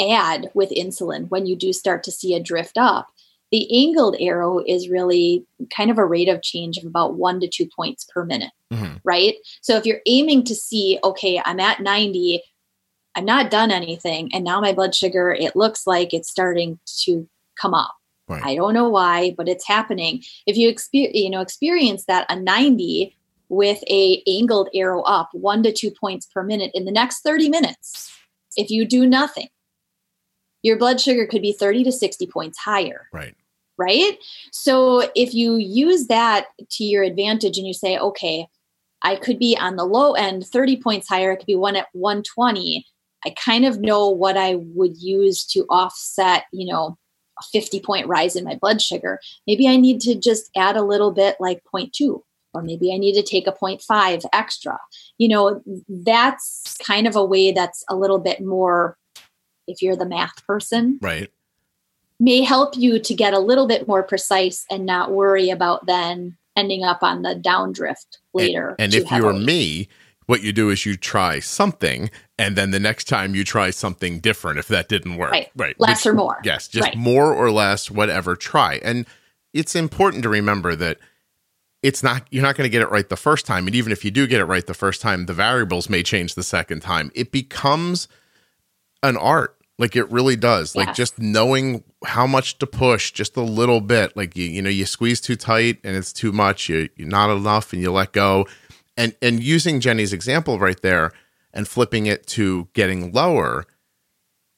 add 0.00 0.50
with 0.54 0.70
insulin 0.70 1.28
when 1.28 1.46
you 1.46 1.56
do 1.56 1.72
start 1.72 2.02
to 2.04 2.10
see 2.10 2.34
a 2.34 2.42
drift 2.42 2.78
up, 2.78 3.08
the 3.50 3.68
angled 3.84 4.16
arrow 4.18 4.60
is 4.66 4.88
really 4.88 5.44
kind 5.74 5.90
of 5.90 5.98
a 5.98 6.06
rate 6.06 6.28
of 6.28 6.42
change 6.42 6.78
of 6.78 6.86
about 6.86 7.16
one 7.16 7.38
to 7.40 7.48
two 7.48 7.68
points 7.76 8.06
per 8.12 8.24
minute 8.24 8.52
mhm. 8.72 9.00
right? 9.04 9.34
So 9.60 9.76
if 9.76 9.86
you're 9.86 10.00
aiming 10.06 10.44
to 10.44 10.54
see, 10.54 10.98
okay, 11.04 11.40
I'm 11.44 11.60
at 11.60 11.80
90, 11.80 12.42
I'm 13.14 13.24
not 13.24 13.50
done 13.50 13.70
anything, 13.70 14.30
and 14.32 14.44
now 14.44 14.60
my 14.60 14.72
blood 14.72 14.94
sugar, 14.94 15.32
it 15.32 15.54
looks 15.54 15.86
like 15.86 16.14
it's 16.14 16.30
starting 16.30 16.78
to 17.04 17.28
come 17.60 17.74
up. 17.74 17.94
Right. 18.28 18.42
I 18.42 18.54
don't 18.54 18.72
know 18.72 18.88
why, 18.88 19.34
but 19.36 19.48
it's 19.48 19.66
happening. 19.66 20.22
If 20.46 20.56
you 20.56 20.68
experience, 20.68 21.16
you 21.16 21.28
know, 21.28 21.40
experience 21.40 22.04
that 22.06 22.24
a 22.30 22.36
90 22.36 23.14
with 23.52 23.84
a 23.90 24.22
angled 24.26 24.70
arrow 24.74 25.02
up, 25.02 25.28
one 25.32 25.62
to 25.62 25.70
two 25.70 25.90
points 25.90 26.26
per 26.32 26.42
minute 26.42 26.70
in 26.72 26.86
the 26.86 26.90
next 26.90 27.20
30 27.20 27.50
minutes, 27.50 28.10
if 28.56 28.70
you 28.70 28.86
do 28.86 29.06
nothing, 29.06 29.48
your 30.62 30.78
blood 30.78 30.98
sugar 30.98 31.26
could 31.26 31.42
be 31.42 31.52
30 31.52 31.84
to 31.84 31.92
60 31.92 32.26
points 32.28 32.58
higher 32.58 33.08
Right. 33.12 33.34
right? 33.76 34.16
So 34.52 35.10
if 35.14 35.34
you 35.34 35.56
use 35.56 36.06
that 36.06 36.46
to 36.70 36.84
your 36.84 37.02
advantage 37.02 37.58
and 37.58 37.66
you 37.66 37.74
say, 37.74 37.98
okay, 37.98 38.46
I 39.02 39.16
could 39.16 39.38
be 39.38 39.54
on 39.60 39.76
the 39.76 39.84
low 39.84 40.14
end 40.14 40.46
30 40.46 40.80
points 40.80 41.06
higher, 41.06 41.32
it 41.32 41.36
could 41.36 41.46
be 41.46 41.54
one 41.54 41.76
at 41.76 41.88
120. 41.92 42.86
I 43.26 43.34
kind 43.38 43.66
of 43.66 43.80
know 43.80 44.08
what 44.08 44.38
I 44.38 44.54
would 44.56 44.96
use 44.96 45.44
to 45.48 45.66
offset, 45.68 46.44
you 46.54 46.72
know, 46.72 46.96
a 47.38 47.42
50 47.52 47.80
point 47.80 48.06
rise 48.06 48.34
in 48.34 48.44
my 48.44 48.54
blood 48.54 48.80
sugar. 48.80 49.20
Maybe 49.46 49.68
I 49.68 49.76
need 49.76 50.00
to 50.02 50.14
just 50.14 50.48
add 50.56 50.76
a 50.76 50.82
little 50.82 51.10
bit 51.10 51.36
like 51.38 51.60
0.2 51.70 52.22
or 52.54 52.62
maybe 52.62 52.92
I 52.92 52.98
need 52.98 53.14
to 53.14 53.22
take 53.22 53.46
a 53.46 53.52
0.5 53.52 54.24
extra. 54.32 54.78
You 55.18 55.28
know, 55.28 55.62
that's 55.88 56.76
kind 56.86 57.06
of 57.06 57.16
a 57.16 57.24
way 57.24 57.52
that's 57.52 57.84
a 57.88 57.96
little 57.96 58.18
bit 58.18 58.40
more 58.44 58.96
if 59.66 59.80
you're 59.82 59.96
the 59.96 60.06
math 60.06 60.44
person 60.46 60.98
Right. 61.00 61.30
may 62.20 62.42
help 62.42 62.76
you 62.76 62.98
to 62.98 63.14
get 63.14 63.32
a 63.34 63.38
little 63.38 63.66
bit 63.66 63.86
more 63.88 64.02
precise 64.02 64.64
and 64.70 64.84
not 64.84 65.12
worry 65.12 65.50
about 65.50 65.86
then 65.86 66.36
ending 66.56 66.84
up 66.84 67.02
on 67.02 67.22
the 67.22 67.34
downdrift 67.34 68.18
later. 68.34 68.74
And 68.78 68.92
too 68.92 68.98
if 68.98 69.10
you're 69.10 69.32
me, 69.32 69.88
what 70.26 70.42
you 70.42 70.52
do 70.52 70.68
is 70.70 70.84
you 70.84 70.96
try 70.96 71.40
something, 71.40 72.10
and 72.38 72.56
then 72.56 72.70
the 72.70 72.78
next 72.80 73.04
time 73.08 73.34
you 73.34 73.44
try 73.44 73.70
something 73.70 74.20
different 74.20 74.58
if 74.58 74.68
that 74.68 74.88
didn't 74.88 75.16
work. 75.16 75.32
Right. 75.32 75.50
Right. 75.56 75.76
less 75.80 76.04
Which- 76.04 76.12
or 76.12 76.14
more. 76.14 76.40
Yes, 76.44 76.68
just 76.68 76.88
Right. 76.88 76.96
more 76.96 77.32
or 77.34 77.50
less, 77.50 77.90
whatever, 77.90 78.36
try. 78.36 78.80
And 78.84 79.06
it's 79.54 79.74
important 79.74 80.22
to 80.24 80.28
remember 80.28 80.76
that 80.76 80.98
it's 81.82 82.02
not 82.02 82.26
you're 82.30 82.42
not 82.42 82.56
going 82.56 82.66
to 82.66 82.70
get 82.70 82.82
it 82.82 82.90
right 82.90 83.08
the 83.08 83.16
first 83.16 83.44
time. 83.44 83.66
And 83.66 83.74
even 83.74 83.92
if 83.92 84.04
you 84.04 84.10
do 84.10 84.26
get 84.26 84.40
it 84.40 84.44
right 84.44 84.66
the 84.66 84.74
first 84.74 85.00
time, 85.00 85.26
the 85.26 85.34
variables 85.34 85.88
may 85.90 86.02
change 86.02 86.34
the 86.34 86.42
second 86.42 86.80
time. 86.80 87.10
It 87.14 87.32
becomes 87.32 88.08
an 89.02 89.16
art. 89.16 89.56
Like 89.78 89.96
it 89.96 90.08
really 90.12 90.36
does. 90.36 90.76
Like 90.76 90.94
just 90.94 91.18
knowing 91.18 91.82
how 92.04 92.26
much 92.26 92.58
to 92.58 92.66
push, 92.66 93.10
just 93.10 93.36
a 93.36 93.42
little 93.42 93.80
bit. 93.80 94.16
Like 94.16 94.36
you, 94.36 94.44
you 94.44 94.62
know, 94.62 94.70
you 94.70 94.86
squeeze 94.86 95.20
too 95.20 95.34
tight 95.34 95.78
and 95.82 95.96
it's 95.96 96.12
too 96.12 96.30
much. 96.30 96.68
You, 96.68 96.88
you're 96.94 97.08
not 97.08 97.34
enough, 97.34 97.72
and 97.72 97.82
you 97.82 97.90
let 97.90 98.12
go. 98.12 98.46
And 98.96 99.16
and 99.20 99.42
using 99.42 99.80
Jenny's 99.80 100.12
example 100.12 100.60
right 100.60 100.80
there 100.82 101.10
and 101.52 101.66
flipping 101.66 102.06
it 102.06 102.26
to 102.28 102.68
getting 102.74 103.12
lower, 103.12 103.64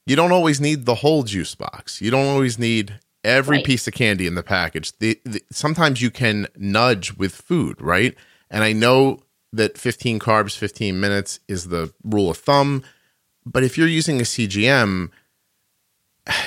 you 0.05 0.15
don't 0.15 0.33
always 0.33 0.61
need 0.61 0.85
the 0.85 0.97
whole 0.97 1.23
juice 1.23 1.55
box. 1.55 2.03
You 2.03 2.11
don't 2.11 2.27
always 2.27 2.59
need 2.59 2.99
every 3.25 3.57
Right. 3.59 3.65
piece 3.67 3.89
of 3.89 3.95
candy 3.95 4.27
in 4.27 4.35
the 4.35 4.43
package. 4.43 4.93
The, 4.99 5.19
the, 5.25 5.43
sometimes 5.51 6.01
you 6.03 6.11
can 6.11 6.47
nudge 6.57 7.15
with 7.15 7.35
food, 7.35 7.81
right? 7.81 8.15
And 8.51 8.63
I 8.63 8.73
know 8.73 9.21
that 9.53 9.79
15 9.79 10.19
carbs, 10.19 10.57
15 10.57 10.99
minutes 11.01 11.41
is 11.49 11.69
the 11.69 11.93
rule 12.05 12.31
of 12.31 12.37
thumb. 12.39 12.83
But 13.47 13.63
if 13.65 13.77
you're 13.79 13.89
using 13.89 14.21
a 14.21 14.25
CGM, 14.25 15.11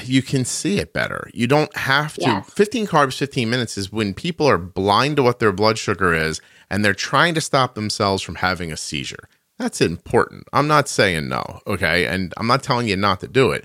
you 0.03 0.21
can 0.23 0.43
see 0.43 0.79
it 0.79 0.91
better. 0.93 1.29
You 1.33 1.45
don't 1.47 1.75
have 1.77 2.15
to. 2.15 2.21
Yes. 2.21 2.49
15 2.53 2.87
carbs, 2.87 3.17
15 3.17 3.49
minutes 3.49 3.77
is 3.77 3.91
when 3.91 4.13
people 4.13 4.47
are 4.47 4.57
blind 4.57 5.17
to 5.17 5.23
what 5.23 5.39
their 5.39 5.51
blood 5.51 5.77
sugar 5.77 6.13
is 6.13 6.41
and 6.69 6.83
they're 6.83 6.93
trying 6.95 7.33
to 7.35 7.41
stop 7.41 7.75
themselves 7.75 8.23
from 8.23 8.35
having 8.35 8.71
a 8.71 8.77
seizure. 8.77 9.29
That's 9.59 9.79
important. 9.81 10.47
I'm 10.51 10.67
not 10.67 10.87
saying 10.87 11.29
no, 11.29 11.61
okay? 11.67 12.05
And 12.07 12.33
I'm 12.37 12.47
not 12.47 12.63
telling 12.63 12.87
you 12.87 12.95
not 12.97 13.19
to 13.21 13.27
do 13.27 13.51
it. 13.51 13.63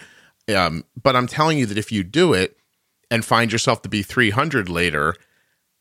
Um, 0.55 0.85
but 1.03 1.17
I'm 1.17 1.27
telling 1.27 1.59
you 1.59 1.67
that 1.67 1.79
if 1.79 1.91
you 1.93 2.03
do 2.05 2.33
it 2.35 2.59
and 3.13 3.25
find 3.25 3.53
yourself 3.53 3.83
to 3.83 3.89
be 3.89 4.03
300 4.03 4.69
later, 4.69 5.15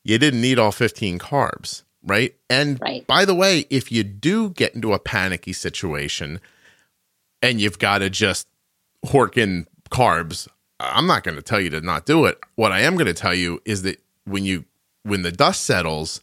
you 0.04 0.18
didn't 0.18 0.40
need 0.42 0.58
all 0.58 0.70
15 0.70 1.18
carbs, 1.18 1.82
right? 2.04 2.34
And 2.50 2.78
Right. 2.80 3.06
by 3.06 3.24
the 3.24 3.34
way, 3.34 3.66
if 3.70 3.90
you 3.90 4.04
do 4.04 4.50
get 4.50 4.74
into 4.74 4.92
a 4.92 4.98
panicky 4.98 5.52
situation 5.54 6.40
and 7.40 7.60
you've 7.60 7.78
got 7.78 7.98
to 7.98 8.10
just 8.10 8.46
hork 9.06 9.36
in 9.38 9.66
carbs, 9.90 10.46
I'm 10.78 11.06
not 11.06 11.24
going 11.24 11.36
to 11.36 11.42
tell 11.42 11.60
you 11.60 11.70
to 11.70 11.80
not 11.80 12.04
do 12.04 12.26
it. 12.26 12.38
What 12.56 12.70
I 12.70 12.80
am 12.80 12.94
going 12.96 13.06
to 13.06 13.14
tell 13.14 13.34
you 13.34 13.60
is 13.64 13.82
that 13.82 14.00
when 14.24 14.44
you 14.44 14.64
when 15.04 15.22
the 15.22 15.32
dust 15.32 15.62
settles, 15.62 16.20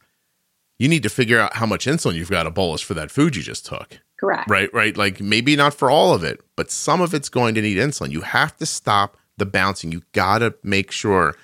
you 0.78 0.88
need 0.88 1.04
to 1.04 1.10
figure 1.10 1.40
out 1.40 1.56
how 1.56 1.66
much 1.66 1.86
insulin 1.86 2.14
you've 2.16 2.30
got 2.30 2.44
to 2.44 2.52
bolus 2.52 2.82
for 2.82 2.94
that 2.94 3.12
food 3.12 3.36
you 3.36 3.42
just 3.44 3.66
took. 3.66 4.00
Correct. 4.20 4.50
Right, 4.50 4.74
right. 4.74 4.96
Like 4.96 5.20
maybe 5.20 5.56
not 5.56 5.74
for 5.74 5.90
all 5.90 6.14
of 6.14 6.24
it, 6.24 6.40
but 6.56 6.70
some 6.72 7.02
of 7.02 7.14
it's 7.14 7.30
going 7.30 7.56
to 7.56 7.62
need 7.62 7.78
insulin. 7.78 8.12
You 8.12 8.22
have 8.22 8.56
to 8.58 8.66
stop 8.66 9.18
the 9.40 9.46
bouncing. 9.46 9.92
You 9.92 10.04
got 10.14 10.40
to 10.40 10.54
make 10.64 10.92
sure 10.92 11.36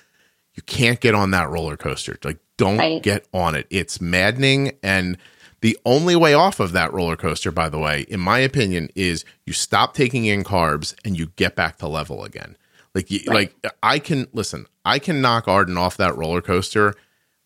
you 0.54 0.64
can't 0.64 1.00
get 1.02 1.16
on 1.16 1.32
that 1.32 1.50
roller 1.50 1.76
coaster. 1.78 2.18
Like 2.24 2.38
don't 2.58 2.78
Right. 2.78 3.02
get 3.04 3.28
on 3.34 3.56
it. 3.56 3.68
It's 3.70 4.00
maddening 4.00 4.74
and 4.84 5.18
the 5.62 5.78
only 5.86 6.16
way 6.16 6.34
off 6.36 6.60
of 6.60 6.74
that 6.74 6.94
roller 6.94 7.16
coaster, 7.16 7.50
by 7.52 7.70
the 7.70 7.80
way, 7.80 8.02
in 8.08 8.20
my 8.20 8.38
opinion, 8.40 8.90
is 8.96 9.26
you 9.48 9.54
stop 9.54 9.96
taking 9.96 10.26
in 10.26 10.44
carbs 10.44 10.94
and 11.04 11.18
you 11.18 11.28
get 11.38 11.56
back 11.56 11.78
to 11.80 11.88
level 11.88 12.24
again. 12.24 12.56
Like, 12.94 13.10
you, 13.10 13.22
Right. 13.28 13.52
like 13.64 13.74
I 13.82 13.98
can 14.00 14.28
listen. 14.32 14.68
I 14.86 15.00
can 15.00 15.22
knock 15.22 15.48
Arden 15.48 15.76
off 15.78 15.98
that 15.98 16.16
roller 16.16 16.42
coaster 16.42 16.94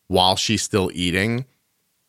while 0.07 0.35
she's 0.35 0.61
still 0.61 0.91
eating, 0.93 1.45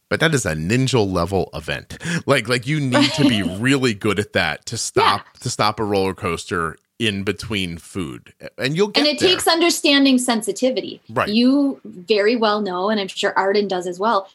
but 0.09 0.19
that 0.21 0.35
is 0.35 0.45
a 0.45 0.55
ninja 0.55 1.07
level 1.11 1.49
event. 1.55 1.97
Like, 2.27 2.49
like 2.49 2.67
you 2.67 2.81
need 2.81 3.13
to 3.13 3.29
be 3.29 3.43
really 3.59 3.95
good 3.95 4.19
at 4.19 4.33
that 4.33 4.67
to 4.67 4.77
stop 4.77 5.25
to 5.41 5.49
stop 5.51 5.79
a 5.79 5.85
roller 5.85 6.15
coaster 6.15 6.77
in 7.01 7.25
between 7.25 7.79
food, 7.79 8.35
and 8.59 8.77
you'll 8.77 8.89
get 8.89 9.01
and 9.01 9.07
it 9.09 9.19
there. 9.19 9.31
takes 9.31 9.49
understanding 9.49 10.19
sensitivity. 10.19 11.01
Right. 11.09 11.31
You 11.31 11.81
very 11.85 12.37
well 12.37 12.61
know, 12.61 12.91
and 12.91 13.01
I'm 13.01 13.09
sure 13.09 13.33
Arden 13.37 13.67
does 13.69 13.87
as 13.87 13.99
well. 13.99 14.29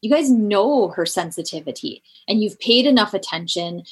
You 0.00 0.10
guys 0.10 0.30
know 0.30 0.88
her 0.90 1.04
sensitivity, 1.06 2.02
and 2.28 2.40
you've 2.40 2.58
paid 2.60 2.86
enough 2.86 3.14
attention 3.14 3.82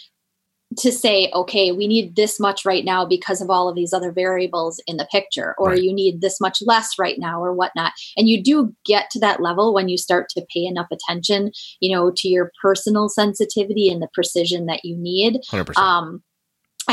to 0.78 0.90
say, 0.90 1.30
okay, 1.34 1.70
we 1.72 1.86
need 1.86 2.16
this 2.16 2.40
much 2.40 2.64
right 2.64 2.84
now 2.84 3.04
because 3.04 3.42
of 3.42 3.50
all 3.50 3.68
of 3.68 3.74
these 3.74 3.92
other 3.92 4.10
variables 4.12 4.80
in 4.86 4.96
the 4.98 5.04
picture, 5.10 5.54
or 5.58 5.70
Right. 5.70 5.82
you 5.82 5.92
need 5.92 6.20
this 6.20 6.40
much 6.40 6.62
less 6.64 6.98
right 6.98 7.18
now, 7.18 7.42
or 7.42 7.52
whatnot. 7.52 7.92
And 8.16 8.28
you 8.28 8.40
do 8.42 8.74
get 8.86 9.10
to 9.10 9.18
that 9.18 9.42
level 9.42 9.74
when 9.74 9.88
you 9.88 9.98
start 9.98 10.28
to 10.30 10.46
pay 10.54 10.64
enough 10.64 10.86
attention, 10.92 11.50
you 11.80 11.94
know, 11.94 12.12
to 12.16 12.28
your 12.28 12.52
personal 12.62 13.08
sensitivity 13.08 13.90
and 13.90 14.00
the 14.00 14.08
precision 14.14 14.66
that 14.66 14.84
you 14.84 14.96
need. 14.96 15.40
100%. 15.50 15.76
Um, 15.76 16.22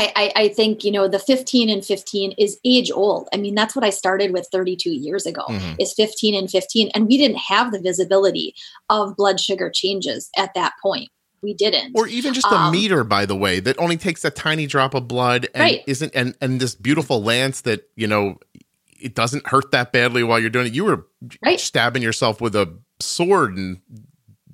I, 0.00 0.12
I, 0.16 0.32
I 0.44 0.48
think 0.48 0.84
you 0.84 0.90
know 0.90 1.08
the 1.08 1.18
15 1.18 1.68
and 1.68 1.84
15 1.84 2.32
is 2.38 2.58
age 2.64 2.90
old. 2.90 3.28
I 3.32 3.36
mean, 3.36 3.54
that's 3.54 3.74
what 3.76 3.84
I 3.84 3.90
started 3.90 4.32
with 4.32 4.48
32 4.50 4.90
years 4.90 5.26
ago. 5.26 5.42
Mhm. 5.48 5.76
Is 5.78 5.92
15 5.94 6.34
and 6.34 6.50
15, 6.50 6.90
and 6.94 7.06
we 7.06 7.18
didn't 7.18 7.38
have 7.38 7.72
the 7.72 7.80
visibility 7.80 8.54
of 8.88 9.16
blood 9.16 9.38
sugar 9.40 9.70
changes 9.72 10.30
at 10.36 10.54
that 10.54 10.72
point. 10.82 11.08
We 11.42 11.54
didn't. 11.54 11.92
or 11.94 12.06
even 12.06 12.34
just 12.34 12.46
a 12.46 12.54
um, 12.54 12.72
meter 12.72 13.02
by 13.02 13.24
the 13.24 13.34
way 13.36 13.60
that 13.60 13.78
only 13.78 13.96
takes 13.96 14.24
a 14.26 14.30
tiny 14.30 14.66
drop 14.66 14.92
of 14.94 15.08
blood 15.08 15.48
and 15.54 15.62
Right. 15.62 15.82
isn't 15.86 16.14
and 16.14 16.34
and 16.42 16.60
this 16.60 16.74
beautiful 16.74 17.22
lance 17.22 17.62
that 17.62 17.88
you 17.96 18.06
know 18.06 18.38
it 19.00 19.14
doesn't 19.14 19.46
hurt 19.46 19.70
that 19.72 19.90
badly 19.90 20.22
while 20.22 20.38
you're 20.38 20.50
doing 20.50 20.66
it 20.66 20.74
you 20.74 20.84
were 20.84 21.06
Right. 21.42 21.58
stabbing 21.58 22.02
yourself 22.02 22.42
with 22.42 22.54
a 22.54 22.76
sword 23.00 23.56
and 23.56 23.78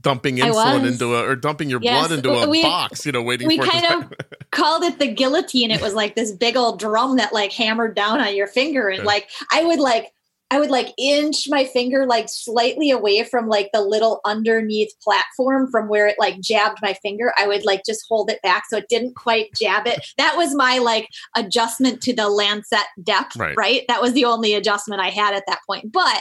dumping 0.06 0.36
insulin 0.36 0.86
into 0.86 1.14
a 1.16 1.22
or 1.28 1.34
dumping 1.36 1.68
your 1.68 1.80
Yes. 1.82 2.06
blood 2.06 2.18
into 2.18 2.30
a 2.30 2.48
We- 2.48 2.62
box 2.62 3.04
you 3.04 3.12
know 3.12 3.22
waiting 3.22 3.48
we 3.48 3.56
for 3.58 3.64
it 3.64 3.66
to 3.66 3.70
kind 3.80 4.04
of 4.04 4.12
called 4.52 4.84
it 4.84 4.98
the 4.98 5.08
guillotine. 5.08 5.70
It 5.70 5.80
was 5.82 5.94
like 5.94 6.14
this 6.14 6.32
big 6.32 6.56
old 6.56 6.78
drum 6.78 7.16
that 7.16 7.32
like 7.32 7.52
hammered 7.52 7.94
down 7.96 8.20
on 8.20 8.34
your 8.36 8.46
finger, 8.46 8.88
and 8.88 9.04
like 9.04 9.28
I 9.52 9.64
would 9.64 9.80
like 9.80 10.12
I 10.48 10.60
would 10.60 10.70
like 10.70 10.94
inch 10.96 11.48
my 11.48 11.64
finger 11.64 12.06
like 12.06 12.28
slightly 12.28 12.92
away 12.92 13.24
from 13.24 13.48
like 13.48 13.70
the 13.72 13.80
little 13.80 14.20
underneath 14.24 14.92
platform 15.02 15.68
from 15.72 15.88
where 15.88 16.06
it 16.06 16.14
like 16.20 16.38
jabbed 16.40 16.78
my 16.80 16.94
finger. 17.02 17.32
I 17.36 17.48
would 17.48 17.64
like 17.64 17.82
just 17.84 18.04
hold 18.08 18.30
it 18.30 18.40
back 18.42 18.62
so 18.70 18.76
it 18.76 18.86
didn't 18.88 19.16
quite 19.16 19.52
jab 19.56 19.88
it. 19.88 20.06
That 20.18 20.36
was 20.36 20.54
my 20.54 20.78
like 20.78 21.08
adjustment 21.36 22.00
to 22.02 22.14
the 22.14 22.28
lancet 22.28 22.86
depth, 23.02 23.34
Right. 23.36 23.56
right? 23.56 23.82
That 23.88 24.00
was 24.00 24.12
the 24.12 24.24
only 24.24 24.54
adjustment 24.54 25.02
I 25.02 25.10
had 25.10 25.34
at 25.34 25.42
that 25.48 25.58
point. 25.68 25.90
But 25.90 26.20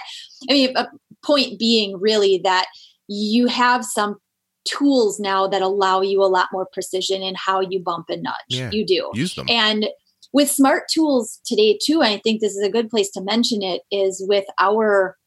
I 0.50 0.54
mean, 0.54 0.76
a 0.76 0.88
point 1.24 1.60
being 1.60 2.00
really 2.00 2.42
that 2.44 2.66
you 3.08 3.48
have 3.48 3.86
some 3.86 4.18
tools 4.66 5.20
now 5.20 5.48
that 5.48 5.62
allow 5.62 6.02
you 6.02 6.24
a 6.24 6.26
lot 6.26 6.50
more 6.52 6.68
precision 6.72 7.22
in 7.22 7.36
how 7.36 7.62
you 7.62 7.80
bump 7.80 8.10
and 8.10 8.24
nudge. 8.24 8.34
Yeah. 8.50 8.72
You 8.72 8.86
do. 8.86 9.12
use 9.14 9.36
them 9.36 9.46
And 9.50 9.88
with 10.34 10.50
smart 10.50 10.90
tools 10.92 11.40
today 11.46 11.80
too, 11.82 12.02
I 12.02 12.18
think 12.18 12.42
this 12.42 12.56
is 12.56 12.64
a 12.64 12.72
good 12.72 12.90
place 12.90 13.10
to 13.12 13.22
mention 13.22 13.62
it 13.62 13.84
is 13.92 14.24
with 14.28 14.46
our 14.60 15.18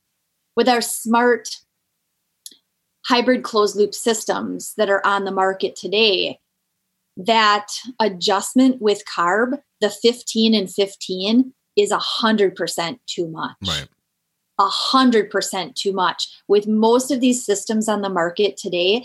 with 0.57 0.69
our 0.69 0.81
smart 0.81 1.49
hybrid 3.07 3.43
closed 3.43 3.77
loop 3.77 3.95
systems 3.95 4.75
that 4.77 4.91
are 4.91 5.05
on 5.07 5.25
the 5.25 5.31
market 5.31 5.77
today, 5.77 6.39
that 7.17 7.69
adjustment 8.01 8.83
with 8.83 9.03
carb, 9.07 9.61
the 9.81 9.89
15 9.89 10.53
and 10.53 10.71
15 10.71 11.55
is 11.77 11.91
a 11.93 11.99
hundred 11.99 12.57
percent 12.57 13.01
too 13.07 13.29
much 13.29 13.57
right 13.67 13.89
a 14.59 14.67
hundred 14.67 15.31
percent 15.31 15.77
too 15.77 15.93
much. 15.93 16.29
With 16.49 16.67
most 16.67 17.11
of 17.11 17.21
these 17.21 17.45
systems 17.45 17.89
on 17.89 18.03
the 18.03 18.09
market 18.09 18.57
today, 18.57 19.05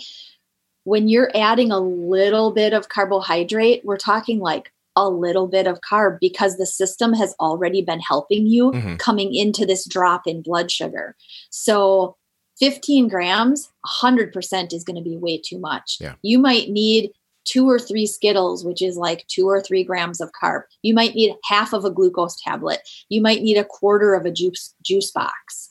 when 0.84 1.08
you're 1.08 1.30
adding 1.34 1.70
a 1.70 1.80
little 1.80 2.52
bit 2.52 2.72
of 2.72 2.88
carbohydrate, 2.88 3.82
we're 3.84 3.96
talking 3.96 4.38
like 4.40 4.70
a 4.96 5.08
little 5.08 5.48
bit 5.48 5.66
of 5.66 5.80
carb 5.80 6.18
because 6.20 6.56
the 6.56 6.66
system 6.66 7.12
has 7.14 7.34
already 7.40 7.82
been 7.82 8.00
helping 8.00 8.46
you 8.46 8.70
Mhm. 8.70 8.98
coming 8.98 9.34
into 9.34 9.66
this 9.66 9.84
drop 9.86 10.26
in 10.26 10.40
blood 10.42 10.70
sugar. 10.70 11.16
So 11.50 12.16
15 12.60 13.08
grams, 13.08 13.70
100% 13.84 14.72
is 14.72 14.84
going 14.84 14.96
to 14.96 15.02
be 15.02 15.16
way 15.16 15.38
too 15.38 15.58
much. 15.58 15.96
Yeah. 16.00 16.14
You 16.22 16.38
might 16.38 16.70
need 16.70 17.10
two 17.44 17.68
or 17.68 17.78
three 17.78 18.06
Skittles, 18.06 18.64
which 18.64 18.82
is 18.82 18.96
like 18.96 19.26
two 19.28 19.48
or 19.48 19.60
three 19.60 19.84
grams 19.84 20.20
of 20.20 20.30
carb. 20.40 20.62
You 20.82 20.94
might 20.94 21.14
need 21.14 21.34
half 21.44 21.72
of 21.72 21.84
a 21.84 21.90
glucose 21.90 22.40
tablet. 22.40 22.80
You 23.08 23.20
might 23.20 23.42
need 23.42 23.56
a 23.56 23.64
quarter 23.64 24.14
of 24.14 24.26
a 24.26 24.30
juice 24.30 24.74
juice 24.82 25.10
box. 25.10 25.68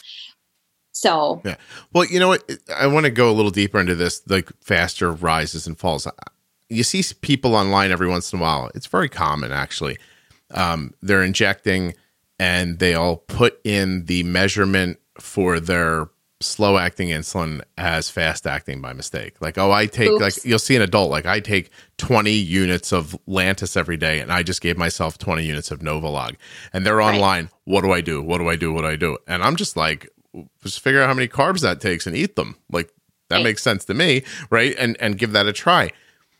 So 0.91 1.41
yeah, 1.43 1.55
Well, 1.91 2.05
you 2.05 2.19
know 2.19 2.29
what? 2.29 2.49
I 2.75 2.87
want 2.87 3.05
to 3.05 3.11
go 3.11 3.29
a 3.29 3.33
little 3.33 3.51
deeper 3.51 3.79
into 3.79 3.95
this, 3.95 4.21
like 4.27 4.49
faster 4.61 5.11
rises 5.11 5.67
and 5.67 5.77
falls. 5.77 6.07
You 6.69 6.83
see 6.83 7.03
people 7.21 7.55
online 7.55 7.91
every 7.91 8.07
once 8.07 8.31
in 8.31 8.39
a 8.39 8.41
while. 8.41 8.69
It's 8.73 8.85
very 8.85 9.09
common, 9.09 9.51
actually. 9.51 9.97
Um, 10.51 10.93
they're 11.01 11.23
injecting 11.23 11.95
and 12.39 12.79
they'll 12.79 13.17
put 13.17 13.59
in 13.63 14.05
the 14.05 14.23
measurement 14.23 14.99
for 15.19 15.59
their 15.59 16.09
slow 16.43 16.77
acting 16.77 17.09
insulin 17.09 17.61
as 17.77 18.09
fast 18.09 18.45
acting 18.45 18.81
by 18.81 18.93
mistake. 18.93 19.35
Like, 19.41 19.57
oh, 19.57 19.71
I 19.71 19.85
take, 19.87 20.09
Oops. 20.09 20.21
like, 20.21 20.45
you'll 20.45 20.59
see 20.59 20.75
an 20.75 20.81
adult, 20.81 21.09
like, 21.09 21.25
I 21.25 21.39
take 21.39 21.69
20 21.97 22.31
units 22.31 22.91
of 22.93 23.17
Lantus 23.27 23.75
every 23.77 23.97
day 23.97 24.19
and 24.19 24.31
I 24.31 24.43
just 24.43 24.61
gave 24.61 24.77
myself 24.77 25.17
20 25.17 25.43
units 25.43 25.71
of 25.71 25.79
Novolog. 25.79 26.35
And 26.73 26.85
they're 26.85 26.97
Right. 26.97 27.15
online. 27.15 27.49
What 27.65 27.81
do 27.81 27.91
I 27.91 28.01
do? 28.01 28.21
What 28.21 28.37
do 28.39 28.47
I 28.49 28.55
do? 28.55 28.71
What 28.73 28.81
do 28.81 28.87
I 28.87 28.95
do? 28.95 29.17
And 29.27 29.41
I'm 29.43 29.55
just 29.55 29.75
like, 29.77 30.09
just 30.63 30.79
figure 30.81 31.01
out 31.01 31.07
how 31.07 31.13
many 31.13 31.27
carbs 31.27 31.61
that 31.61 31.79
takes 31.81 32.05
and 32.07 32.15
eat 32.15 32.35
them. 32.35 32.55
Like 32.71 32.91
that 33.29 33.37
Right. 33.37 33.43
makes 33.45 33.63
sense 33.63 33.85
to 33.85 33.93
me, 33.93 34.23
right? 34.49 34.75
And 34.77 34.97
and 34.99 35.17
give 35.17 35.31
that 35.33 35.45
a 35.47 35.53
try. 35.53 35.91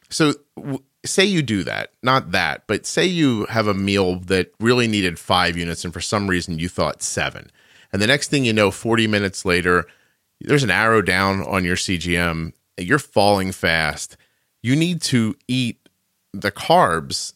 So 0.09 0.33
w- 0.55 0.79
say 1.05 1.25
you 1.25 1.41
do 1.41 1.63
that, 1.63 1.91
not 2.01 2.31
that, 2.31 2.63
but 2.67 2.85
say 2.85 3.05
you 3.05 3.45
have 3.45 3.67
a 3.67 3.73
meal 3.73 4.19
that 4.21 4.51
really 4.59 4.87
needed 4.87 5.19
5 5.19 5.57
units 5.57 5.83
and 5.83 5.93
for 5.93 6.01
some 6.01 6.27
reason 6.29 6.59
you 6.59 6.69
thought 6.69 7.03
7. 7.03 7.51
And 7.93 8.01
the 8.01 8.07
next 8.07 8.27
thing 8.29 8.43
you 8.43 8.51
know 8.53 8.71
40 8.71 9.07
minutes 9.07 9.45
later 9.45 9.85
there's 10.41 10.63
an 10.63 10.71
arrow 10.71 11.01
down 11.01 11.41
on 11.43 11.63
your 11.63 11.77
CGM, 11.77 12.51
you're 12.77 12.99
falling 12.99 13.53
fast. 13.53 14.17
You 14.61 14.75
need 14.75 15.01
to 15.03 15.35
eat 15.47 15.87
the 16.33 16.51
carbs 16.51 17.33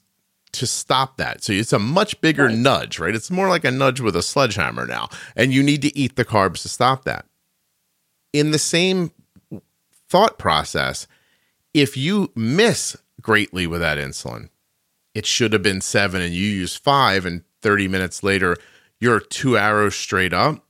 to 0.53 0.67
stop 0.67 1.17
that. 1.17 1.43
So 1.43 1.53
it's 1.53 1.71
a 1.71 1.79
much 1.79 2.19
bigger 2.19 2.45
Right. 2.45 2.57
nudge, 2.57 2.99
right? 2.99 3.15
It's 3.15 3.31
more 3.31 3.47
like 3.47 3.63
a 3.63 3.71
nudge 3.71 4.01
with 4.01 4.15
a 4.15 4.21
sledgehammer 4.23 4.85
now. 4.85 5.07
And 5.35 5.53
you 5.53 5.61
need 5.63 5.81
to 5.83 5.97
eat 5.97 6.15
the 6.15 6.25
carbs 6.25 6.63
to 6.63 6.69
stop 6.69 7.05
that. 7.05 7.25
In 8.33 8.51
the 8.51 8.59
same 8.59 9.11
thought 10.09 10.37
process, 10.37 11.07
if 11.73 11.95
you 11.95 12.31
miss 12.35 12.97
greatly 13.21 13.67
with 13.67 13.81
that 13.81 13.97
insulin, 13.97 14.49
it 15.13 15.25
should 15.25 15.53
have 15.53 15.63
been 15.63 15.81
seven 15.81 16.21
and 16.21 16.33
you 16.33 16.45
use 16.45 16.75
five, 16.75 17.25
and 17.25 17.43
30 17.61 17.87
minutes 17.87 18.23
later, 18.23 18.57
you're 18.99 19.19
two 19.19 19.57
arrows 19.57 19.95
straight 19.95 20.33
up. 20.33 20.63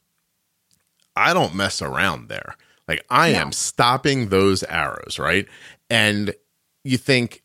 I 1.16 1.34
don't 1.34 1.56
mess 1.56 1.82
around 1.82 2.30
there. 2.30 2.56
Like 2.88 3.04
I 3.10 3.32
No. 3.32 3.40
am 3.40 3.52
stopping 3.52 4.30
those 4.30 4.64
arrows, 4.64 5.18
right? 5.20 5.46
And 5.90 6.34
you 6.84 6.98
think, 6.98 7.44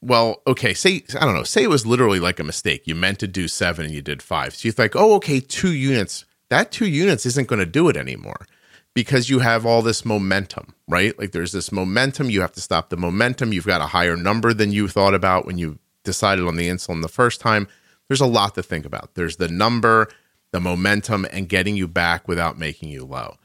well, 0.00 0.42
okay, 0.46 0.74
say 0.74 1.04
I 1.18 1.24
don't 1.24 1.34
know, 1.34 1.42
say 1.44 1.62
it 1.62 1.70
was 1.70 1.86
literally 1.86 2.18
like 2.20 2.40
a 2.40 2.44
mistake. 2.44 2.86
You 2.86 2.94
meant 2.94 3.18
to 3.20 3.28
do 3.28 3.46
seven 3.48 3.84
and 3.86 3.94
you 3.94 4.02
did 4.02 4.22
five. 4.22 4.54
So 4.54 4.66
you 4.66 4.72
think, 4.72 4.96
oh, 4.96 5.14
okay, 5.14 5.38
two 5.40 5.72
units. 5.72 6.24
That 6.48 6.72
two 6.72 6.86
units 6.86 7.24
isn't 7.26 7.48
going 7.48 7.60
to 7.60 7.66
do 7.66 7.88
it 7.88 7.96
anymore 7.96 8.46
because 8.94 9.30
you 9.30 9.38
have 9.38 9.64
all 9.64 9.80
this 9.80 10.04
momentum, 10.04 10.74
right? 10.88 11.16
Like 11.18 11.32
there's 11.32 11.52
this 11.52 11.72
momentum. 11.72 12.28
You 12.30 12.40
have 12.42 12.52
to 12.52 12.60
stop 12.60 12.90
the 12.90 12.96
momentum. 12.96 13.52
You've 13.52 13.64
got 13.66 13.80
a 13.80 13.86
higher 13.86 14.16
number 14.16 14.52
than 14.52 14.70
you 14.72 14.88
thought 14.88 15.14
about 15.14 15.46
when 15.46 15.56
you 15.56 15.78
decided 16.04 16.46
on 16.46 16.56
the 16.56 16.68
insulin 16.68 17.00
the 17.00 17.08
first 17.08 17.40
time. 17.40 17.68
There's 18.12 18.20
a 18.20 18.26
lot 18.26 18.54
to 18.56 18.62
think 18.62 18.84
about. 18.84 19.14
There's 19.14 19.36
the 19.36 19.48
number, 19.48 20.06
the 20.50 20.60
momentum, 20.60 21.26
and 21.32 21.48
getting 21.48 21.76
you 21.76 21.88
back 21.88 22.28
without 22.28 22.58
making 22.58 22.90
you 22.90 23.06
low. 23.06 23.38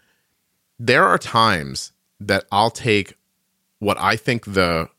There 0.77 1.05
are 1.05 1.17
times 1.17 1.93
that 2.19 2.43
I'll 2.51 2.69
take 2.69 3.13
what 3.79 3.97
I 3.97 4.17
think 4.17 4.43
the 4.43 4.89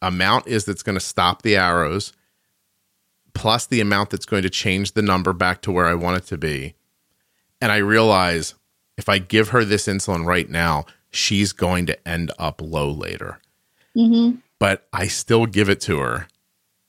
amount 0.00 0.48
is 0.48 0.64
that's 0.64 0.82
going 0.82 0.96
to 0.96 1.00
stop 1.00 1.42
the 1.42 1.54
arrows, 1.54 2.12
plus 3.32 3.64
the 3.64 3.80
amount 3.80 4.10
that's 4.10 4.26
going 4.26 4.42
to 4.42 4.50
change 4.50 4.90
the 4.90 5.02
number 5.02 5.32
back 5.32 5.62
to 5.62 5.70
where 5.70 5.86
I 5.86 5.94
want 5.94 6.16
it 6.16 6.26
to 6.26 6.36
be. 6.36 6.74
And 7.60 7.70
I 7.70 7.76
realize 7.76 8.56
if 8.98 9.08
I 9.08 9.18
give 9.18 9.50
her 9.50 9.64
this 9.64 9.86
insulin 9.86 10.26
right 10.26 10.50
now, 10.50 10.84
she's 11.12 11.52
going 11.52 11.86
to 11.86 12.08
end 12.08 12.32
up 12.40 12.60
low 12.60 12.90
later. 12.90 13.38
mhm. 13.96 14.38
But 14.58 14.88
I 14.92 15.06
still 15.06 15.46
give 15.46 15.68
it 15.68 15.80
to 15.82 16.00
her. 16.00 16.26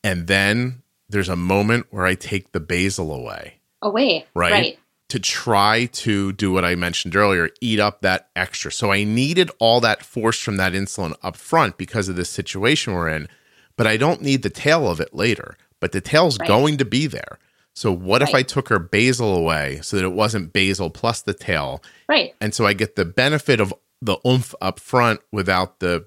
And 0.04 0.26
then 0.26 0.83
there's 1.14 1.30
a 1.30 1.36
moment 1.38 1.88
where 1.90 2.06
I 2.06 2.16
take 2.16 2.52
the 2.52 2.60
basal 2.60 3.14
away 3.14 3.60
away. 3.82 4.26
Right. 4.34 4.52
Right. 4.52 4.80
to 5.10 5.20
try 5.20 5.86
to 5.92 6.32
do 6.34 6.52
what 6.52 6.66
I 6.66 6.74
mentioned 6.76 7.16
earlier, 7.16 7.50
eat 7.62 7.80
up 7.80 8.02
that 8.02 8.30
extra. 8.36 8.72
So 8.72 8.92
I 8.92 9.04
needed 9.04 9.52
all 9.60 9.80
that 9.82 10.04
force 10.04 10.40
from 10.40 10.58
that 10.58 10.74
insulin 10.74 11.14
up 11.22 11.36
front 11.36 11.78
because 11.78 12.10
of 12.10 12.16
this 12.16 12.30
situation 12.30 12.94
we're 12.94 13.10
in, 13.10 13.28
but 13.78 13.86
I 13.86 13.96
don't 13.98 14.22
need 14.22 14.42
the 14.42 14.50
tail 14.50 14.90
of 14.90 15.00
it 15.00 15.14
later. 15.14 15.56
But 15.80 15.92
the 15.92 16.02
tail's 16.02 16.40
Right. 16.40 16.48
going 16.48 16.78
to 16.78 16.86
be 16.86 17.06
there. 17.08 17.38
So 17.76 17.92
what 17.92 18.22
if 18.22 18.34
I 18.34 18.42
took 18.44 18.70
her 18.70 18.80
basal 18.80 19.36
away 19.36 19.80
so 19.84 19.98
that 19.98 20.04
it 20.06 20.14
wasn't 20.14 20.54
basal 20.54 20.90
plus 20.90 21.22
the 21.22 21.34
tail? 21.34 21.84
Right. 22.08 22.34
And 22.40 22.54
so 22.54 22.66
I 22.66 22.74
get 22.74 22.96
the 22.96 23.04
benefit 23.06 23.60
of 23.60 23.74
the 24.02 24.18
oomph 24.26 24.56
up 24.62 24.80
front 24.80 25.20
without 25.32 25.80
the 25.80 26.06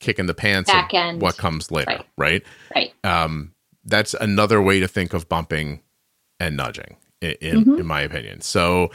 kick 0.00 0.18
in 0.18 0.26
the 0.26 0.34
pants 0.34 0.70
Back 0.70 0.94
end. 0.94 1.20
what 1.20 1.36
comes 1.36 1.70
later, 1.70 2.00
right? 2.16 2.42
Right. 2.74 2.92
Um, 3.04 3.52
that's 3.84 4.14
another 4.14 4.60
way 4.60 4.80
to 4.80 4.88
think 4.88 5.14
of 5.14 5.28
bumping 5.28 5.80
and 6.38 6.56
nudging, 6.56 6.96
in, 7.20 7.34
in, 7.40 7.60
mm-hmm. 7.60 7.80
in 7.80 7.86
my 7.86 8.00
opinion. 8.00 8.40
So, 8.40 8.90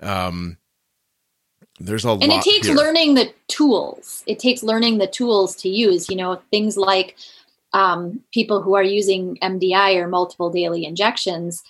um, 0.00 0.56
there's 1.80 2.04
a 2.04 2.10
and 2.10 2.24
it 2.24 2.42
takes 2.42 2.66
here. 2.66 2.76
learning 2.76 3.14
the 3.14 3.32
tools. 3.48 4.22
It 4.26 4.38
takes 4.38 4.62
learning 4.62 4.98
the 4.98 5.06
tools 5.06 5.56
to 5.56 5.68
use. 5.68 6.08
You 6.08 6.16
know, 6.16 6.40
things 6.50 6.76
like 6.76 7.16
um, 7.72 8.20
people 8.32 8.62
who 8.62 8.74
are 8.74 8.82
using 8.82 9.36
MDI 9.42 9.96
or 9.96 10.06
multiple 10.06 10.50
daily 10.50 10.84
injections. 10.84 11.62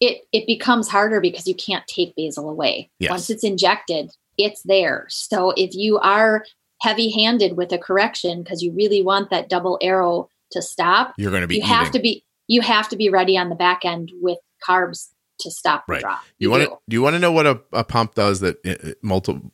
It 0.00 0.26
it 0.32 0.46
becomes 0.46 0.88
harder 0.88 1.20
because 1.20 1.46
you 1.46 1.54
can't 1.54 1.86
take 1.86 2.14
basal 2.16 2.50
away. 2.50 2.90
Yes. 2.98 3.10
Once 3.10 3.30
it's 3.30 3.44
injected, 3.44 4.10
it's 4.36 4.62
there. 4.62 5.06
So 5.08 5.52
if 5.56 5.74
you 5.74 5.98
are 6.00 6.44
heavy 6.80 7.10
handed 7.10 7.56
with 7.56 7.72
a 7.72 7.78
correction 7.78 8.42
because 8.42 8.62
you 8.62 8.72
really 8.72 9.02
want 9.02 9.30
that 9.30 9.48
double 9.48 9.78
arrow 9.80 10.28
to 10.52 10.62
stop, 10.62 11.14
you're 11.16 11.30
going 11.30 11.42
to 11.42 11.48
be. 11.48 11.56
You 11.56 11.62
eating. 11.62 11.74
have 11.74 11.90
to 11.92 11.98
be. 12.00 12.24
You 12.46 12.60
have 12.60 12.88
to 12.90 12.96
be 12.96 13.08
ready 13.08 13.38
on 13.38 13.48
the 13.48 13.54
back 13.54 13.84
end 13.84 14.12
with 14.20 14.38
carbs 14.66 15.08
to 15.40 15.50
stop 15.50 15.84
right. 15.88 15.96
the 15.96 16.02
drop. 16.02 16.20
You, 16.38 16.46
you 16.46 16.50
want 16.50 16.62
to? 16.64 16.78
Do 16.88 16.94
you 16.94 17.02
want 17.02 17.14
to 17.14 17.20
know 17.20 17.32
what 17.32 17.46
a, 17.46 17.60
a 17.72 17.84
pump 17.84 18.14
does 18.14 18.40
that 18.40 18.58
it, 18.64 18.98
multiple 19.02 19.50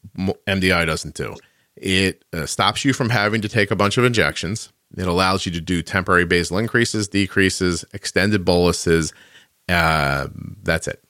MDI 0.47 0.87
doesn't 0.87 1.15
do? 1.15 1.35
It 1.77 2.25
uh, 2.33 2.47
stops 2.47 2.85
you 2.85 2.93
from 2.93 3.11
having 3.11 3.41
to 3.43 3.49
take 3.49 3.71
a 3.71 3.77
bunch 3.77 3.97
of 3.97 4.05
injections. 4.05 4.73
It 4.97 5.07
allows 5.07 5.47
you 5.47 5.53
to 5.53 5.61
do 5.61 5.83
temporary 5.83 6.25
basal 6.25 6.59
increases, 6.59 7.09
decreases, 7.09 7.85
extended 7.95 8.45
boluses. 8.45 9.13
Uh, 9.69 10.29
that's 10.63 10.89
it. 10.89 11.03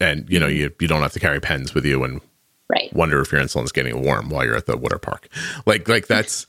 And 0.00 0.28
you 0.28 0.40
know 0.40 0.48
you 0.48 0.72
you 0.80 0.88
don't 0.88 1.02
have 1.02 1.12
to 1.12 1.20
carry 1.20 1.40
pens 1.40 1.74
with 1.74 1.84
you 1.84 2.02
and 2.02 2.20
right. 2.68 2.92
wonder 2.92 3.20
if 3.20 3.30
your 3.30 3.40
insulin's 3.40 3.72
getting 3.72 4.02
warm 4.02 4.30
while 4.30 4.44
you're 4.44 4.56
at 4.56 4.66
the 4.66 4.76
water 4.76 4.98
park. 4.98 5.28
Like 5.66 5.88
like 5.88 6.06
that's 6.06 6.46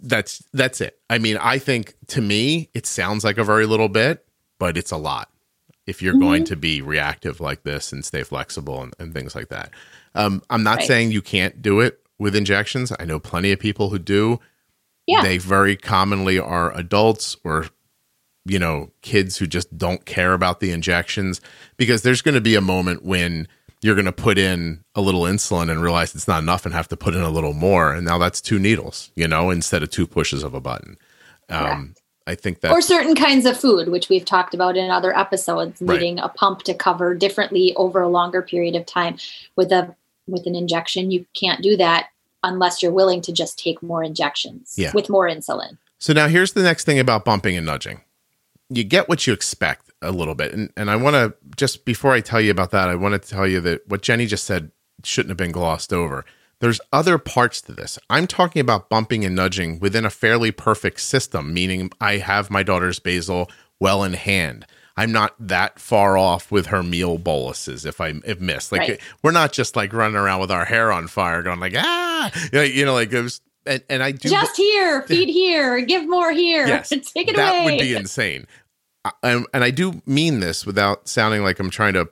that's 0.00 0.42
that's 0.52 0.80
it. 0.80 0.98
I 1.10 1.18
mean, 1.18 1.36
I 1.38 1.58
think 1.58 1.94
to 2.08 2.20
me 2.20 2.70
it 2.74 2.86
sounds 2.86 3.24
like 3.24 3.38
a 3.38 3.44
very 3.44 3.66
little 3.66 3.88
bit, 3.88 4.26
but 4.58 4.76
it's 4.76 4.90
a 4.90 4.96
lot 4.96 5.28
if 5.86 6.00
you're 6.00 6.14
mm-hmm. 6.14 6.22
going 6.22 6.44
to 6.44 6.56
be 6.56 6.80
reactive 6.80 7.40
like 7.40 7.64
this 7.64 7.92
and 7.92 8.04
stay 8.04 8.22
flexible 8.22 8.82
and, 8.82 8.94
and 8.98 9.12
things 9.12 9.34
like 9.34 9.48
that. 9.48 9.70
Um, 10.14 10.42
I'm 10.48 10.62
not 10.62 10.78
right. 10.78 10.86
saying 10.86 11.10
you 11.10 11.22
can't 11.22 11.60
do 11.60 11.80
it 11.80 12.00
with 12.18 12.36
injections. 12.36 12.92
I 12.98 13.04
know 13.04 13.18
plenty 13.18 13.52
of 13.52 13.58
people 13.58 13.90
who 13.90 13.98
do. 13.98 14.40
Yeah. 15.06 15.22
They 15.22 15.38
very 15.38 15.76
commonly 15.76 16.38
are 16.38 16.72
adults 16.76 17.36
or 17.42 17.66
you 18.44 18.58
know, 18.58 18.90
kids 19.02 19.36
who 19.36 19.46
just 19.46 19.76
don't 19.78 20.04
care 20.04 20.32
about 20.32 20.60
the 20.60 20.72
injections 20.72 21.40
because 21.76 22.02
there's 22.02 22.22
going 22.22 22.34
to 22.34 22.40
be 22.40 22.54
a 22.54 22.60
moment 22.60 23.04
when 23.04 23.46
you're 23.82 23.96
going 23.96 24.06
to 24.06 24.12
put 24.12 24.38
in 24.38 24.84
a 24.94 25.00
little 25.00 25.22
insulin 25.22 25.70
and 25.70 25.82
realize 25.82 26.14
it's 26.14 26.28
not 26.28 26.40
enough 26.40 26.64
and 26.64 26.72
have 26.72 26.88
to 26.88 26.96
put 26.96 27.14
in 27.14 27.20
a 27.20 27.30
little 27.30 27.52
more. 27.52 27.92
And 27.92 28.06
now 28.06 28.16
that's 28.16 28.40
two 28.40 28.58
needles, 28.58 29.10
you 29.16 29.26
know, 29.26 29.50
instead 29.50 29.82
of 29.82 29.90
two 29.90 30.06
pushes 30.06 30.44
of 30.44 30.54
a 30.54 30.60
button. 30.60 30.96
Um, 31.48 31.94
I 32.26 32.36
think 32.36 32.60
that 32.60 32.70
or 32.70 32.80
certain 32.80 33.16
kinds 33.16 33.44
of 33.44 33.58
food, 33.58 33.88
which 33.88 34.08
we've 34.08 34.24
talked 34.24 34.54
about 34.54 34.76
in 34.76 34.90
other 34.90 35.16
episodes, 35.16 35.82
right. 35.82 36.00
needing 36.00 36.20
a 36.20 36.28
pump 36.28 36.62
to 36.62 36.74
cover 36.74 37.14
differently 37.14 37.74
over 37.74 38.00
a 38.00 38.08
longer 38.08 38.40
period 38.40 38.76
of 38.76 38.86
time. 38.86 39.16
With 39.56 39.72
a 39.72 39.94
with 40.28 40.46
an 40.46 40.54
injection, 40.54 41.10
you 41.10 41.26
can't 41.34 41.62
do 41.62 41.76
that 41.76 42.10
unless 42.44 42.82
you're 42.82 42.92
willing 42.92 43.20
to 43.22 43.32
just 43.32 43.58
take 43.58 43.82
more 43.82 44.02
injections 44.04 44.74
yeah. 44.76 44.92
with 44.94 45.08
more 45.08 45.28
insulin. 45.28 45.78
So 45.98 46.12
now 46.12 46.28
here's 46.28 46.52
the 46.52 46.62
next 46.62 46.84
thing 46.84 46.98
about 46.98 47.24
bumping 47.24 47.56
and 47.56 47.66
nudging. 47.66 48.00
You 48.68 48.84
get 48.84 49.08
what 49.08 49.26
you 49.26 49.32
expect 49.32 49.91
a 50.02 50.10
little 50.10 50.34
bit. 50.34 50.52
And 50.52 50.70
and 50.76 50.90
I 50.90 50.96
want 50.96 51.14
to 51.14 51.34
just 51.56 51.84
before 51.84 52.12
I 52.12 52.20
tell 52.20 52.40
you 52.40 52.50
about 52.50 52.70
that, 52.72 52.88
I 52.88 52.94
want 52.94 53.20
to 53.20 53.28
tell 53.28 53.46
you 53.46 53.60
that 53.60 53.88
what 53.88 54.02
Jenny 54.02 54.26
just 54.26 54.44
said 54.44 54.70
shouldn't 55.04 55.30
have 55.30 55.36
been 55.36 55.52
glossed 55.52 55.92
over. 55.92 56.24
There's 56.60 56.80
other 56.92 57.18
parts 57.18 57.60
to 57.62 57.72
this. 57.72 57.98
I'm 58.08 58.28
talking 58.28 58.60
about 58.60 58.88
bumping 58.88 59.24
and 59.24 59.34
nudging 59.34 59.80
within 59.80 60.04
a 60.04 60.10
fairly 60.10 60.52
perfect 60.52 61.00
system, 61.00 61.52
meaning 61.52 61.90
I 62.00 62.18
have 62.18 62.50
my 62.50 62.62
daughter's 62.62 63.00
basal 63.00 63.50
well 63.80 64.04
in 64.04 64.12
hand. 64.12 64.64
I'm 64.96 65.10
not 65.10 65.34
that 65.40 65.78
far 65.80 66.16
off 66.16 66.52
with 66.52 66.66
her 66.66 66.82
meal 66.82 67.18
boluses 67.18 67.84
if 67.84 68.00
I 68.00 68.14
have 68.26 68.40
missed. 68.40 68.72
Like 68.72 68.80
right. 68.82 69.00
we're 69.22 69.32
not 69.32 69.52
just 69.52 69.74
like 69.74 69.92
running 69.92 70.16
around 70.16 70.40
with 70.40 70.50
our 70.50 70.64
hair 70.64 70.92
on 70.92 71.08
fire, 71.08 71.42
going 71.42 71.60
like 71.60 71.74
ah, 71.76 72.30
you 72.52 72.84
know, 72.84 72.94
like 72.94 73.12
it 73.12 73.22
was. 73.22 73.40
And, 73.64 73.80
and 73.88 74.02
I 74.02 74.10
do 74.10 74.28
just 74.28 74.56
here, 74.56 75.02
feed 75.02 75.28
here, 75.32 75.80
give 75.82 76.08
more 76.08 76.32
here. 76.32 76.66
Yes, 76.66 76.88
take 76.90 77.28
it 77.28 77.36
that 77.36 77.48
away. 77.48 77.58
That 77.58 77.64
would 77.64 77.78
be 77.78 77.94
insane. 77.94 78.46
I, 79.04 79.12
and 79.22 79.64
I 79.64 79.70
do 79.70 80.02
mean 80.06 80.40
this 80.40 80.64
without 80.64 81.08
sounding 81.08 81.42
like 81.42 81.58
I'm 81.58 81.70
trying 81.70 81.94
to 81.94 82.08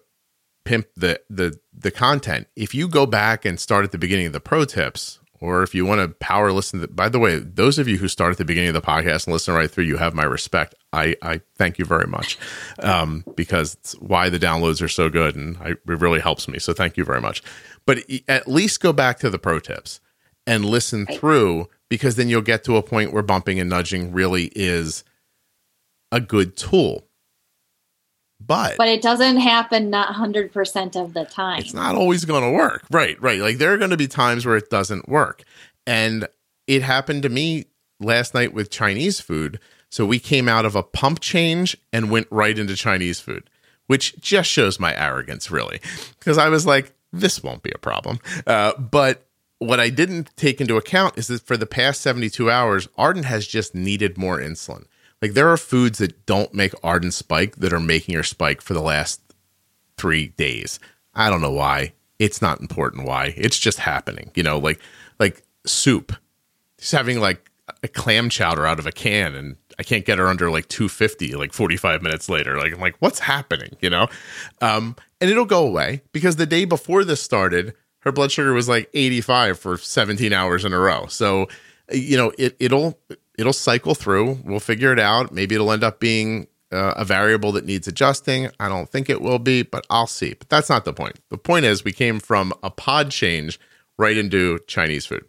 pimp 0.64 0.86
the 0.96 1.20
the 1.30 1.58
the 1.72 1.90
content. 1.90 2.48
If 2.56 2.74
you 2.74 2.88
go 2.88 3.06
back 3.06 3.44
and 3.44 3.58
start 3.58 3.84
at 3.84 3.92
the 3.92 3.98
beginning 3.98 4.26
of 4.26 4.32
the 4.32 4.40
pro 4.40 4.64
tips, 4.64 5.20
or 5.40 5.62
if 5.62 5.74
you 5.74 5.86
want 5.86 6.00
to 6.00 6.08
power 6.16 6.52
listen, 6.52 6.80
to, 6.80 6.88
by 6.88 7.08
the 7.08 7.18
way, 7.18 7.38
those 7.38 7.78
of 7.78 7.88
you 7.88 7.98
who 7.98 8.08
start 8.08 8.32
at 8.32 8.38
the 8.38 8.44
beginning 8.44 8.68
of 8.68 8.74
the 8.74 8.82
podcast 8.82 9.26
and 9.26 9.32
listen 9.32 9.54
right 9.54 9.70
through, 9.70 9.84
you 9.84 9.96
have 9.96 10.14
my 10.14 10.24
respect. 10.24 10.74
I 10.92 11.16
I 11.22 11.40
thank 11.56 11.78
you 11.78 11.84
very 11.84 12.06
much 12.06 12.38
um, 12.80 13.24
because 13.36 13.74
it's 13.74 13.92
why 14.00 14.28
the 14.28 14.38
downloads 14.38 14.82
are 14.82 14.88
so 14.88 15.08
good, 15.08 15.36
and 15.36 15.56
I, 15.58 15.70
it 15.70 15.78
really 15.86 16.20
helps 16.20 16.48
me. 16.48 16.58
So 16.58 16.72
thank 16.72 16.96
you 16.96 17.04
very 17.04 17.20
much. 17.20 17.42
But 17.86 18.00
at 18.28 18.48
least 18.48 18.80
go 18.80 18.92
back 18.92 19.18
to 19.20 19.30
the 19.30 19.38
pro 19.38 19.60
tips 19.60 20.00
and 20.46 20.64
listen 20.64 21.06
through 21.06 21.68
because 21.88 22.16
then 22.16 22.28
you'll 22.28 22.42
get 22.42 22.64
to 22.64 22.76
a 22.76 22.82
point 22.82 23.12
where 23.12 23.22
bumping 23.22 23.58
and 23.60 23.70
nudging 23.70 24.12
really 24.12 24.50
is 24.54 25.04
a 26.12 26.20
good 26.20 26.56
tool. 26.56 27.06
But 28.44 28.78
but 28.78 28.88
it 28.88 29.02
doesn't 29.02 29.36
happen 29.36 29.90
not 29.90 30.14
100% 30.14 30.96
of 30.96 31.12
the 31.12 31.24
time. 31.26 31.60
It's 31.60 31.74
not 31.74 31.94
always 31.94 32.24
going 32.24 32.42
to 32.42 32.50
work. 32.50 32.84
Right, 32.90 33.20
right. 33.20 33.38
Like 33.38 33.58
there 33.58 33.72
are 33.72 33.78
going 33.78 33.90
to 33.90 33.96
be 33.96 34.08
times 34.08 34.46
where 34.46 34.56
it 34.56 34.70
doesn't 34.70 35.08
work. 35.08 35.44
And 35.86 36.26
it 36.66 36.82
happened 36.82 37.22
to 37.24 37.28
me 37.28 37.66
last 38.00 38.34
night 38.34 38.54
with 38.54 38.70
Chinese 38.70 39.20
food. 39.20 39.60
So 39.90 40.06
we 40.06 40.18
came 40.18 40.48
out 40.48 40.64
of 40.64 40.74
a 40.74 40.82
pump 40.82 41.20
change 41.20 41.76
and 41.92 42.10
went 42.10 42.28
right 42.30 42.58
into 42.58 42.76
Chinese 42.76 43.20
food, 43.20 43.50
which 43.88 44.18
just 44.20 44.48
shows 44.48 44.80
my 44.80 44.96
arrogance, 44.96 45.50
really. 45.50 45.80
Because 46.18 46.38
I 46.38 46.48
was 46.48 46.64
like, 46.64 46.94
this 47.12 47.42
won't 47.42 47.62
be 47.62 47.72
a 47.74 47.78
problem. 47.78 48.20
Uh, 48.46 48.72
but 48.78 49.26
what 49.58 49.80
I 49.80 49.90
didn't 49.90 50.30
take 50.36 50.60
into 50.60 50.76
account 50.76 51.18
is 51.18 51.26
that 51.26 51.42
for 51.42 51.56
the 51.56 51.66
past 51.66 52.00
72 52.00 52.50
hours, 52.50 52.88
Arden 52.96 53.24
has 53.24 53.46
just 53.46 53.74
needed 53.74 54.16
more 54.16 54.38
insulin. 54.38 54.86
Like 55.22 55.34
there 55.34 55.48
are 55.48 55.56
foods 55.56 55.98
that 55.98 56.26
don't 56.26 56.54
make 56.54 56.72
Arden 56.82 57.12
spike 57.12 57.56
that 57.56 57.72
are 57.72 57.80
making 57.80 58.14
her 58.14 58.22
spike 58.22 58.60
for 58.60 58.74
the 58.74 58.80
last 58.80 59.20
three 59.96 60.28
days. 60.28 60.80
I 61.14 61.28
don't 61.28 61.42
know 61.42 61.52
why. 61.52 61.92
It's 62.18 62.40
not 62.40 62.60
important 62.60 63.06
why. 63.06 63.34
It's 63.36 63.58
just 63.58 63.78
happening. 63.78 64.30
You 64.34 64.42
know, 64.42 64.58
like 64.58 64.80
like 65.18 65.42
soup. 65.66 66.12
She's 66.78 66.92
having 66.92 67.20
like 67.20 67.50
a 67.82 67.88
clam 67.88 68.28
chowder 68.28 68.66
out 68.66 68.78
of 68.78 68.86
a 68.86 68.92
can 68.92 69.34
and 69.34 69.56
I 69.78 69.82
can't 69.82 70.04
get 70.04 70.18
her 70.18 70.26
under 70.26 70.50
like 70.50 70.68
250 70.68 71.34
like 71.34 71.52
45 71.52 72.02
minutes 72.02 72.28
later. 72.28 72.58
Like 72.58 72.72
I'm 72.72 72.80
like, 72.80 72.96
what's 72.98 73.18
happening? 73.18 73.76
You 73.80 73.90
know? 73.90 74.08
Um, 74.60 74.96
and 75.20 75.30
it'll 75.30 75.44
go 75.44 75.66
away 75.66 76.02
because 76.12 76.36
the 76.36 76.46
day 76.46 76.64
before 76.64 77.04
this 77.04 77.22
started, 77.22 77.74
her 78.00 78.12
blood 78.12 78.32
sugar 78.32 78.52
was 78.52 78.68
like 78.68 78.88
85 78.94 79.58
for 79.58 79.78
17 79.78 80.32
hours 80.32 80.64
in 80.64 80.72
a 80.72 80.78
row. 80.78 81.06
So, 81.06 81.48
you 81.92 82.16
know, 82.16 82.32
it 82.38 82.56
it'll 82.58 82.98
it'll 83.40 83.52
cycle 83.52 83.94
through. 83.94 84.40
We'll 84.44 84.60
figure 84.60 84.92
it 84.92 84.98
out. 84.98 85.32
Maybe 85.32 85.54
it'll 85.54 85.72
end 85.72 85.84
up 85.84 85.98
being 85.98 86.46
uh, 86.72 86.94
a 86.96 87.04
variable 87.04 87.52
that 87.52 87.64
needs 87.64 87.88
adjusting. 87.88 88.50
I 88.60 88.68
don't 88.68 88.88
think 88.88 89.10
it 89.10 89.20
will 89.20 89.38
be, 89.38 89.62
but 89.62 89.86
I'll 89.90 90.06
see. 90.06 90.34
But 90.34 90.48
that's 90.48 90.68
not 90.68 90.84
the 90.84 90.92
point. 90.92 91.18
The 91.30 91.38
point 91.38 91.64
is, 91.64 91.84
we 91.84 91.92
came 91.92 92.20
from 92.20 92.52
a 92.62 92.70
pod 92.70 93.10
change 93.10 93.58
right 93.98 94.16
into 94.16 94.58
Chinese 94.66 95.06
food. 95.06 95.24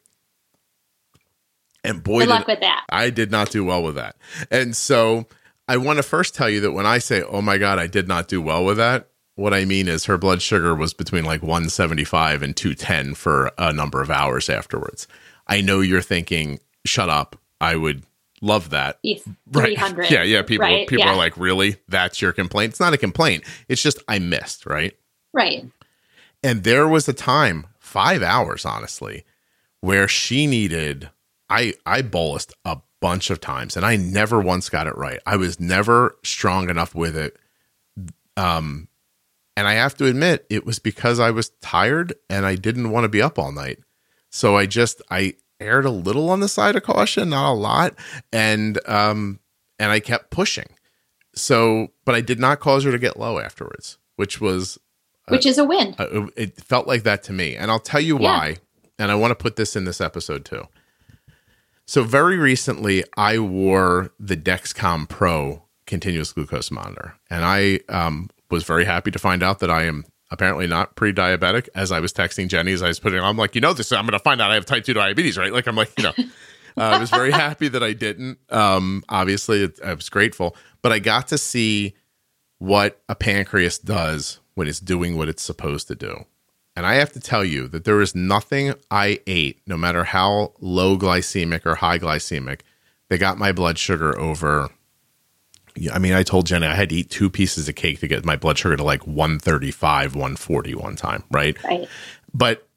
And 1.84 2.04
boy, 2.04 2.20
good 2.20 2.30
luck 2.30 2.48
with 2.48 2.60
that. 2.60 2.86
I 2.90 3.10
did 3.10 3.32
not 3.32 3.50
do 3.50 3.66
well 3.66 3.82
with 3.82 3.96
that. 3.96 4.16
And 4.52 4.76
so 4.76 5.26
I 5.68 5.78
want 5.78 5.98
to 5.98 6.04
first 6.04 6.36
tell 6.36 6.50
you 6.50 6.60
that 6.62 6.74
when 6.74 6.86
I 6.86 7.00
say, 7.00 7.24
oh 7.24 7.42
my 7.42 7.58
God, 7.58 7.80
I 7.80 7.88
did 7.88 8.08
not 8.08 8.28
do 8.28 8.42
well 8.42 8.64
with 8.64 8.78
that, 8.78 9.08
what 9.36 9.54
I 9.54 9.66
mean 9.66 9.88
is 9.88 10.06
her 10.06 10.18
blood 10.18 10.42
sugar 10.42 10.76
was 10.76 10.94
between 10.94 11.24
like 11.24 11.42
175 11.42 12.44
and 12.44 12.56
210 12.56 13.16
for 13.16 13.52
a 13.58 13.74
number 13.74 14.02
of 14.02 14.12
hours 14.12 14.50
afterwards. 14.50 15.08
I 15.48 15.62
know 15.62 15.80
you're 15.80 16.02
thinking, 16.02 16.60
shut 16.86 17.10
up. 17.10 17.41
I 17.62 17.76
would 17.76 18.04
love 18.42 18.72
that. 18.72 19.00
Right. 19.54 19.78
Yeah, 20.10 20.24
yeah. 20.24 20.42
People 20.44 20.66
right? 20.66 20.88
people 20.88 21.06
yeah. 21.06 21.12
are 21.12 21.18
like, 21.18 21.36
really? 21.38 21.76
That's 21.90 22.22
your 22.22 22.32
complaint? 22.32 22.72
It's 22.72 22.80
not 22.80 22.94
a 22.94 22.98
complaint. 22.98 23.44
It's 23.68 23.82
just 23.82 24.00
I 24.08 24.18
missed, 24.20 24.66
right? 24.66 24.98
Right. 25.34 25.66
And 26.42 26.64
there 26.64 26.88
was 26.88 27.08
a 27.10 27.14
time, 27.14 27.68
five 27.80 28.24
hours, 28.24 28.66
honestly, 28.66 29.26
where 29.82 30.08
she 30.08 30.48
needed 30.48 31.10
I 31.50 31.74
I 31.86 32.02
bolused 32.02 32.54
a 32.64 32.78
bunch 33.02 33.30
of 33.30 33.42
times 33.42 33.76
and 33.76 33.86
I 33.86 33.98
never 33.98 34.40
once 34.40 34.70
got 34.70 34.88
it 34.88 34.98
right. 34.98 35.20
I 35.26 35.36
was 35.36 35.60
never 35.60 36.16
strong 36.24 36.70
enough 36.70 36.96
with 36.96 37.18
it. 37.18 37.38
Um 38.38 38.88
and 39.58 39.68
I 39.68 39.74
have 39.74 39.96
to 39.98 40.06
admit 40.06 40.46
it 40.50 40.66
was 40.66 40.80
because 40.80 41.20
I 41.20 41.32
was 41.32 41.50
tired 41.62 42.14
and 42.30 42.46
I 42.46 42.56
didn't 42.56 42.92
want 42.92 43.04
to 43.04 43.10
be 43.10 43.22
up 43.22 43.38
all 43.38 43.52
night. 43.52 43.80
So 44.30 44.56
I 44.56 44.66
just 44.66 45.02
I 45.12 45.34
erred 45.62 45.86
a 45.86 45.92
little 45.92 46.30
on 46.30 46.40
the 46.40 46.48
side 46.48 46.76
of 46.76 46.84
caution, 46.84 47.30
not 47.30 47.52
a 47.52 47.54
lot, 47.54 47.96
and 48.34 48.80
um, 48.88 49.40
and 49.80 49.92
I 49.92 50.00
kept 50.00 50.32
pushing. 50.32 50.76
So, 51.34 51.90
but 52.04 52.16
I 52.16 52.22
did 52.22 52.40
not 52.40 52.60
cause 52.60 52.84
her 52.84 52.92
to 52.92 53.00
get 53.00 53.18
low 53.18 53.40
afterwards, 53.40 53.98
which 54.16 54.42
was 54.42 54.78
which 55.28 55.46
is 55.46 55.58
a 55.58 55.64
win. 55.64 55.96
it 56.36 56.62
felt 56.62 56.88
like 56.88 57.04
that 57.04 57.24
to 57.24 57.34
me, 57.34 57.56
and 57.56 57.72
I'll 57.72 57.80
tell 57.80 58.02
you 58.02 58.20
yeah. 58.20 58.38
why. 58.38 58.56
And 59.00 59.12
I 59.12 59.16
want 59.16 59.32
to 59.32 59.36
put 59.36 59.56
this 59.56 59.76
in 59.76 59.86
this 59.86 60.00
episode 60.00 60.46
too. 60.46 60.68
So 61.86 62.04
very 62.04 62.38
recently, 62.38 63.04
I 63.18 63.40
wore 63.40 64.14
the 64.20 64.38
Dexcom 64.38 65.10
Pro 65.10 65.64
continuous 65.92 66.32
glucose 66.32 66.72
monitor. 66.72 67.16
And 67.30 67.44
I 67.44 67.82
um, 67.90 68.30
was 68.50 68.64
very 68.64 68.86
happy 68.86 69.12
to 69.12 69.20
find 69.20 69.44
out 69.44 69.60
that 69.60 69.70
I 69.70 69.84
am 69.84 70.06
apparently 70.32 70.66
not 70.66 70.96
pre-diabetic. 70.96 71.70
As 71.76 71.92
I 71.92 72.00
was 72.00 72.14
texting 72.14 72.48
Jenny, 72.48 72.72
as 72.72 72.82
I 72.82 72.88
was 72.88 73.00
putting, 73.00 73.20
I'm 73.20 73.38
like, 73.38 73.54
you 73.54 73.62
know, 73.62 73.74
this 73.74 73.92
I'm 73.92 74.06
going 74.06 74.14
to 74.14 74.20
find 74.20 74.42
out 74.42 74.50
I 74.50 74.56
have 74.56 74.66
type 74.66 74.86
two 74.86 74.94
diabetes, 74.94 75.38
right? 75.38 75.54
Like 75.54 75.68
I'm 75.68 75.76
like, 75.76 75.92
you 75.98 76.06
know, 76.06 76.14
uh, 76.78 76.82
I 76.82 76.98
was 76.98 77.10
very 77.10 77.32
happy 77.32 77.68
that 77.68 77.84
I 77.84 77.94
didn't. 77.94 78.40
Um, 78.50 79.04
obviously, 79.10 79.64
it, 79.64 79.80
I 79.84 79.94
was 79.94 80.10
grateful, 80.10 80.56
but 80.82 80.92
I 80.92 81.00
got 81.00 81.28
to 81.28 81.38
see 81.38 81.94
what 82.58 83.02
a 83.10 83.16
pancreas 83.16 83.78
does 83.78 84.40
when 84.56 84.68
it's 84.68 84.80
doing 84.80 85.18
what 85.18 85.30
it's 85.30 85.44
supposed 85.44 85.88
to 85.90 85.96
do. 85.96 86.26
And 86.76 86.86
I 86.86 86.96
have 86.96 87.12
to 87.14 87.20
tell 87.20 87.44
you 87.44 87.68
that 87.68 87.84
there 87.84 88.00
is 88.00 88.16
nothing 88.16 88.74
I 88.90 89.20
ate, 89.28 89.62
no 89.68 89.76
matter 89.76 90.06
how 90.06 90.54
low 90.62 90.98
glycemic 90.98 91.66
or 91.66 91.76
high 91.76 92.00
glycemic, 92.00 92.62
that 93.10 93.18
got 93.18 93.38
my 93.38 93.52
blood 93.52 93.78
sugar 93.78 94.18
over 94.18 94.70
I 95.94 96.00
mean, 96.00 96.14
I 96.14 96.24
told 96.24 96.46
Jenny 96.46 96.68
I 96.68 96.76
had 96.76 96.90
to 96.90 96.96
eat 96.96 97.10
two 97.10 97.30
pieces 97.30 97.70
of 97.70 97.76
cake 97.76 98.00
to 98.00 98.08
get 98.08 98.26
my 98.26 98.36
blood 98.36 98.58
sugar 98.58 98.76
to 98.76 98.84
like 98.84 99.06
135, 99.08 100.16
140 100.16 100.76
one 100.76 100.96
time, 100.96 101.24
right? 101.32 101.62
Right. 101.64 101.88
But 102.34 102.68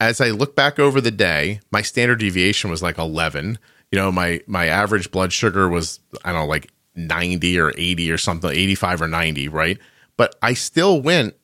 as 0.00 0.20
I 0.20 0.30
look 0.30 0.54
back 0.54 0.78
over 0.78 1.00
the 1.00 1.10
day, 1.10 1.60
my 1.70 1.82
standard 1.82 2.20
deviation 2.20 2.70
was 2.70 2.82
like 2.82 2.98
11. 2.98 3.58
You 3.90 3.98
know, 3.98 4.12
my 4.12 4.40
my 4.46 4.66
average 4.66 5.10
blood 5.10 5.32
sugar 5.32 5.68
was 5.68 6.00
I 6.24 6.32
don't 6.32 6.42
know 6.42 6.46
like 6.46 6.70
90 6.94 7.58
or 7.58 7.72
80 7.76 8.10
or 8.10 8.18
something, 8.18 8.50
85 8.50 9.02
or 9.02 9.08
90, 9.08 9.48
right? 9.48 9.78
But 10.16 10.36
I 10.42 10.54
still 10.54 11.00
went 11.00 11.34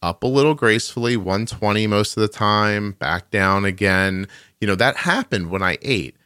up 0.00 0.22
a 0.22 0.26
little 0.26 0.54
gracefully, 0.54 1.16
120 1.16 1.86
most 1.86 2.16
of 2.16 2.20
the 2.20 2.28
time, 2.28 2.92
back 2.92 3.30
down 3.30 3.64
again. 3.64 4.26
You 4.60 4.66
know, 4.66 4.74
that 4.76 4.96
happened 4.96 5.50
when 5.50 5.62
I 5.62 5.78
ate. 5.82 6.16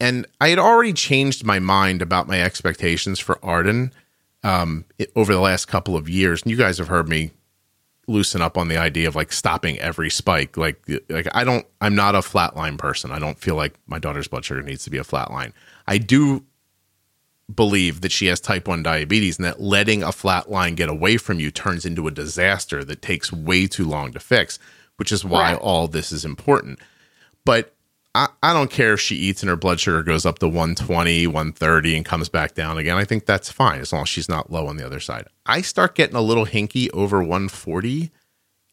And 0.00 0.26
I 0.40 0.48
had 0.48 0.58
already 0.58 0.92
changed 0.92 1.44
my 1.44 1.58
mind 1.58 2.02
about 2.02 2.28
my 2.28 2.40
expectations 2.40 3.18
for 3.18 3.38
Arden 3.42 3.92
um, 4.42 4.84
it, 4.98 5.10
over 5.16 5.32
the 5.32 5.40
last 5.40 5.66
couple 5.66 5.96
of 5.96 6.08
years. 6.08 6.42
And 6.42 6.50
you 6.50 6.56
guys 6.56 6.78
have 6.78 6.88
heard 6.88 7.08
me 7.08 7.32
loosen 8.06 8.40
up 8.40 8.56
on 8.56 8.68
the 8.68 8.76
idea 8.76 9.08
of 9.08 9.16
like 9.16 9.32
stopping 9.32 9.78
every 9.80 10.08
spike. 10.08 10.56
Like, 10.56 10.80
like 11.08 11.26
I 11.34 11.44
don't, 11.44 11.66
I'm 11.80 11.94
not 11.94 12.14
a 12.14 12.20
flatline 12.20 12.78
person. 12.78 13.10
I 13.10 13.18
don't 13.18 13.38
feel 13.38 13.56
like 13.56 13.74
my 13.86 13.98
daughter's 13.98 14.28
blood 14.28 14.44
sugar 14.44 14.62
needs 14.62 14.84
to 14.84 14.90
be 14.90 14.98
a 14.98 15.04
flatline. 15.04 15.52
I 15.86 15.98
do 15.98 16.44
believe 17.54 18.02
that 18.02 18.12
she 18.12 18.26
has 18.26 18.40
type 18.40 18.68
1 18.68 18.82
diabetes 18.82 19.38
and 19.38 19.44
that 19.44 19.60
letting 19.60 20.02
a 20.02 20.12
flat 20.12 20.50
line 20.50 20.74
get 20.74 20.88
away 20.88 21.16
from 21.16 21.40
you 21.40 21.50
turns 21.50 21.84
into 21.84 22.06
a 22.06 22.10
disaster 22.10 22.84
that 22.84 23.02
takes 23.02 23.32
way 23.32 23.66
too 23.66 23.86
long 23.86 24.12
to 24.12 24.20
fix, 24.20 24.58
which 24.96 25.10
is 25.10 25.24
why 25.24 25.52
right. 25.52 25.60
all 25.60 25.88
this 25.88 26.12
is 26.12 26.24
important. 26.24 26.78
But 27.44 27.74
I, 28.18 28.28
I 28.42 28.52
don't 28.52 28.68
care 28.70 28.94
if 28.94 29.00
she 29.00 29.14
eats 29.14 29.44
and 29.44 29.48
her 29.48 29.54
blood 29.54 29.78
sugar 29.78 30.02
goes 30.02 30.26
up 30.26 30.40
to 30.40 30.48
120, 30.48 31.28
130 31.28 31.96
and 31.96 32.04
comes 32.04 32.28
back 32.28 32.52
down 32.52 32.76
again. 32.76 32.96
I 32.96 33.04
think 33.04 33.26
that's 33.26 33.48
fine 33.48 33.80
as 33.80 33.92
long 33.92 34.02
as 34.02 34.08
she's 34.08 34.28
not 34.28 34.50
low 34.50 34.66
on 34.66 34.76
the 34.76 34.84
other 34.84 34.98
side. 34.98 35.28
I 35.46 35.60
start 35.60 35.94
getting 35.94 36.16
a 36.16 36.20
little 36.20 36.44
hinky 36.44 36.90
over 36.92 37.20
140 37.20 38.10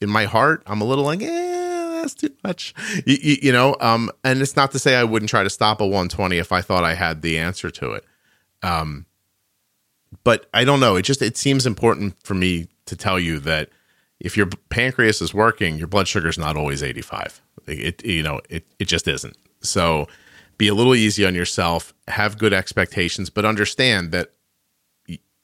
in 0.02 0.10
my 0.10 0.26
heart. 0.26 0.64
I'm 0.66 0.82
a 0.82 0.86
little 0.86 1.04
like, 1.04 1.22
eh, 1.22 2.02
that's 2.02 2.16
too 2.16 2.32
much. 2.44 2.74
You, 3.06 3.18
you, 3.22 3.38
you 3.44 3.52
know, 3.52 3.76
um, 3.82 4.10
and 4.24 4.42
it's 4.42 4.56
not 4.56 4.72
to 4.72 4.80
say 4.80 4.96
I 4.96 5.04
wouldn't 5.04 5.30
try 5.30 5.44
to 5.44 5.50
stop 5.52 5.80
a 5.80 5.86
120 5.86 6.40
if 6.40 6.52
I 6.52 6.62
thought 6.62 6.84
I 6.84 6.96
had 6.96 7.22
the 7.22 7.38
answer 7.38 7.70
to 7.70 7.92
it. 7.92 8.06
Um, 8.64 9.06
but 10.24 10.50
I 10.56 10.64
don't 10.64 10.80
know. 10.80 10.96
It 10.96 11.04
just 11.04 11.22
it 11.22 11.38
seems 11.38 11.68
important 11.68 12.16
for 12.24 12.34
me 12.34 12.68
to 12.88 12.96
tell 12.96 13.20
you 13.20 13.40
that 13.42 13.70
if 14.20 14.38
your 14.38 14.48
pancreas 14.70 15.22
is 15.22 15.34
working, 15.34 15.78
your 15.78 15.88
blood 15.88 16.08
sugar 16.08 16.28
is 16.28 16.38
not 16.38 16.58
always 16.58 16.82
85. 16.82 17.42
It, 17.68 18.06
you 18.06 18.24
know, 18.24 18.42
it, 18.50 18.66
it 18.80 18.86
just 18.86 19.08
isn't. 19.08 19.38
So 19.62 20.08
be 20.58 20.68
a 20.68 20.74
little 20.74 20.96
easy 20.96 21.26
on 21.26 21.36
yourself, 21.36 21.94
have 22.08 22.38
good 22.38 22.54
expectations, 22.54 23.30
but 23.30 23.46
understand 23.46 24.12
that 24.12 24.32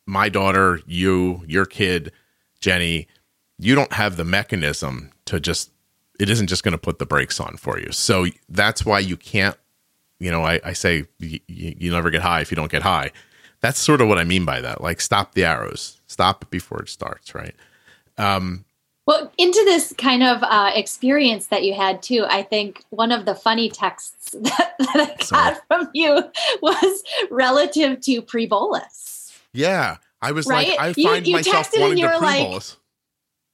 my 0.05 0.29
daughter, 0.29 0.79
you, 0.85 1.43
your 1.47 1.65
kid, 1.65 2.11
Jenny, 2.59 3.07
you 3.57 3.75
don't 3.75 3.93
have 3.93 4.17
the 4.17 4.25
mechanism 4.25 5.11
to 5.25 5.39
just, 5.39 5.71
it 6.19 6.29
isn't 6.29 6.47
just 6.47 6.63
going 6.63 6.71
to 6.73 6.77
put 6.77 6.99
the 6.99 7.05
brakes 7.05 7.39
on 7.39 7.57
for 7.57 7.79
you. 7.79 7.91
So 7.91 8.27
that's 8.49 8.85
why 8.85 8.99
you 8.99 9.17
can't, 9.17 9.57
you 10.19 10.31
know, 10.31 10.43
I, 10.43 10.59
I 10.63 10.73
say 10.73 11.05
you, 11.19 11.39
you 11.47 11.91
never 11.91 12.09
get 12.09 12.21
high 12.21 12.41
if 12.41 12.51
you 12.51 12.55
don't 12.55 12.71
get 12.71 12.83
high. 12.83 13.11
That's 13.59 13.79
sort 13.79 14.01
of 14.01 14.07
what 14.07 14.17
I 14.17 14.23
mean 14.23 14.45
by 14.45 14.61
that. 14.61 14.81
Like 14.81 15.01
stop 15.01 15.33
the 15.33 15.45
arrows, 15.45 15.99
stop 16.07 16.49
before 16.49 16.81
it 16.81 16.89
starts, 16.89 17.35
right? 17.35 17.55
Um, 18.17 18.65
well, 19.07 19.31
into 19.37 19.61
this 19.65 19.93
kind 19.97 20.23
of 20.23 20.43
uh, 20.43 20.71
experience 20.75 21.47
that 21.47 21.63
you 21.63 21.73
had 21.73 22.03
too, 22.03 22.25
I 22.29 22.43
think 22.43 22.83
one 22.91 23.11
of 23.11 23.25
the 23.25 23.35
funny 23.35 23.69
texts 23.69 24.31
that, 24.39 24.75
that 24.77 24.95
I 24.95 25.05
got 25.07 25.23
Sorry. 25.23 25.55
from 25.67 25.89
you 25.93 26.23
was 26.61 27.03
relative 27.29 27.99
to 28.01 28.21
pre-bolus. 28.21 29.37
Yeah, 29.53 29.97
I 30.21 30.31
was 30.31 30.45
right? 30.47 30.69
like, 30.69 30.79
I 30.79 30.93
you, 30.95 31.07
find 31.07 31.27
you 31.27 31.33
myself 31.33 31.69
wanting 31.75 32.03
to 32.03 32.17
pre-bolus. 32.19 32.71
Like, 32.71 32.77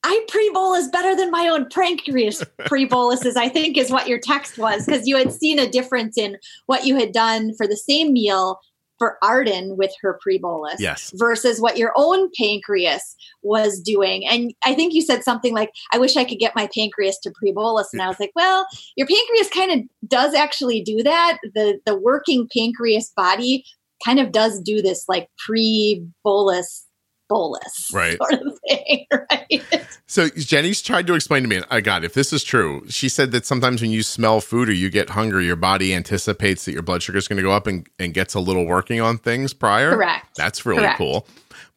I 0.03 0.25
pre-bolus 0.27 0.89
better 0.89 1.15
than 1.15 1.31
my 1.31 1.47
own 1.47 1.67
pancreas 1.69 2.43
pre-boluses, 2.65 3.35
I 3.35 3.49
think 3.49 3.77
is 3.77 3.89
what 3.89 4.07
your 4.07 4.19
text 4.19 4.57
was, 4.57 4.85
because 4.85 5.07
you 5.07 5.17
had 5.17 5.31
seen 5.31 5.59
a 5.59 5.69
difference 5.69 6.17
in 6.17 6.37
what 6.67 6.85
you 6.85 6.97
had 6.97 7.11
done 7.11 7.53
for 7.55 7.67
the 7.67 7.77
same 7.77 8.13
meal 8.13 8.59
for 8.97 9.17
Arden 9.21 9.77
with 9.77 9.93
her 10.01 10.17
pre-bolus 10.21 10.79
yes. 10.79 11.11
versus 11.15 11.61
what 11.61 11.77
your 11.77 11.93
own 11.95 12.29
pancreas 12.37 13.15
was 13.43 13.79
doing. 13.79 14.25
And 14.27 14.53
I 14.65 14.73
think 14.73 14.93
you 14.93 15.01
said 15.01 15.23
something 15.23 15.53
like, 15.53 15.71
I 15.93 15.97
wish 15.97 16.17
I 16.17 16.25
could 16.25 16.39
get 16.39 16.55
my 16.55 16.67
pancreas 16.73 17.19
to 17.23 17.31
pre-bolus. 17.31 17.89
And 17.93 18.01
I 18.01 18.07
was 18.07 18.19
like, 18.19 18.31
well, 18.35 18.65
your 18.95 19.07
pancreas 19.07 19.49
kind 19.49 19.71
of 19.71 20.09
does 20.09 20.33
actually 20.33 20.81
do 20.81 21.03
that. 21.03 21.37
The 21.53 21.79
the 21.85 21.97
working 21.97 22.47
pancreas 22.55 23.11
body 23.15 23.63
kind 24.03 24.19
of 24.19 24.31
does 24.31 24.61
do 24.61 24.81
this 24.81 25.05
like 25.07 25.27
pre-bolus 25.45 26.86
bolus 27.30 27.89
right. 27.93 28.17
sort 28.17 28.34
of 28.34 28.59
thing 28.67 29.05
right? 29.11 29.88
So 30.05 30.30
jenny's 30.30 30.82
tried 30.82 31.07
to 31.07 31.13
explain 31.13 31.43
to 31.43 31.49
me 31.49 31.61
i 31.69 31.82
got 31.82 32.03
if 32.03 32.13
this 32.13 32.32
is 32.32 32.43
true. 32.43 32.84
She 32.89 33.09
said 33.09 33.32
that 33.32 33.45
sometimes 33.45 33.82
when 33.82 33.91
you 33.91 34.03
smell 34.03 34.41
food 34.41 34.69
or 34.69 34.73
you 34.73 34.89
get 34.89 35.11
hungry 35.11 35.45
your 35.45 35.55
body 35.55 35.93
anticipates 35.93 36.65
that 36.65 36.71
your 36.71 36.82
blood 36.82 37.03
sugar 37.03 37.17
is 37.17 37.28
going 37.28 37.38
to 37.38 37.43
go 37.43 37.51
up 37.51 37.67
and, 37.67 37.88
and 37.99 38.13
gets 38.13 38.34
a 38.34 38.39
little 38.39 38.65
working 38.65 39.01
on 39.01 39.17
things 39.17 39.53
prior. 39.53 39.91
Correct. 39.91 40.36
That's 40.36 40.65
really 40.65 40.82
correct. 40.84 40.97
cool. 40.97 41.28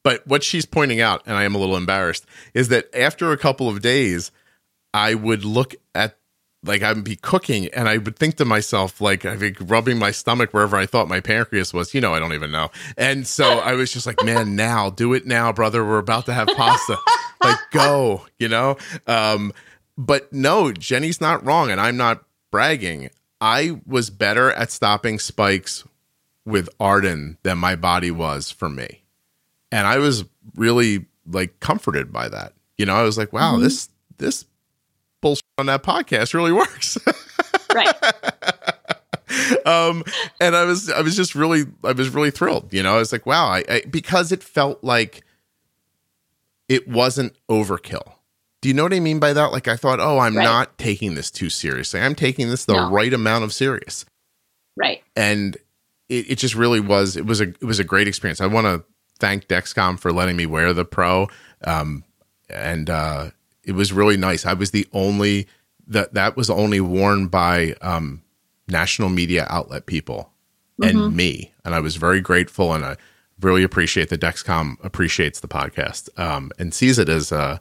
But 0.03 0.27
what 0.27 0.43
she's 0.43 0.65
pointing 0.67 1.01
out 1.01 1.23
and 1.27 1.37
i 1.37 1.45
am 1.45 1.55
a 1.55 1.59
little 1.59 1.77
embarrassed 1.77 2.25
is 2.55 2.69
that 2.69 2.87
after 2.95 3.33
a 3.33 3.37
couple 3.37 3.69
of 3.69 3.83
days 3.83 4.31
i 4.95 5.15
would 5.15 5.45
look 5.45 5.75
at 5.95 6.17
like 6.63 6.83
I'd 6.83 7.03
be 7.03 7.17
cooking 7.17 7.69
and 7.69 7.89
I 7.89 7.97
would 7.97 8.17
think 8.17 8.37
to 8.37 8.45
myself, 8.45 9.01
like 9.01 9.25
I'd 9.25 9.41
be 9.41 9.53
rubbing 9.61 9.99
my 9.99 10.11
stomach 10.11 10.53
wherever 10.53 10.77
I 10.77 10.87
thought 10.87 11.09
my 11.09 11.21
pancreas 11.21 11.73
was. 11.73 11.95
You 11.95 12.01
know, 12.01 12.15
I 12.15 12.19
don't 12.19 12.35
even 12.35 12.51
know. 12.51 12.71
And 12.97 13.27
so 13.27 13.45
I 13.65 13.73
was 13.73 13.93
just 13.93 14.07
like, 14.07 14.23
man, 14.25 14.57
now 14.57 14.91
do 14.91 15.15
it 15.15 15.27
now, 15.27 15.53
brother. 15.53 15.85
We're 15.85 15.99
about 15.99 16.27
to 16.27 16.35
have 16.35 16.49
pasta. 16.49 16.99
like 17.43 17.59
go, 17.71 18.27
you 18.39 18.49
know? 18.49 18.77
Um, 19.07 19.53
but 19.97 20.33
no, 20.33 20.73
Jenny's 20.73 21.21
not 21.21 21.45
wrong, 21.45 21.71
and 21.71 21.81
I'm 21.81 21.97
not 21.97 22.25
bragging. 22.51 23.11
I 23.41 23.81
was 23.87 24.11
better 24.11 24.51
at 24.53 24.71
stopping 24.71 25.19
spikes 25.19 25.85
with 26.45 26.69
Arden 26.79 27.39
than 27.43 27.59
my 27.59 27.77
body 27.77 28.11
was 28.11 28.51
for 28.51 28.69
me. 28.69 29.03
And 29.73 29.87
I 29.87 29.99
was 29.99 30.25
really 30.57 31.07
like 31.27 31.61
comforted 31.61 32.13
by 32.13 32.29
that. 32.29 32.55
You 32.77 32.87
know, 32.87 32.95
I 32.95 33.03
was 33.03 33.17
like, 33.17 33.33
wow, 33.33 33.55
mm-hmm. 33.55 33.63
this 33.63 33.89
this 34.19 34.45
bullshit 35.21 35.45
on 35.59 35.67
that 35.67 35.83
podcast 35.83 36.35
really 36.35 36.53
works. 36.53 36.99
right. 37.75 37.95
um, 39.67 40.05
and 40.41 40.57
I 40.57 40.65
was, 40.65 40.91
I 40.91 41.01
was 41.01 41.17
just 41.17 41.35
really, 41.35 41.65
I 41.85 41.93
was 41.93 42.11
really 42.11 42.31
thrilled. 42.31 42.73
You 42.73 42.83
know, 42.83 42.95
I 42.95 42.99
was 42.99 43.13
like, 43.13 43.27
wow, 43.27 43.47
I, 43.47 43.65
I 43.69 43.83
because 43.89 44.33
it 44.33 44.43
felt 44.43 44.83
like 44.83 45.23
it 46.69 46.87
wasn't 46.89 47.35
overkill. 47.49 48.15
Do 48.61 48.69
you 48.69 48.75
know 48.75 48.83
what 48.83 48.93
I 48.93 49.01
mean 49.01 49.19
by 49.19 49.33
that? 49.33 49.53
Like, 49.53 49.69
I 49.69 49.77
thought, 49.77 50.01
oh, 50.01 50.19
I'm 50.19 50.37
right. 50.37 50.45
not 50.45 50.77
taking 50.79 51.15
this 51.15 51.31
too 51.31 51.49
seriously. 51.49 52.01
I'm 52.01 52.15
taking 52.15 52.51
this 52.51 52.67
the 52.67 52.75
no. 52.75 52.91
right 52.91 53.13
amount 53.13 53.43
of 53.45 53.55
serious. 53.55 54.05
Right. 54.77 55.03
And 55.17 55.57
it, 56.09 56.33
it 56.33 56.35
just 56.37 56.55
really 56.55 56.81
was. 56.81 57.17
It 57.17 57.25
was 57.25 57.41
a, 57.41 57.49
it 57.49 57.65
was 57.65 57.79
a 57.79 57.85
great 57.85 58.07
experience. 58.07 58.41
I 58.41 58.47
want 58.47 58.67
to 58.67 58.85
thank 59.19 59.49
Dexcom 59.49 59.99
for 59.99 60.13
letting 60.13 60.37
me 60.37 60.47
wear 60.47 60.75
the 60.75 60.85
Pro. 60.85 61.29
Um, 61.65 62.05
and 62.51 62.91
uh, 62.91 63.31
it 63.65 63.73
was 63.73 63.93
really 63.93 64.17
nice. 64.17 64.47
I 64.47 64.55
was 64.55 64.71
the 64.71 64.87
only 64.93 65.47
that 65.87 66.15
that 66.15 66.37
was 66.37 66.51
only 66.51 66.81
worn 66.81 67.29
by 67.29 67.75
um, 67.83 68.23
national 68.69 69.09
media 69.09 69.47
outlet 69.51 69.87
people 69.87 70.31
and 70.83 70.97
mm-hmm. 70.97 71.17
me, 71.17 71.53
and 71.65 71.75
I 71.75 71.81
was 71.81 71.97
very 71.97 72.21
grateful, 72.21 72.73
and 72.73 72.85
I 72.85 72.97
really 73.41 73.63
appreciate 73.63 74.09
that 74.11 74.21
Dexcom 74.21 74.83
appreciates 74.85 75.41
the 75.41 75.49
podcast 75.49 76.09
um, 76.19 76.51
and 76.59 76.73
sees 76.75 76.99
it 76.99 77.09
as 77.09 77.33
a. 77.33 77.61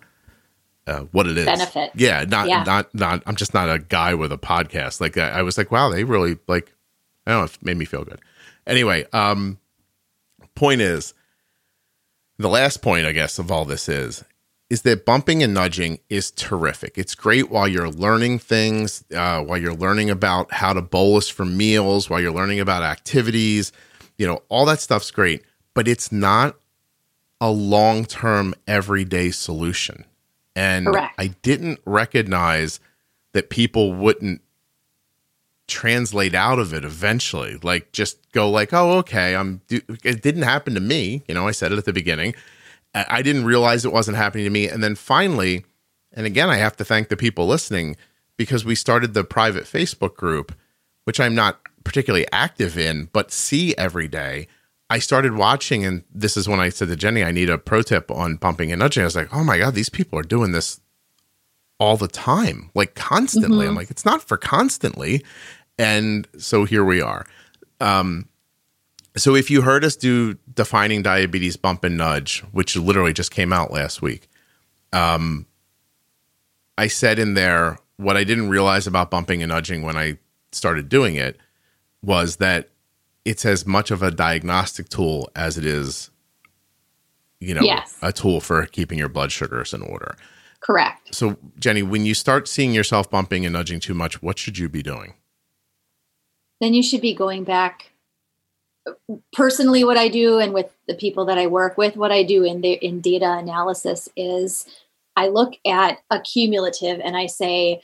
Uh, 0.88 1.02
what 1.12 1.28
it 1.28 1.38
is 1.38 1.45
benefit 1.45 1.91
yeah 1.93 2.26
not 2.28 2.47
yeah. 2.47 2.64
not 2.64 2.95
not 2.95 3.22
i'm 3.28 3.36
just 3.36 3.54
not 3.54 3.70
a 3.70 3.78
guy 3.78 4.16
with 4.16 4.32
a 4.32 4.39
podcast 4.39 5.00
like 5.00 5.20
I, 5.20 5.30
I 5.30 5.41
was 5.43 5.56
like 5.56 5.70
wow 5.70 5.91
they 5.91 6.04
really 6.04 6.39
like 6.47 6.74
i 7.28 7.32
don't 7.32 7.41
know 7.41 7.43
it 7.43 7.58
made 7.62 7.78
me 7.78 7.86
feel 7.86 8.04
good 8.04 8.20
anyway 8.66 9.06
um 9.14 9.60
point 10.56 10.82
is 10.82 11.14
the 12.39 12.50
last 12.50 12.82
point 12.82 13.06
i 13.06 13.12
guess 13.12 13.38
of 13.38 13.52
all 13.52 13.66
this 13.66 13.88
is 13.88 14.24
is 14.70 14.84
that 14.84 15.03
bumping 15.03 15.41
and 15.41 15.53
nudging 15.53 15.99
is 16.09 16.30
terrific. 16.32 16.97
It's 16.97 17.15
great 17.15 17.49
while 17.49 17.67
you're 17.67 17.89
learning 17.89 18.39
things, 18.39 19.03
uh, 19.15 19.41
while 19.41 19.57
you're 19.57 19.74
learning 19.74 20.09
about 20.09 20.53
how 20.53 20.74
to 20.74 20.82
bolus 20.82 21.28
for 21.28 21.45
meals, 21.45 22.09
while 22.09 22.22
you're 22.22 22.32
learning 22.32 22.59
about 22.59 22.84
activities. 22.84 23.72
You 24.17 24.28
know, 24.28 24.43
all 24.47 24.65
that 24.65 24.80
stuff's 24.80 25.09
great, 25.11 25.43
but 25.74 25.88
it's 25.88 26.11
not 26.11 26.55
a 27.41 27.49
long 27.49 28.05
term, 28.05 28.53
everyday 28.67 29.32
solution. 29.32 30.05
And 30.55 30.88
Correct. 30.88 31.15
I 31.17 31.28
didn't 31.41 31.80
recognize 31.86 32.80
that 33.32 33.49
people 33.49 33.93
wouldn't 33.93 34.41
translate 35.67 36.36
out 36.36 36.59
of 36.59 36.74
it 36.74 36.84
eventually. 36.84 37.57
Like, 37.63 37.91
just 37.91 38.32
go, 38.34 38.49
like, 38.49 38.74
oh, 38.74 38.97
okay, 38.97 39.36
I'm, 39.36 39.61
it 39.70 40.22
didn't 40.22 40.41
happen 40.41 40.74
to 40.74 40.80
me. 40.80 41.24
You 41.28 41.36
know, 41.36 41.47
I 41.47 41.51
said 41.51 41.72
it 41.72 41.78
at 41.78 41.86
the 41.86 41.93
beginning. 41.93 42.36
I 42.94 43.22
didn't 43.22 43.46
realize 43.46 43.86
it 43.86 43.94
wasn't 43.94 44.18
happening 44.18 44.46
to 44.46 44.50
me. 44.50 44.68
And 44.68 44.84
then 44.84 44.96
finally, 44.96 45.66
and 46.14 46.26
again, 46.26 46.50
I 46.50 46.58
have 46.58 46.76
to 46.78 46.86
thank 46.86 47.10
the 47.10 47.18
people 47.18 47.46
listening 47.46 47.96
because 48.38 48.66
we 48.66 48.76
started 48.76 49.14
the 49.14 49.24
private 49.24 49.66
Facebook 49.66 50.16
group, 50.16 50.56
which 51.04 51.20
I'm 51.20 51.36
not 51.36 51.60
particularly 51.84 52.26
active 52.32 52.78
in, 52.78 53.10
but 53.14 53.32
see 53.32 53.76
every 53.78 54.08
day. 54.08 54.48
I 54.90 55.00
started 55.00 55.36
watching, 55.36 55.86
and 55.86 56.04
this 56.14 56.36
is 56.36 56.50
when 56.50 56.60
I 56.60 56.70
said 56.70 56.88
to 56.88 56.96
Jenny, 56.96 57.24
I 57.24 57.32
need 57.32 57.50
a 57.50 57.60
pro 57.60 57.84
tip 57.84 58.10
on 58.10 58.38
bumping 58.38 58.72
and 58.72 58.80
nudging. 58.80 59.04
I 59.04 59.06
was 59.06 59.16
like, 59.16 59.34
oh 59.34 59.44
my 59.44 59.60
God, 59.60 59.76
these 59.76 59.90
people 59.90 60.18
are 60.18 60.24
doing 60.24 60.52
this 60.52 60.80
all 61.80 61.96
the 61.96 62.08
time, 62.08 62.72
like 62.74 62.96
constantly. 62.96 63.68
I'm 63.68 63.76
like, 63.76 63.92
it's 63.92 64.06
not 64.06 64.24
for 64.24 64.36
constantly. 64.36 65.24
And 65.78 66.28
so 66.38 66.66
here 66.66 66.84
we 66.84 67.02
are. 67.02 67.26
Um, 67.80 68.29
so 69.18 69.36
if 69.36 69.49
you 69.49 69.62
heard 69.62 69.84
us 69.84 69.95
do 69.95 70.38
defining 70.53 71.01
diabetes 71.01 71.57
bump 71.57 71.84
and 71.84 71.97
nudge, 71.97 72.41
which 72.51 72.76
literally 72.76 73.14
just 73.14 73.32
came 73.32 73.51
out 73.51 73.72
last 73.72 74.01
week, 74.01 74.28
um, 74.93 75.45
I 76.78 76.88
said 76.88 77.20
in 77.20 77.34
there 77.34 77.78
what 77.97 78.16
I 78.18 78.24
didn't 78.24 78.49
realize 78.49 78.88
about 78.88 79.12
bumping 79.12 79.43
and 79.43 79.49
nudging 79.51 79.82
when 79.82 79.97
I 79.97 80.18
started 80.51 80.89
doing 80.89 81.16
it 81.16 81.38
was 82.01 82.38
that 82.38 82.70
it's 83.26 83.45
as 83.45 83.66
much 83.66 83.91
of 83.91 84.01
a 84.01 84.12
diagnostic 84.12 84.88
tool 84.89 85.30
as 85.36 85.57
it 85.57 85.66
is, 85.66 86.10
you 87.39 87.53
know, 87.53 87.62
Yes. 87.62 87.97
a 88.01 88.14
tool 88.14 88.39
for 88.39 88.66
keeping 88.66 88.97
your 88.97 89.10
blood 89.10 89.32
sugars 89.32 89.74
in 89.74 89.82
order. 89.82 90.16
Correct. 90.62 91.14
So, 91.14 91.38
Jenny, 91.60 91.84
when 91.84 92.05
you 92.05 92.14
start 92.14 92.47
seeing 92.47 92.74
yourself 92.74 93.10
bumping 93.10 93.45
and 93.45 93.53
nudging 93.53 93.80
too 93.80 93.93
much, 93.93 94.22
what 94.22 94.39
should 94.39 94.57
you 94.57 94.70
be 94.70 94.82
doing? 94.82 95.14
Then 96.62 96.74
you 96.74 96.84
should 96.84 97.01
be 97.01 97.14
going 97.14 97.43
back. 97.43 97.89
Personally, 99.34 99.84
what 99.84 99.98
I 99.98 100.08
do, 100.08 100.40
and 100.40 100.54
with 100.54 100.72
the 100.88 100.96
people 100.96 101.26
that 101.26 101.38
I 101.38 101.48
work 101.48 101.78
with, 101.78 101.96
what 101.96 102.12
I 102.12 102.24
do 102.24 102.44
in 102.44 102.62
the 102.62 102.74
in 102.74 103.02
data 103.02 103.38
analysis 103.38 104.10
is 104.16 104.66
I 105.16 105.28
look 105.28 105.54
at 105.66 106.00
a 106.10 106.22
cumulative 106.22 107.00
and 107.04 107.18
I 107.18 107.26
say, 107.28 107.82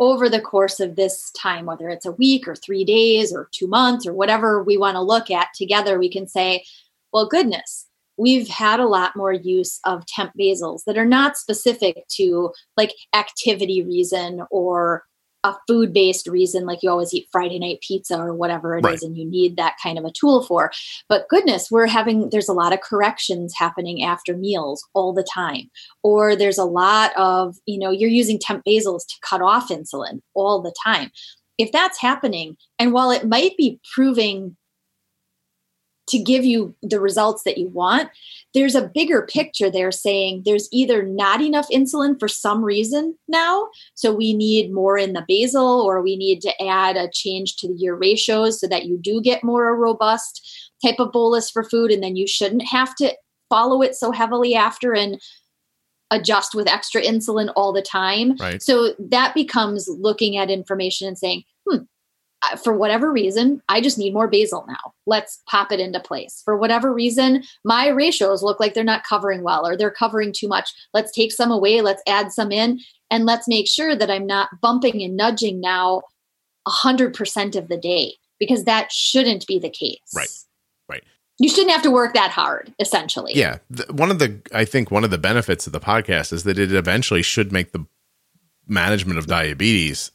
over 0.00 0.28
the 0.28 0.40
course 0.40 0.80
of 0.80 0.96
this 0.96 1.30
time, 1.32 1.66
whether 1.66 1.88
it's 1.88 2.06
a 2.06 2.12
week 2.12 2.46
or 2.46 2.54
three 2.54 2.84
days 2.84 3.32
or 3.32 3.48
two 3.52 3.66
months 3.66 4.06
or 4.06 4.12
whatever 4.12 4.62
we 4.62 4.76
want 4.76 4.94
to 4.94 5.00
look 5.00 5.30
at 5.30 5.48
together, 5.54 5.98
we 5.98 6.10
can 6.10 6.26
say, 6.26 6.64
well, 7.12 7.26
goodness, 7.26 7.86
we've 8.16 8.48
had 8.48 8.80
a 8.80 8.86
lot 8.86 9.16
more 9.16 9.32
use 9.32 9.80
of 9.84 10.06
temp 10.06 10.32
basals 10.38 10.84
that 10.84 10.98
are 10.98 11.06
not 11.06 11.36
specific 11.36 12.06
to 12.08 12.52
like 12.76 12.92
activity 13.14 13.82
reason 13.82 14.42
or 14.50 15.04
a 15.44 15.54
food 15.68 15.92
based 15.92 16.26
reason, 16.26 16.66
like 16.66 16.82
you 16.82 16.90
always 16.90 17.14
eat 17.14 17.28
Friday 17.30 17.58
night 17.58 17.80
pizza 17.80 18.18
or 18.18 18.34
whatever 18.34 18.76
it 18.76 18.84
is, 18.84 18.84
Right. 18.84 19.02
and 19.02 19.16
you 19.16 19.24
need 19.24 19.56
that 19.56 19.76
kind 19.82 19.96
of 19.98 20.04
a 20.04 20.10
tool 20.10 20.42
for. 20.42 20.70
But 21.08 21.28
goodness, 21.28 21.70
we're 21.70 21.86
having, 21.86 22.30
there's 22.30 22.48
a 22.48 22.52
lot 22.54 22.72
of 22.72 22.80
corrections 22.80 23.54
happening 23.56 24.02
after 24.02 24.36
meals 24.36 24.84
all 24.94 25.12
the 25.12 25.22
time. 25.22 25.70
Or 26.02 26.34
there's 26.34 26.58
a 26.58 26.64
lot 26.64 27.12
of, 27.16 27.56
you 27.66 27.78
know, 27.78 27.90
you're 27.90 28.10
using 28.10 28.38
temp 28.38 28.64
basals 28.64 29.06
to 29.06 29.14
cut 29.22 29.40
off 29.40 29.68
insulin 29.68 30.20
all 30.34 30.60
the 30.60 30.74
time. 30.84 31.10
If 31.56 31.72
that's 31.72 32.00
happening, 32.00 32.56
and 32.78 32.92
while 32.92 33.10
it 33.10 33.26
might 33.26 33.56
be 33.56 33.80
proving 33.94 34.56
to 36.08 36.18
give 36.18 36.44
you 36.44 36.74
the 36.82 37.00
results 37.00 37.42
that 37.44 37.58
you 37.58 37.68
want, 37.68 38.08
there's 38.54 38.74
a 38.74 38.90
bigger 38.94 39.22
picture 39.22 39.70
there 39.70 39.92
saying 39.92 40.42
there's 40.44 40.68
either 40.72 41.02
not 41.02 41.40
enough 41.40 41.68
insulin 41.70 42.18
for 42.18 42.28
some 42.28 42.64
reason 42.64 43.16
now, 43.28 43.68
so 43.94 44.14
we 44.14 44.32
need 44.32 44.72
more 44.72 44.98
in 44.98 45.12
the 45.12 45.24
basal, 45.28 45.82
or 45.82 46.02
we 46.02 46.16
need 46.16 46.40
to 46.40 46.62
add 46.62 46.96
a 46.96 47.10
change 47.12 47.56
to 47.56 47.72
your 47.76 47.96
ratios 47.96 48.60
so 48.60 48.66
that 48.68 48.86
you 48.86 48.98
do 48.98 49.20
get 49.20 49.44
more 49.44 49.68
a 49.68 49.74
robust 49.74 50.72
type 50.84 50.98
of 50.98 51.12
bolus 51.12 51.50
for 51.50 51.62
food, 51.62 51.90
and 51.90 52.02
then 52.02 52.16
you 52.16 52.26
shouldn't 52.26 52.66
have 52.66 52.94
to 52.96 53.14
follow 53.50 53.82
it 53.82 53.94
so 53.94 54.12
heavily 54.12 54.54
after 54.54 54.94
and 54.94 55.20
adjust 56.10 56.54
with 56.54 56.68
extra 56.68 57.02
insulin 57.02 57.52
all 57.54 57.72
the 57.72 57.82
time. 57.82 58.34
Right. 58.36 58.62
So 58.62 58.94
that 58.98 59.34
becomes 59.34 59.88
looking 59.88 60.36
at 60.36 60.50
information 60.50 61.06
and 61.06 61.18
saying, 61.18 61.42
hmm, 61.68 61.82
for 62.62 62.72
whatever 62.72 63.12
reason, 63.12 63.62
I 63.68 63.80
just 63.80 63.98
need 63.98 64.14
more 64.14 64.28
basal 64.28 64.64
now. 64.68 64.92
Let's 65.06 65.42
pop 65.48 65.72
it 65.72 65.80
into 65.80 66.00
place. 66.00 66.42
For 66.44 66.56
whatever 66.56 66.92
reason, 66.92 67.42
my 67.64 67.88
ratios 67.88 68.42
look 68.42 68.60
like 68.60 68.74
they're 68.74 68.84
not 68.84 69.04
covering 69.04 69.42
well 69.42 69.66
or 69.66 69.76
they're 69.76 69.90
covering 69.90 70.32
too 70.32 70.48
much. 70.48 70.72
Let's 70.94 71.12
take 71.12 71.32
some 71.32 71.50
away, 71.50 71.80
let's 71.80 72.02
add 72.06 72.32
some 72.32 72.52
in, 72.52 72.80
and 73.10 73.24
let's 73.26 73.48
make 73.48 73.66
sure 73.66 73.96
that 73.96 74.10
I'm 74.10 74.26
not 74.26 74.50
bumping 74.60 75.02
and 75.02 75.16
nudging 75.16 75.60
now 75.60 76.02
100% 76.68 77.56
of 77.56 77.68
the 77.68 77.76
day 77.76 78.14
because 78.38 78.64
that 78.64 78.92
shouldn't 78.92 79.46
be 79.46 79.58
the 79.58 79.70
case. 79.70 79.98
Right. 80.14 80.28
Right. 80.88 81.02
You 81.38 81.48
shouldn't 81.48 81.72
have 81.72 81.82
to 81.82 81.90
work 81.90 82.14
that 82.14 82.30
hard, 82.30 82.72
essentially. 82.78 83.32
Yeah. 83.34 83.58
one 83.90 84.10
of 84.10 84.18
the, 84.18 84.40
I 84.52 84.64
think 84.64 84.90
one 84.90 85.04
of 85.04 85.10
the 85.10 85.18
benefits 85.18 85.66
of 85.66 85.72
the 85.72 85.80
podcast 85.80 86.32
is 86.32 86.44
that 86.44 86.58
it 86.58 86.72
eventually 86.72 87.22
should 87.22 87.52
make 87.52 87.72
the 87.72 87.86
management 88.66 89.18
of 89.18 89.26
diabetes 89.26 90.12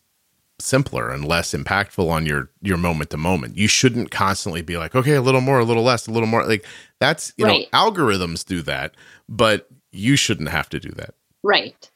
simpler 0.59 1.09
and 1.09 1.25
less 1.27 1.53
impactful 1.53 2.09
on 2.09 2.25
your 2.25 2.49
your 2.61 2.77
moment 2.77 3.09
to 3.09 3.17
moment. 3.17 3.57
You 3.57 3.67
shouldn't 3.67 4.11
constantly 4.11 4.61
be 4.61 4.77
like, 4.77 4.95
okay, 4.95 5.15
a 5.15 5.21
little 5.21 5.41
more, 5.41 5.59
a 5.59 5.63
little 5.65 5.83
less, 5.83 6.07
a 6.07 6.11
little 6.11 6.27
more. 6.27 6.45
Like 6.45 6.65
that's 6.99 7.33
you 7.37 7.45
Right. 7.45 7.67
know, 7.73 7.79
algorithms 7.79 8.45
do 8.45 8.61
that, 8.63 8.95
but 9.27 9.67
you 9.91 10.15
shouldn't 10.15 10.49
have 10.49 10.69
to 10.69 10.79
do 10.79 10.89
that. 10.89 11.15
Right. 11.43 11.89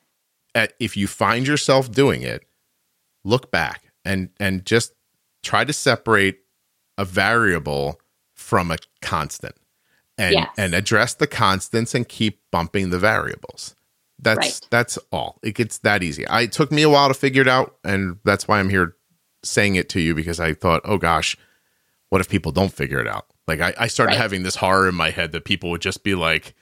At, 0.55 0.73
if 0.79 0.97
you 0.97 1.07
find 1.07 1.47
yourself 1.47 1.91
doing 1.91 2.23
it, 2.23 2.43
look 3.23 3.51
back 3.51 3.91
and 4.03 4.29
and 4.39 4.65
just 4.65 4.93
try 5.43 5.63
to 5.63 5.71
separate 5.73 6.39
a 6.97 7.05
variable 7.05 7.99
from 8.33 8.71
a 8.71 8.77
constant 9.01 9.55
and 10.17 10.33
Yes. 10.33 10.49
and 10.57 10.73
address 10.73 11.13
the 11.13 11.27
constants 11.27 11.93
and 11.95 12.07
keep 12.09 12.41
bumping 12.51 12.89
the 12.89 12.99
variables. 12.99 13.75
That's 14.19 14.37
Right. 14.37 14.59
that's 14.71 14.97
all. 15.11 15.39
It 15.43 15.53
gets 15.55 15.77
that 15.79 16.01
easy. 16.03 16.25
I 16.27 16.41
it 16.41 16.51
took 16.51 16.71
me 16.71 16.81
a 16.81 16.89
while 16.89 17.07
to 17.07 17.13
figure 17.13 17.41
it 17.41 17.47
out, 17.47 17.77
and 17.83 18.17
that's 18.23 18.47
why 18.47 18.59
I'm 18.59 18.69
here 18.69 18.95
saying 19.43 19.75
it 19.75 19.89
to 19.89 20.01
you 20.01 20.15
because 20.15 20.39
I 20.39 20.53
thought, 20.53 20.81
oh 20.85 20.97
gosh, 20.97 21.37
what 22.09 22.21
if 22.21 22.27
people 22.29 22.51
don't 22.51 22.73
figure 22.73 22.99
it 22.99 23.07
out? 23.07 23.27
Like 23.47 23.61
I, 23.61 23.73
I 23.77 23.87
started 23.87 24.13
Right. 24.13 24.21
having 24.21 24.43
this 24.43 24.55
horror 24.55 24.89
in 24.89 24.95
my 24.95 25.11
head 25.11 25.31
that 25.33 25.45
people 25.45 25.69
would 25.69 25.81
just 25.81 26.03
be 26.03 26.15
like 26.15 26.55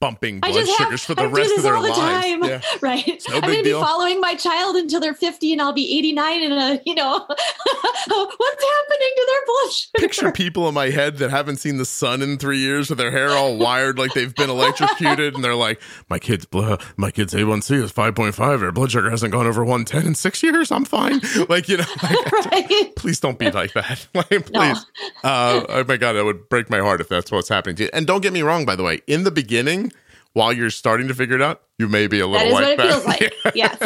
bumping 0.00 0.40
blood 0.40 0.54
just 0.54 0.76
have- 0.78 0.86
sugars 0.88 1.04
for 1.04 1.12
I 1.12 1.22
the 1.24 1.28
do 1.28 1.34
rest 1.36 1.56
of 1.56 1.62
their 1.62 1.76
all 1.76 1.82
the 1.82 1.88
lives. 1.90 2.00
time. 2.00 2.44
Yeah. 2.44 2.60
right? 2.80 3.22
no 3.28 3.34
I'm 3.36 3.40
going 3.42 3.58
to 3.58 3.62
be 3.64 3.72
following 3.72 4.20
my 4.20 4.34
child 4.34 4.76
until 4.76 5.00
they're 5.00 5.14
50 5.14 5.52
and 5.52 5.62
I'll 5.62 5.72
be 5.72 5.98
89 5.98 6.42
and 6.44 6.52
uh, 6.54 6.78
you 6.84 6.94
know 6.94 7.26
what's 7.28 8.64
happening 8.64 9.12
to 9.16 9.26
their 9.28 9.46
blood 9.46 9.72
sugar? 9.72 9.98
Picture 9.98 10.32
people 10.32 10.68
in 10.68 10.74
my 10.74 10.90
head 10.90 11.18
that 11.18 11.30
haven't 11.30 11.56
seen 11.58 11.76
the 11.76 11.84
sun 11.84 12.22
in 12.22 12.38
three 12.38 12.58
years 12.58 12.88
with 12.88 12.98
their 12.98 13.10
hair 13.10 13.30
all 13.30 13.56
wired 13.56 13.98
like 13.98 14.12
they've 14.14 14.34
been 14.34 14.50
electrocuted, 14.50 15.34
and 15.34 15.44
they're 15.44 15.54
like, 15.54 15.80
"My 16.08 16.18
kid's 16.18 16.46
blood, 16.46 16.82
my 16.96 17.10
kid's 17.10 17.34
A1C 17.34 17.82
is 17.82 17.90
five 17.90 18.14
point 18.14 18.34
five. 18.34 18.60
Their 18.60 18.72
blood 18.72 18.90
sugar 18.90 19.10
hasn't 19.10 19.32
gone 19.32 19.46
over 19.46 19.64
one 19.64 19.84
ten 19.84 20.06
in 20.06 20.14
six 20.14 20.42
years. 20.42 20.70
I'm 20.72 20.84
fine." 20.84 21.20
Like 21.48 21.68
you 21.68 21.78
know, 21.78 21.84
like, 22.02 22.32
right? 22.32 22.92
please 22.96 23.18
don't 23.18 23.38
be 23.38 23.50
like 23.50 23.72
that. 23.72 24.06
Like, 24.14 24.28
please. 24.28 24.52
No. 24.52 24.74
Uh, 25.24 25.64
oh 25.68 25.84
my 25.88 25.96
god, 25.96 26.12
that 26.12 26.24
would 26.24 26.48
break 26.48 26.70
my 26.70 26.78
heart 26.78 27.00
if 27.00 27.08
that's 27.08 27.32
what's 27.32 27.48
happening 27.48 27.76
to 27.76 27.84
you. 27.84 27.90
And 27.92 28.06
don't 28.06 28.20
get 28.20 28.32
me 28.32 28.42
wrong, 28.42 28.64
by 28.64 28.76
the 28.76 28.82
way, 28.84 29.00
in 29.06 29.24
the 29.24 29.30
beginning, 29.30 29.89
while 30.32 30.52
you're 30.52 30.70
starting 30.70 31.08
to 31.08 31.14
figure 31.14 31.36
it 31.36 31.42
out, 31.42 31.62
you 31.78 31.88
may 31.88 32.06
be 32.06 32.20
a 32.20 32.26
little 32.26 32.38
That 32.38 32.46
is 32.48 32.52
what 32.52 32.64
it 32.64 32.80
feels 32.80 33.06
like. 33.06 33.34
Yes. 33.54 33.78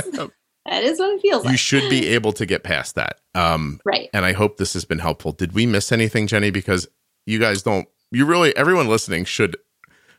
That 0.67 0.83
is 0.83 0.99
what 0.99 1.11
it 1.15 1.21
feels 1.21 1.43
you 1.45 1.49
like. 1.49 1.53
You 1.53 1.57
should 1.59 1.91
be 1.91 2.07
able 2.09 2.33
to 2.33 2.47
get 2.47 2.63
past 2.63 2.95
that. 2.95 3.21
Um, 3.35 3.81
Right. 3.85 4.09
and 4.15 4.25
I 4.25 4.33
hope 4.33 4.57
this 4.57 4.73
has 4.75 4.85
been 4.85 4.99
helpful. 4.99 5.33
Did 5.33 5.53
we 5.53 5.67
miss 5.67 5.93
anything, 5.93 6.27
Jenny? 6.27 6.51
Because 6.51 6.89
you 7.27 7.39
guys 7.39 7.63
don't. 7.63 7.87
You 8.11 8.25
really, 8.27 8.57
everyone 8.57 8.89
listening 8.89 9.25
should 9.25 9.57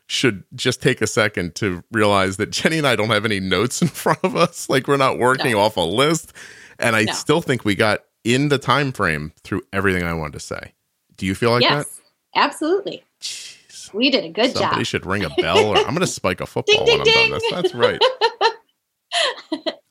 should 0.08 0.44
just 0.54 0.80
take 0.80 1.00
a 1.02 1.06
second 1.06 1.56
to 1.56 1.82
realize 1.90 2.36
that 2.36 2.50
Jenny 2.50 2.78
and 2.78 2.86
I 2.86 2.94
don't 2.94 3.08
have 3.08 3.24
any 3.24 3.40
notes 3.40 3.82
in 3.82 3.88
front 3.88 4.20
of 4.22 4.36
us. 4.36 4.68
Like 4.68 4.86
we're 4.86 4.96
not 4.96 5.18
working 5.18 5.52
No. 5.52 5.60
off 5.60 5.76
a 5.76 5.80
list, 5.80 6.32
and 6.78 6.94
I 6.94 7.04
No. 7.04 7.12
still 7.12 7.40
think 7.40 7.64
we 7.64 7.74
got 7.74 8.04
in 8.22 8.48
the 8.48 8.58
time 8.58 8.92
frame 8.92 9.32
through 9.42 9.62
everything 9.72 10.04
I 10.04 10.12
wanted 10.12 10.34
to 10.34 10.40
say. 10.40 10.74
Do 11.16 11.26
you 11.26 11.34
feel 11.34 11.50
like 11.50 11.62
that? 11.62 11.86
Absolutely. 12.36 13.02
Jeez. 13.90 13.94
We 13.94 14.10
did 14.10 14.24
a 14.24 14.28
good 14.28 14.46
Somebody 14.46 14.52
job. 14.54 14.60
Somebody 14.70 14.84
should 14.84 15.06
ring 15.06 15.24
a 15.24 15.30
bell, 15.30 15.58
or 15.58 15.76
I'm 15.78 15.86
going 15.94 16.00
to 16.00 16.06
spike 16.06 16.40
a 16.40 16.46
football 16.46 16.84
Ding, 16.84 16.98
when 16.98 17.04
ding, 17.04 17.14
I'm 17.16 17.30
done 17.30 17.40
ding. 17.40 17.50
this. 17.62 17.72
That's 17.72 17.74
right. 17.74 18.00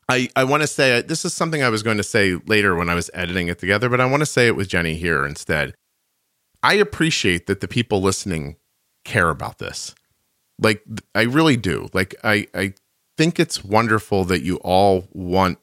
I, 0.07 0.29
I 0.35 0.43
want 0.43 0.61
to 0.61 0.67
say 0.67 1.01
this 1.01 1.25
is 1.25 1.33
something 1.33 1.63
I 1.63 1.69
was 1.69 1.81
going 1.81 1.97
to 1.97 2.03
say 2.03 2.35
later 2.45 2.75
when 2.75 2.89
I 2.89 2.95
was 2.95 3.09
editing 3.13 3.47
it 3.47 3.57
together, 3.57 3.89
but 3.89 3.99
I 3.99 4.05
want 4.05 4.21
to 4.21 4.25
say 4.27 4.45
it 4.47 4.55
with 4.55 4.67
Jenny 4.67 4.95
here 4.95 5.25
instead. 5.25 5.73
I 6.61 6.75
appreciate 6.75 7.47
that 7.47 7.59
the 7.59 7.67
people 7.67 8.01
listening 8.01 8.57
care 9.03 9.29
about 9.29 9.57
this. 9.57 9.95
Like 10.59 10.83
I 11.15 11.23
really 11.23 11.57
do. 11.57 11.89
Like 11.93 12.13
I 12.23 12.47
I 12.53 12.73
think 13.17 13.39
it's 13.39 13.63
wonderful 13.63 14.25
that 14.25 14.41
you 14.43 14.57
all 14.57 15.07
want 15.11 15.57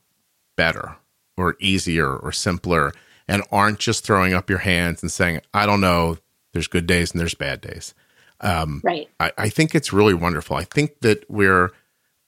better 0.57 0.97
or 1.37 1.57
easier 1.61 2.15
or 2.15 2.33
simpler 2.33 2.93
and 3.29 3.43
aren't 3.53 3.79
just 3.79 4.05
throwing 4.05 4.35
up 4.35 4.51
your 4.51 4.59
hands 4.61 5.03
and 5.03 5.11
saying, 5.11 5.41
"I 5.55 5.67
don't 5.67 5.81
know, 5.81 6.19
there's 6.53 6.67
good 6.67 6.87
days 6.87 7.13
and 7.13 7.21
there's 7.21 7.35
bad 7.35 7.61
days." 7.61 7.95
Um, 8.43 8.81
right. 8.85 9.09
I, 9.21 9.33
I 9.39 9.49
think 9.49 9.75
it's 9.75 9.93
really 9.93 10.15
wonderful. 10.15 10.57
I 10.57 10.65
think 10.65 11.01
that 11.01 11.25
we're 11.31 11.71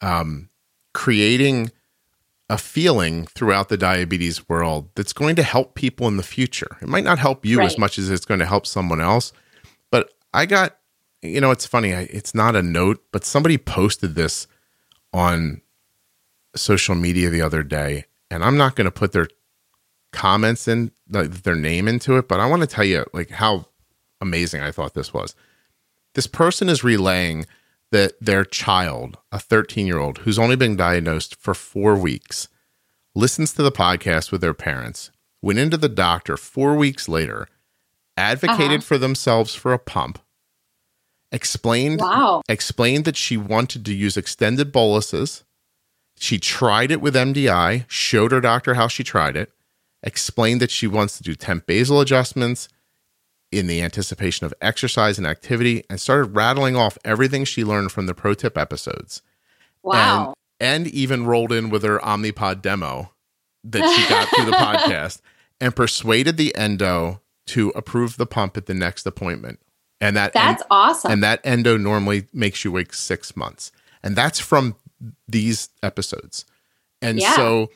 um, 0.01 0.49
creating 0.93 1.73
a 2.49 2.59
feeling 2.59 3.27
throughout 3.27 3.69
the 3.69 3.77
diabetes 3.77 4.49
world 4.49 4.91
that's 4.95 5.13
going 5.13 5.35
to 5.37 5.43
help 5.43 5.75
people 5.75 6.07
in 6.07 6.17
the 6.17 6.23
future. 6.23 6.77
It 6.83 6.89
might 6.89 7.05
not 7.05 7.19
help 7.19 7.45
you 7.45 7.59
Right. 7.59 7.67
as 7.67 7.79
much 7.79 7.99
as 7.99 8.11
it's 8.11 8.27
going 8.27 8.41
to 8.41 8.47
help 8.47 8.67
someone 8.67 9.01
else. 9.01 9.33
But 9.91 10.11
I 10.33 10.47
got, 10.47 10.77
you 11.23 11.41
know, 11.41 11.51
it's 11.51 11.67
funny. 11.67 11.95
I, 11.95 12.03
it's 12.11 12.35
not 12.35 12.55
a 12.55 12.63
note, 12.63 13.03
but 13.13 13.25
somebody 13.25 13.57
posted 13.59 14.15
this 14.15 14.47
on 15.13 15.63
social 16.55 16.95
media 16.95 17.31
the 17.31 17.41
other 17.43 17.63
day, 17.63 18.05
and 18.31 18.45
I'm 18.45 18.57
not 18.57 18.77
going 18.77 18.85
to 18.85 18.91
put 18.91 19.13
their 19.13 19.29
comments 20.13 20.69
in 20.69 20.93
like, 21.11 21.31
their 21.43 21.57
name 21.57 21.89
into 21.89 22.17
it, 22.19 22.29
but 22.29 22.39
I 22.41 22.47
want 22.47 22.61
to 22.63 22.69
tell 22.69 22.85
you 22.85 23.05
like 23.13 23.31
how 23.31 23.67
amazing 24.21 24.61
I 24.61 24.71
thought 24.71 24.95
this 24.95 25.13
was. 25.13 25.35
This 26.15 26.27
person 26.27 26.69
is 26.69 26.85
relaying 26.85 27.47
that 27.91 28.15
their 28.21 28.45
child, 28.45 29.19
a 29.31 29.39
13 29.39 29.87
year 29.87 29.99
old 29.99 30.19
who's 30.19 30.39
only 30.39 30.57
been 30.57 30.77
diagnosed 30.77 31.37
for 31.37 31.55
four 31.55 31.97
weeks, 31.97 32.49
listens 33.15 33.53
to 33.55 33.63
the 33.63 33.73
podcast 33.73 34.33
with 34.33 34.41
their 34.41 34.55
parents, 34.55 35.11
went 35.43 35.59
into 35.59 35.77
the 35.77 35.89
doctor 35.89 36.37
four 36.37 36.75
weeks 36.77 37.09
later, 37.09 37.47
advocated 38.17 38.79
Uh-huh. 38.79 38.81
for 38.81 38.99
themselves 38.99 39.55
for 39.55 39.73
a 39.73 39.79
pump, 39.79 40.19
explained 41.33 42.01
Wow. 42.01 42.43
explained 42.49 43.05
that 43.05 43.17
she 43.17 43.37
wanted 43.37 43.85
to 43.85 43.95
use 43.95 44.17
extended 44.17 44.73
boluses. 44.73 45.45
She 46.19 46.39
tried 46.39 46.91
it 46.93 47.01
with 47.01 47.17
MDI, 47.17 47.85
showed 47.89 48.31
her 48.33 48.41
doctor 48.41 48.75
how 48.75 48.87
she 48.89 49.03
tried 49.03 49.37
it, 49.37 49.53
explained 50.03 50.61
that 50.61 50.71
she 50.71 50.87
wants 50.87 51.17
to 51.17 51.23
do 51.25 51.35
temp 51.35 51.67
basal 51.67 52.01
adjustments 52.01 52.69
in 53.59 53.67
the 53.67 53.81
anticipation 53.83 54.45
of 54.47 54.55
exercise 54.61 55.19
and 55.19 55.27
activity, 55.27 55.85
and 55.89 56.01
started 56.01 56.35
rattling 56.35 56.77
off 56.77 56.99
everything 57.05 57.45
she 57.45 57.65
learned 57.65 57.93
from 57.93 58.07
the 58.07 58.15
pro 58.15 58.35
tip 58.35 58.57
episodes. 58.59 59.23
Wow. 59.83 60.35
And, 60.61 60.87
and 60.87 60.95
even 60.95 61.27
rolled 61.27 61.53
in 61.53 61.71
with 61.71 61.83
her 61.83 61.99
Omnipod 61.99 62.63
demo 62.63 63.13
that 63.65 63.89
she 63.95 64.09
got 64.09 64.29
through 64.29 64.47
the 64.47 64.53
podcast 64.57 65.21
and 65.61 65.75
persuaded 65.75 66.37
the 66.37 66.55
endo 66.57 67.21
to 67.47 67.71
approve 67.71 68.17
the 68.17 68.27
pump 68.27 68.57
at 68.57 68.67
the 68.67 68.75
next 68.75 69.07
appointment. 69.07 69.59
And 70.01 70.17
that 70.17 70.33
That's 70.33 70.63
awesome. 70.71 71.13
and 71.13 71.23
that 71.23 71.41
endo 71.45 71.79
normally 71.79 72.27
makes 72.33 72.65
you 72.65 72.73
wait 72.73 72.93
six 72.95 73.37
months 73.37 73.73
and 74.03 74.15
that's 74.17 74.39
from 74.39 74.77
these 75.29 75.71
episodes 75.83 76.45
and 77.01 77.19
Yeah. 77.21 77.35
so 77.37 77.71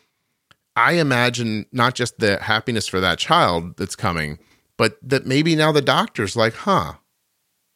i 0.77 0.93
imagine 0.93 1.65
not 1.73 1.95
just 1.95 2.19
the 2.19 2.39
happiness 2.43 2.87
for 2.87 3.01
that 3.01 3.19
child 3.19 3.77
that's 3.79 3.97
coming 3.97 4.39
but 4.79 4.97
that 5.03 5.27
maybe 5.27 5.55
now 5.55 5.71
the 5.71 5.83
doctor's 5.83 6.35
like 6.35 6.55
huh 6.55 6.95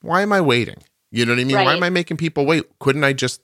why 0.00 0.22
am 0.22 0.32
i 0.32 0.40
waiting? 0.40 0.82
You 1.10 1.26
know 1.26 1.32
what 1.32 1.40
i 1.40 1.44
mean? 1.44 1.56
Why 1.56 1.74
am 1.74 1.82
i 1.82 1.90
making 1.90 2.16
people 2.16 2.46
wait? 2.46 2.64
Couldn't 2.80 3.04
i 3.04 3.12
just 3.12 3.42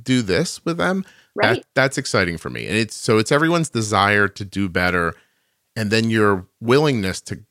do 0.00 0.22
this 0.22 0.64
with 0.64 0.76
them? 0.76 1.04
Right. 1.34 1.56
that, 1.56 1.64
that's 1.74 1.98
exciting 1.98 2.36
for 2.36 2.50
me. 2.50 2.66
And 2.66 2.76
it's 2.76 2.94
so 2.94 3.18
it's 3.18 3.32
everyone's 3.32 3.70
desire 3.70 4.28
to 4.28 4.44
do 4.44 4.68
better 4.68 5.14
and 5.76 5.90
then 5.90 6.10
your 6.10 6.46
willingness 6.60 7.20
to 7.22 7.44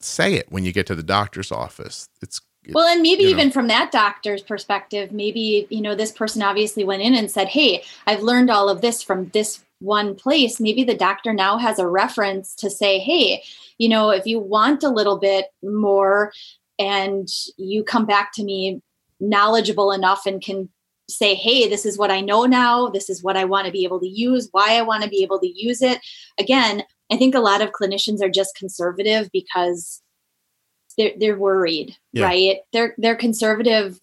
say 0.00 0.34
it 0.34 0.50
when 0.50 0.64
you 0.64 0.72
get 0.72 0.86
to 0.86 0.94
the 0.94 1.02
doctor's 1.02 1.50
office. 1.50 2.08
It's 2.20 2.40
Well, 2.70 2.86
and 2.86 3.00
maybe 3.00 3.24
you 3.24 3.30
know. 3.30 3.38
even 3.38 3.50
from 3.50 3.68
that 3.68 3.90
doctor's 3.90 4.42
perspective, 4.42 5.12
maybe, 5.12 5.66
you 5.70 5.80
know, 5.80 5.94
this 5.94 6.12
person 6.12 6.42
obviously 6.42 6.84
went 6.84 7.02
in 7.02 7.14
and 7.14 7.30
said, 7.30 7.48
Hey, 7.48 7.82
I've 8.06 8.22
learned 8.22 8.50
all 8.50 8.68
of 8.68 8.82
this 8.82 9.02
from 9.02 9.30
this 9.30 9.64
one 9.80 10.14
place. 10.14 10.60
Maybe 10.60 10.84
the 10.84 10.94
doctor 10.94 11.32
now 11.32 11.58
has 11.58 11.78
a 11.78 11.86
reference 11.86 12.54
to 12.56 12.70
say, 12.70 12.98
Hey, 12.98 13.42
you 13.84 13.90
know, 13.90 14.08
if 14.08 14.24
you 14.24 14.40
want 14.40 14.82
a 14.82 14.88
little 14.88 15.18
bit 15.18 15.44
more 15.62 16.32
and 16.78 17.28
you 17.58 17.84
come 17.84 18.06
back 18.06 18.32
to 18.32 18.42
me 18.42 18.80
knowledgeable 19.20 19.92
enough 19.92 20.24
and 20.24 20.40
can 20.40 20.70
say, 21.10 21.34
Hey, 21.34 21.68
this 21.68 21.84
is 21.84 21.98
what 21.98 22.10
I 22.10 22.22
know 22.22 22.46
now. 22.46 22.88
This 22.88 23.10
is 23.10 23.22
what 23.22 23.36
I 23.36 23.44
want 23.44 23.66
to 23.66 23.72
be 23.72 23.84
able 23.84 24.00
to 24.00 24.08
use, 24.08 24.48
why 24.52 24.78
I 24.78 24.80
want 24.80 25.02
to 25.02 25.10
be 25.10 25.22
able 25.22 25.38
to 25.38 25.52
use 25.54 25.82
it. 25.82 26.00
Again, 26.38 26.82
I 27.12 27.18
think 27.18 27.34
a 27.34 27.40
lot 27.40 27.60
of 27.60 27.72
clinicians 27.72 28.22
are 28.22 28.30
just 28.30 28.56
conservative 28.56 29.28
because 29.34 30.00
they're 30.96 31.12
they're 31.20 31.38
worried, 31.38 31.94
Yeah. 32.14 32.24
right? 32.24 32.56
They're 32.72 32.94
they're 32.96 33.16
conservative 33.16 33.98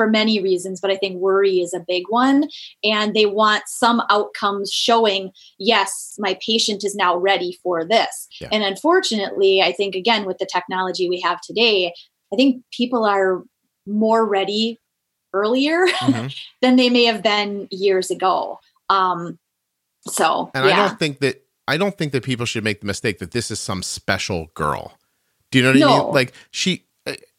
for 0.00 0.08
many 0.08 0.40
reasons, 0.40 0.80
but 0.80 0.90
I 0.90 0.96
think 0.96 1.18
worry 1.18 1.60
is 1.60 1.74
a 1.74 1.84
big 1.86 2.04
one. 2.08 2.48
And 2.82 3.12
they 3.12 3.26
want 3.26 3.64
some 3.66 4.00
outcomes 4.08 4.72
showing, 4.72 5.30
yes, 5.58 6.16
my 6.18 6.38
patient 6.40 6.84
is 6.84 6.94
now 6.94 7.18
ready 7.18 7.58
for 7.62 7.84
this. 7.84 8.26
Yeah. 8.40 8.48
And 8.50 8.64
unfortunately, 8.64 9.60
I 9.60 9.72
think 9.72 9.94
again 9.94 10.24
with 10.24 10.38
the 10.38 10.46
technology 10.46 11.06
we 11.10 11.20
have 11.20 11.42
today, 11.42 11.92
I 12.32 12.36
think 12.36 12.62
people 12.72 13.04
are 13.04 13.42
more 13.86 14.24
ready 14.26 14.78
earlier 15.34 15.86
Mhm. 15.86 16.34
than 16.62 16.76
they 16.76 16.88
may 16.88 17.04
have 17.04 17.22
been 17.22 17.68
years 17.70 18.10
ago. 18.10 18.58
Um, 18.88 19.38
so 20.06 20.50
And 20.54 20.64
I 20.64 20.74
don't 20.74 20.98
think 20.98 21.18
that 21.18 21.44
I 21.68 21.76
don't 21.76 21.98
think 21.98 22.12
that 22.12 22.24
people 22.24 22.46
should 22.46 22.64
make 22.64 22.80
the 22.80 22.86
mistake 22.86 23.18
that 23.18 23.32
this 23.32 23.50
is 23.50 23.60
some 23.60 23.82
special 23.82 24.46
girl. 24.54 24.94
Do 25.50 25.58
you 25.58 25.64
know 25.64 25.72
what 25.72 25.82
I 25.82 26.04
mean? 26.04 26.14
Like 26.14 26.32
she 26.52 26.86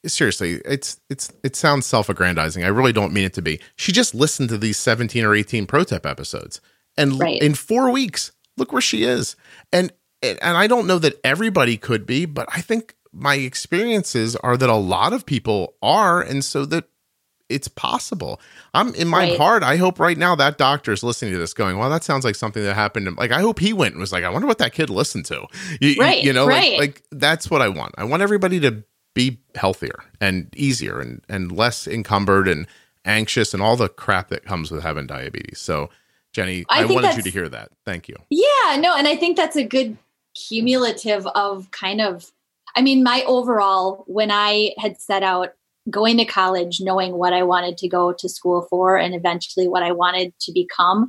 seriously, 0.06 0.62
it's 0.66 1.00
it's 1.10 1.32
it 1.44 1.56
sounds 1.56 1.86
self-aggrandizing. 1.86 2.64
I 2.64 2.68
really 2.68 2.94
don't 2.94 3.14
mean 3.14 3.26
it 3.26 3.34
to 3.34 3.42
be. 3.42 3.60
She 3.76 3.92
just 3.92 4.16
listened 4.16 4.50
to 4.50 4.58
these 4.58 4.78
17 4.78 5.24
or 5.26 5.36
18 5.36 5.66
pro 5.68 5.84
tip 5.84 6.06
episodes. 6.06 6.62
And 6.98 7.20
Right. 7.20 7.42
in 7.42 7.54
4 7.56 7.90
weeks, 7.92 8.32
look 8.58 8.72
where 8.72 8.82
she 8.82 9.04
is. 9.04 9.36
And 9.72 9.92
and 10.24 10.38
I 10.44 10.68
don't 10.68 10.86
know 10.86 11.00
that 11.00 11.20
everybody 11.24 11.78
could 11.78 12.06
be, 12.06 12.26
but 12.26 12.48
I 12.54 12.62
think 12.62 12.94
my 13.12 13.36
experiences 13.36 14.36
are 14.38 14.56
that 14.56 14.70
a 14.70 14.76
lot 14.76 15.14
of 15.14 15.26
people 15.26 15.74
are 15.82 16.22
and 16.22 16.46
so 16.46 16.66
that 16.68 16.86
it's 17.50 17.68
possible. 17.68 18.40
I'm 18.74 18.96
in 18.96 19.08
my 19.10 19.30
Right. 19.32 19.38
heart. 19.38 19.62
I 19.64 19.76
hope 19.76 20.00
right 20.00 20.18
now 20.18 20.36
that 20.36 20.58
doctor 20.58 20.94
is 20.94 21.04
listening 21.04 21.34
to 21.34 21.38
this, 21.38 21.54
going, 21.54 21.78
"Well, 21.78 21.90
that 21.90 22.04
sounds 22.04 22.24
like 22.24 22.36
something 22.36 22.64
that 22.64 22.76
happened." 22.76 23.08
to- 23.08 23.12
Like, 23.16 23.32
I 23.34 23.42
hope 23.42 23.60
he 23.60 23.74
went 23.74 23.94
and 23.94 24.00
was 24.00 24.14
like, 24.14 24.24
"I 24.24 24.30
wonder 24.30 24.48
what 24.48 24.60
that 24.60 24.74
kid 24.74 24.90
listened 24.90 25.26
to." 25.26 25.48
You, 25.82 25.96
Right, 26.00 26.24
you 26.24 26.32
know, 26.32 26.46
like- 26.46 26.78
like, 26.78 27.04
that's 27.12 27.50
what 27.50 27.62
I 27.62 27.68
want. 27.68 27.94
I 27.98 28.06
want 28.06 28.22
everybody 28.22 28.60
to 28.62 28.84
be 29.14 29.40
healthier 29.56 30.04
and 30.20 30.54
easier 30.56 31.00
and 31.00 31.22
and 31.28 31.52
less 31.52 31.88
encumbered 31.88 32.48
and 32.48 32.68
anxious 33.06 33.54
and 33.54 33.62
all 33.62 33.76
the 33.76 33.90
crap 33.90 34.30
that 34.30 34.46
comes 34.46 34.72
with 34.72 34.84
having 34.84 35.08
diabetes. 35.08 35.60
So, 35.60 35.90
Jenny, 36.34 36.66
I 36.70 36.84
I, 36.84 36.86
wanted 36.86 37.18
you 37.18 37.24
to 37.24 37.30
hear 37.30 37.50
that. 37.50 37.72
Thank 37.86 38.08
you. 38.08 38.16
Yeah, 38.30 38.78
no, 38.78 38.96
and 38.96 39.08
I 39.08 39.16
think 39.16 39.38
that's 39.38 39.56
a 39.56 39.64
good 39.64 39.98
cumulative 40.36 41.28
of 41.28 41.72
kind 41.72 42.02
of 42.02 42.32
I 42.76 42.82
mean, 42.82 43.04
my 43.04 43.24
overall 43.28 44.04
when 44.08 44.32
I 44.32 44.74
had 44.78 45.00
set 45.02 45.24
out 45.24 45.54
going 45.90 46.18
to 46.18 46.26
college, 46.26 46.80
knowing 46.80 47.18
what 47.18 47.34
I 47.34 47.44
wanted 47.44 47.78
to 47.80 47.88
go 47.88 48.14
to 48.14 48.30
school 48.30 48.68
for 48.70 48.98
and 48.98 49.16
eventually 49.16 49.68
what 49.68 49.84
I 49.84 49.92
wanted 49.92 50.34
to 50.42 50.52
become, 50.54 51.08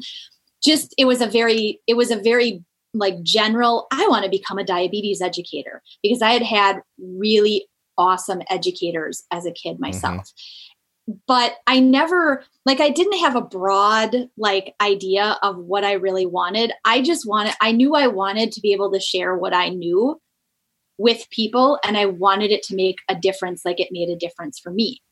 just 0.64 0.94
it 0.98 1.04
was 1.04 1.20
a 1.20 1.26
very 1.26 1.80
it 1.86 1.96
was 1.96 2.10
a 2.10 2.16
very 2.16 2.64
like 2.94 3.22
general 3.22 3.86
I 3.90 4.06
want 4.08 4.24
to 4.24 4.30
become 4.30 4.58
a 4.58 4.64
diabetes 4.64 5.22
educator 5.22 5.82
because 6.02 6.22
I 6.22 6.30
had 6.30 6.42
had 6.42 6.82
really 6.98 7.66
awesome 7.98 8.42
educators 8.50 9.24
as 9.30 9.46
a 9.46 9.52
kid 9.52 9.74
mm-hmm. 9.74 9.82
myself. 9.82 10.30
But 11.26 11.56
I 11.66 11.80
never 11.80 12.44
like 12.64 12.80
I 12.80 12.90
didn't 12.90 13.18
have 13.18 13.34
a 13.34 13.40
broad 13.40 14.28
like 14.36 14.74
idea 14.80 15.36
of 15.42 15.58
what 15.58 15.84
I 15.84 15.94
really 15.94 16.26
wanted. 16.26 16.72
I 16.84 17.02
just 17.02 17.26
wanted 17.26 17.54
I 17.60 17.72
knew 17.72 17.94
I 17.94 18.06
wanted 18.06 18.52
to 18.52 18.60
be 18.60 18.72
able 18.72 18.92
to 18.92 19.00
share 19.00 19.36
what 19.36 19.52
I 19.52 19.68
knew 19.68 20.20
with 20.98 21.28
people 21.30 21.80
and 21.84 21.96
I 21.96 22.06
wanted 22.06 22.52
it 22.52 22.62
to 22.64 22.76
make 22.76 22.98
a 23.08 23.16
difference 23.16 23.64
like 23.64 23.80
it 23.80 23.88
made 23.90 24.08
a 24.10 24.16
difference 24.16 24.60
for 24.60 24.70
me 24.70 25.02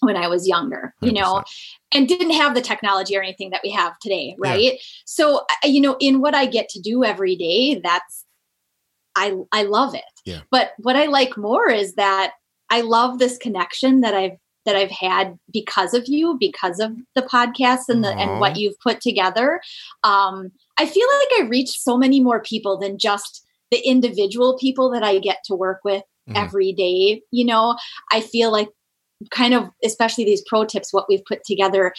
when 0.00 0.16
I 0.16 0.28
was 0.28 0.48
younger, 0.48 0.94
you 1.02 1.12
know, 1.12 1.34
100%. 1.34 1.44
and 1.94 2.08
didn't 2.08 2.30
have 2.30 2.54
the 2.54 2.62
technology 2.62 3.16
or 3.16 3.22
anything 3.22 3.50
that 3.50 3.60
we 3.62 3.70
have 3.70 3.98
today, 3.98 4.34
right? 4.38 4.78
So, 5.04 5.44
you 5.62 5.80
know, 5.80 5.96
in 6.00 6.20
what 6.20 6.34
I 6.34 6.46
get 6.46 6.68
to 6.70 6.80
do 6.80 7.04
every 7.04 7.36
day, 7.36 7.80
that's 7.84 8.24
I 9.20 9.34
I 9.52 9.62
love 9.64 9.94
it. 9.94 10.02
Yeah. 10.24 10.40
But 10.50 10.72
what 10.78 10.96
I 10.96 11.06
like 11.06 11.36
more 11.36 11.68
is 11.68 11.94
that 11.94 12.32
I 12.70 12.80
love 12.82 13.18
this 13.18 13.36
connection 13.38 14.00
that 14.00 14.14
I've 14.14 14.36
that 14.66 14.76
I've 14.76 14.90
had 14.90 15.38
because 15.50 15.94
of 15.94 16.04
you, 16.06 16.36
because 16.38 16.80
of 16.80 16.92
the 17.14 17.22
podcast 17.22 17.88
and 17.88 18.04
the 18.04 18.10
Aw. 18.12 18.18
and 18.18 18.40
what 18.40 18.56
you've 18.56 18.78
put 18.82 19.00
together. 19.00 19.60
Um, 20.04 20.50
I 20.78 20.84
feel 20.86 21.06
like 21.18 21.40
I 21.40 21.48
reach 21.48 21.70
so 21.70 21.96
many 21.96 22.20
more 22.20 22.40
people 22.42 22.78
than 22.78 22.98
just 22.98 23.42
the 23.70 23.78
individual 23.88 24.58
people 24.58 24.90
that 24.90 25.02
I 25.02 25.18
get 25.18 25.38
to 25.46 25.54
work 25.54 25.80
with 25.84 26.02
Mhm. 26.28 26.36
every 26.36 26.72
day. 26.72 27.22
You 27.30 27.44
know, 27.46 27.76
I 28.12 28.20
feel 28.20 28.52
like 28.52 28.68
kind 29.30 29.54
of 29.54 29.68
especially 29.84 30.24
these 30.24 30.42
pro 30.46 30.64
tips, 30.64 30.92
what 30.92 31.06
we've 31.08 31.24
put 31.26 31.40
together, 31.44 31.94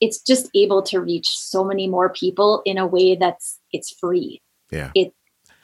it's 0.00 0.20
just 0.20 0.50
able 0.54 0.82
to 0.82 1.00
reach 1.00 1.28
so 1.28 1.62
many 1.64 1.86
more 1.88 2.10
people 2.12 2.60
in 2.64 2.76
a 2.78 2.86
way 2.86 3.14
that's 3.14 3.60
it's 3.72 3.90
free. 4.00 4.42
Yeah. 4.72 4.90
It 4.96 5.12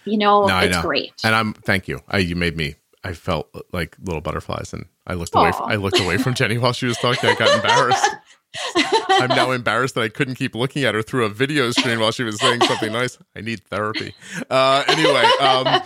you 0.05 0.19
know, 0.19 0.47
No, 0.47 0.59
it's 0.59 0.77
know. 0.77 0.83
great. 0.83 1.13
And 1.25 1.35
I'm 1.35 1.53
thank 1.55 1.89
you. 1.89 2.01
I 2.09 2.19
you 2.19 2.37
made 2.37 2.57
me. 2.57 2.77
I 3.03 3.15
felt 3.15 3.49
like 3.73 3.97
little 4.03 4.21
butterflies, 4.21 4.73
and 4.75 4.85
I 5.07 5.15
looked 5.15 5.35
away. 5.35 5.51
Aw. 5.51 5.65
I 5.65 5.77
looked 5.77 5.99
away 6.01 6.19
from 6.19 6.35
Jenny 6.35 6.59
while 6.59 6.73
she 6.75 6.87
was 6.87 6.99
talking. 6.99 7.31
I 7.31 7.35
got 7.35 7.55
embarrassed. 7.55 8.11
I'm 9.09 9.29
now 9.29 9.53
embarrassed 9.53 9.95
that 9.95 10.03
I 10.03 10.09
couldn't 10.09 10.35
keep 10.35 10.55
looking 10.55 10.85
at 10.85 10.95
her 10.95 11.03
through 11.03 11.25
a 11.25 11.29
video 11.29 11.71
screen 11.71 12.01
while 12.01 12.11
she 12.13 12.25
was 12.25 12.39
saying 12.39 12.61
something 12.63 12.93
nice. 12.93 13.17
I 13.37 13.41
need 13.43 13.63
therapy. 13.65 14.15
Uh, 14.51 14.85
anyway, 14.89 15.25
um, 15.41 15.83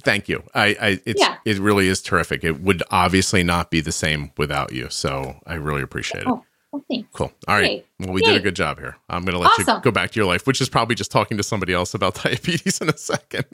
Thank 0.00 0.28
you. 0.28 0.42
I, 0.54 0.66
I 0.80 1.00
it's 1.06 1.20
yeah. 1.20 1.36
it 1.44 1.58
really 1.58 1.86
is 1.86 2.02
terrific. 2.02 2.42
It 2.42 2.60
would 2.60 2.82
obviously 2.90 3.44
not 3.44 3.70
be 3.70 3.80
the 3.80 3.92
same 3.92 4.32
without 4.36 4.72
you. 4.72 4.88
So 4.90 5.36
I 5.46 5.54
really 5.54 5.82
appreciate 5.82 6.22
it. 6.22 6.26
Oh, 6.28 6.44
well, 6.74 6.84
thanks. 6.90 7.08
Cool. 7.12 7.32
All 7.46 7.54
right. 7.54 7.86
Well, 8.00 8.12
we 8.12 8.20
did 8.20 8.34
a 8.34 8.40
good 8.40 8.56
job 8.56 8.80
here. 8.80 8.96
I'm 9.08 9.24
going 9.24 9.34
to 9.34 9.38
let 9.38 9.52
awesome. 9.52 9.76
you 9.76 9.82
go 9.82 9.92
back 9.92 10.10
to 10.10 10.16
your 10.18 10.26
life, 10.26 10.44
which 10.44 10.60
is 10.60 10.68
probably 10.68 10.96
just 10.96 11.12
talking 11.12 11.36
to 11.36 11.44
somebody 11.44 11.72
else 11.72 11.94
about 11.94 12.14
diabetes 12.22 12.80
in 12.80 12.88
a 12.88 12.96
second. 12.96 13.44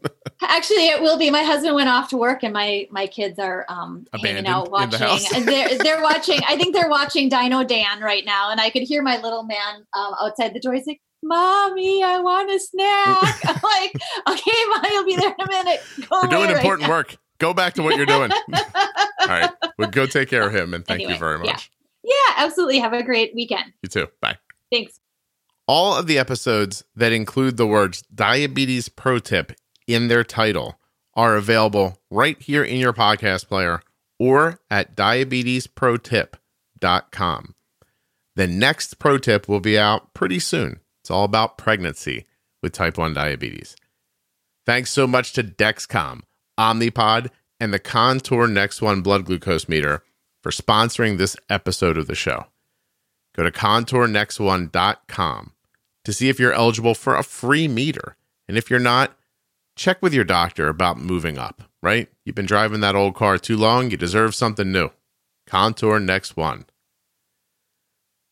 Actually, 0.41 0.89
it 0.89 1.03
will 1.03 1.19
be. 1.19 1.31
My 1.31 1.43
husband 1.43 1.75
went 1.75 1.91
off 1.91 2.09
to 2.11 2.17
work, 2.17 2.43
and 2.43 2.55
my 2.55 2.89
my 2.91 3.07
kids 3.07 3.39
are 3.39 3.67
um, 3.69 4.07
hanging 4.23 4.47
out 4.47 4.71
watching. 4.71 4.99
The 4.99 5.43
they're 5.45 5.79
they're 5.83 6.03
watching. 6.03 6.41
I 6.49 6.57
think 6.57 6.75
they're 6.75 6.89
watching 6.89 7.29
Dino 7.29 7.63
Dan 7.63 8.01
right 8.01 8.25
now, 8.25 8.51
and 8.51 8.59
I 8.59 8.71
could 8.71 8.83
hear 8.83 9.03
my 9.03 9.21
little 9.21 9.43
man 9.43 9.85
um, 9.95 10.15
outside 10.23 10.55
the 10.55 10.61
door. 10.61 10.73
He's 10.73 10.87
like, 10.87 11.03
mommy, 11.23 12.03
I 12.03 12.21
want 12.21 12.51
a 12.51 12.59
snack. 12.59 13.45
I'm 13.45 13.61
like, 13.63 13.93
okay, 14.29 14.65
mommy, 14.69 14.97
I'll 14.97 15.05
be 15.05 15.17
there 15.17 15.35
in 15.39 15.47
a 15.47 15.49
minute. 15.49 15.83
Go 16.09 16.21
you're 16.23 16.31
doing 16.31 16.51
important 16.57 16.89
right 16.89 16.91
work. 16.91 17.17
Go 17.39 17.53
back 17.53 17.75
to 17.75 17.83
what 17.83 17.97
you're 17.97 18.07
doing. 18.07 18.31
All 18.33 19.29
right. 19.29 19.51
Well, 19.79 19.91
go 19.91 20.07
take 20.07 20.29
care 20.29 20.47
of 20.47 20.55
him 20.55 20.75
and 20.75 20.87
thank 20.87 21.01
anyway, 21.01 21.15
you 21.15 21.19
very 21.19 21.39
much. 21.39 21.49
Yeah. 21.49 21.80
Yeah, 22.03 22.35
absolutely. 22.37 22.79
Have 22.79 22.93
a 22.93 23.03
great 23.03 23.35
weekend. 23.35 23.73
You 23.83 23.89
too. 23.89 24.09
Bye. 24.21 24.37
Thanks. 24.71 25.01
All 25.67 25.97
of 25.97 26.07
the 26.07 26.19
episodes 26.19 26.85
that 26.97 27.13
include 27.13 27.57
the 27.57 27.67
words 27.67 28.03
diabetes 28.15 28.89
pro 28.89 29.19
tip 29.19 29.53
in 29.87 30.09
their 30.09 30.25
title 30.25 30.79
are 31.15 31.37
available 31.37 31.99
right 32.11 32.41
here 32.41 32.65
in 32.65 32.79
your 32.79 32.93
podcast 32.93 33.49
player 33.49 33.83
or 34.19 34.61
at 34.71 34.97
diabetesprotip.com. 34.97 37.55
The 38.37 38.47
next 38.47 38.99
pro 38.99 39.19
tip 39.19 39.49
will 39.49 39.61
be 39.61 39.79
out 39.79 40.15
pretty 40.15 40.39
soon. 40.39 40.81
It's 41.03 41.11
all 41.11 41.25
about 41.25 41.59
pregnancy 41.59 42.27
with 42.63 42.73
type 42.73 42.99
1 42.99 43.15
diabetes. 43.15 43.77
Thanks 44.67 44.91
so 44.91 45.07
much 45.07 45.33
to 45.35 45.43
Dexcom, 45.43 46.23
Omnipod, 46.59 47.31
and 47.59 47.73
the 47.73 47.79
Contour 47.79 48.47
Next 48.47 48.81
One 48.81 49.03
blood 49.03 49.25
glucose 49.25 49.69
meter 49.69 50.03
for 50.43 50.51
sponsoring 50.51 51.19
this 51.19 51.37
episode 51.49 51.99
of 51.99 52.07
the 52.07 52.15
show. 52.15 52.47
Go 53.35 53.43
to 53.45 53.51
contournextone.com 53.51 55.53
to 56.05 56.13
see 56.13 56.29
if 56.29 56.41
you're 56.41 56.53
eligible 56.53 56.95
for 56.95 57.17
a 57.17 57.23
free 57.23 57.69
meter. 57.69 58.17
And 58.49 58.59
if 58.59 58.71
you're 58.71 58.79
not, 58.79 59.17
check 59.77 60.03
with 60.03 60.13
your 60.13 60.25
doctor 60.25 60.69
about 60.69 60.99
moving 60.99 61.39
up, 61.39 61.63
right? 61.83 62.09
You've 62.25 62.35
been 62.35 62.47
driving 62.47 62.81
that 62.81 62.97
old 62.97 63.15
car 63.15 63.39
too 63.39 63.57
long, 63.57 63.91
you 63.91 63.97
deserve 63.97 64.35
something 64.35 64.73
new. 64.73 64.91
Contour 65.47 66.01
Next 66.01 66.37
One. 66.37 66.65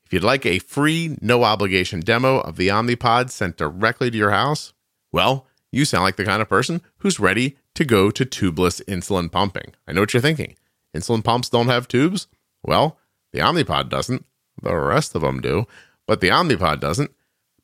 If 0.04 0.12
you'd 0.12 0.24
like 0.24 0.46
a 0.46 0.58
free, 0.58 1.16
no 1.20 1.44
obligation 1.44 2.00
demo 2.00 2.40
of 2.40 2.56
the 2.56 2.68
Omnipod 2.68 3.30
sent 3.30 3.58
directly 3.58 4.10
to 4.10 4.16
your 4.16 4.30
house, 4.30 4.72
well, 5.12 5.46
you 5.70 5.84
sound 5.84 6.04
like 6.04 6.16
the 6.16 6.24
kind 6.24 6.40
of 6.40 6.48
person 6.48 6.80
who's 6.98 7.20
ready 7.20 7.58
to 7.74 7.84
go 7.84 8.10
to 8.10 8.24
tubeless 8.24 8.82
insulin 8.86 9.30
pumping. 9.30 9.74
I 9.86 9.92
know 9.92 10.00
what 10.00 10.14
you're 10.14 10.22
thinking. 10.22 10.56
Insulin 10.96 11.24
pumps 11.24 11.48
don't 11.48 11.68
have 11.68 11.88
tubes? 11.88 12.26
Well, 12.62 12.98
the 13.32 13.40
Omnipod 13.40 13.88
doesn't. 13.88 14.24
The 14.62 14.76
rest 14.76 15.14
of 15.14 15.22
them 15.22 15.40
do, 15.40 15.66
but 16.06 16.20
the 16.20 16.30
Omnipod 16.30 16.80
doesn't. 16.80 17.12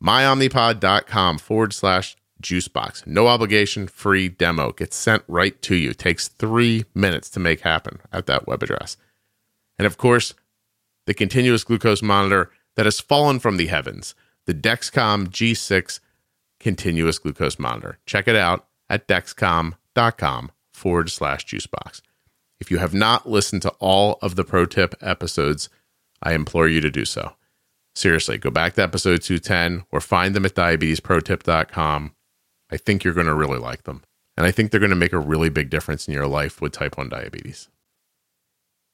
MyOmnipod.com 0.02 1.38
forward 1.38 1.72
slash 1.72 2.16
juicebox. 2.42 3.06
No 3.06 3.26
obligation, 3.26 3.86
free 3.86 4.28
demo. 4.28 4.72
Gets 4.72 4.96
sent 4.96 5.24
right 5.26 5.60
to 5.62 5.74
you. 5.74 5.94
Takes 5.94 6.28
three 6.28 6.84
minutes 6.94 7.30
to 7.30 7.40
make 7.40 7.60
happen 7.60 8.00
at 8.12 8.26
that 8.26 8.46
web 8.46 8.62
address. 8.62 8.96
And 9.78 9.86
of 9.86 9.96
course, 9.96 10.34
the 11.06 11.14
continuous 11.14 11.64
glucose 11.64 12.02
monitor 12.02 12.50
that 12.76 12.86
has 12.86 13.00
fallen 13.00 13.38
from 13.38 13.56
the 13.56 13.66
heavens, 13.66 14.14
the 14.46 14.54
Dexcom 14.54 15.28
G6 15.28 16.00
continuous 16.60 17.18
glucose 17.18 17.58
monitor. 17.58 17.98
Check 18.06 18.28
it 18.28 18.36
out 18.36 18.66
at 18.88 19.08
dexcom.com 19.08 20.52
forward 20.72 21.10
slash 21.10 21.46
juicebox. 21.46 22.00
If 22.60 22.70
you 22.70 22.78
have 22.78 22.94
not 22.94 23.28
listened 23.28 23.62
to 23.62 23.70
all 23.80 24.18
of 24.22 24.36
the 24.36 24.44
pro 24.44 24.66
tip 24.66 24.94
episodes, 25.00 25.68
I 26.22 26.32
implore 26.34 26.68
you 26.68 26.80
to 26.80 26.90
do 26.90 27.04
so. 27.04 27.34
Seriously, 27.94 28.38
go 28.38 28.50
back 28.50 28.74
to 28.74 28.82
episode 28.82 29.22
210 29.22 29.84
or 29.92 30.00
find 30.00 30.34
them 30.34 30.44
at 30.44 30.54
diabetesprotip.com. 30.54 32.14
I 32.70 32.76
think 32.76 33.04
you're 33.04 33.14
going 33.14 33.26
to 33.26 33.34
really 33.34 33.58
like 33.58 33.84
them. 33.84 34.02
And 34.36 34.46
I 34.46 34.50
think 34.50 34.70
they're 34.70 34.80
going 34.80 34.90
to 34.90 34.96
make 34.96 35.12
a 35.12 35.18
really 35.18 35.48
big 35.48 35.70
difference 35.70 36.08
in 36.08 36.14
your 36.14 36.26
life 36.26 36.60
with 36.60 36.72
type 36.72 36.96
1 36.96 37.08
diabetes. 37.08 37.68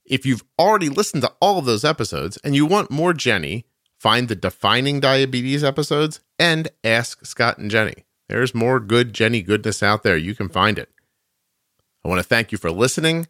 If 0.05 0.27
you've 0.27 0.45
already 0.59 0.89
listened 0.89 1.23
to 1.23 1.33
all 1.41 1.59
of 1.59 1.65
those 1.65 1.85
episodes 1.85 2.37
and 2.45 2.55
you 2.55 2.67
want 2.67 2.91
more 2.91 3.15
Jenny, 3.15 3.65
find 3.99 4.29
the 4.29 4.35
Defining 4.35 5.01
Diabetes 5.01 5.65
episodes 5.65 6.21
and 6.39 6.69
Ask 6.85 7.25
Scott 7.25 7.59
and 7.59 7.71
Jenny. 7.71 8.05
There's 8.29 8.55
more 8.55 8.81
good 8.81 9.13
Jenny 9.13 9.41
goodness 9.41 9.83
out 9.83 10.03
there. 10.03 10.17
You 10.17 10.35
can 10.35 10.49
find 10.49 10.79
it. 10.79 10.91
I 12.05 12.09
want 12.09 12.19
to 12.19 12.27
thank 12.27 12.53
you 12.53 12.59
for 12.59 12.71
listening. 12.71 13.29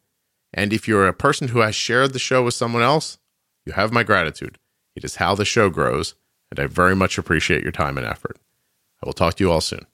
And 0.53 0.72
if 0.72 0.88
you're 0.88 1.07
a 1.07 1.12
person 1.12 1.48
who 1.48 1.61
has 1.61 1.74
shared 1.74 2.12
the 2.12 2.18
show 2.18 2.42
with 2.42 2.55
someone 2.55 2.82
else, 2.82 3.18
you 3.64 3.72
have 3.72 3.92
my 3.92 4.03
gratitude. 4.03 4.59
It 4.96 5.05
is 5.05 5.16
how 5.16 5.34
the 5.34 5.44
show 5.44 5.70
grows, 5.70 6.14
and 6.51 6.59
I 6.59 6.66
very 6.66 6.96
much 6.96 7.18
appreciate 7.18 7.62
your 7.62 7.72
time 7.72 7.96
and 7.96 8.07
effort. 8.07 8.38
I 9.03 9.07
will 9.07 9.12
talk 9.12 9.34
to 9.36 9.44
you 9.44 9.51
all 9.51 9.61
soon. 9.61 9.86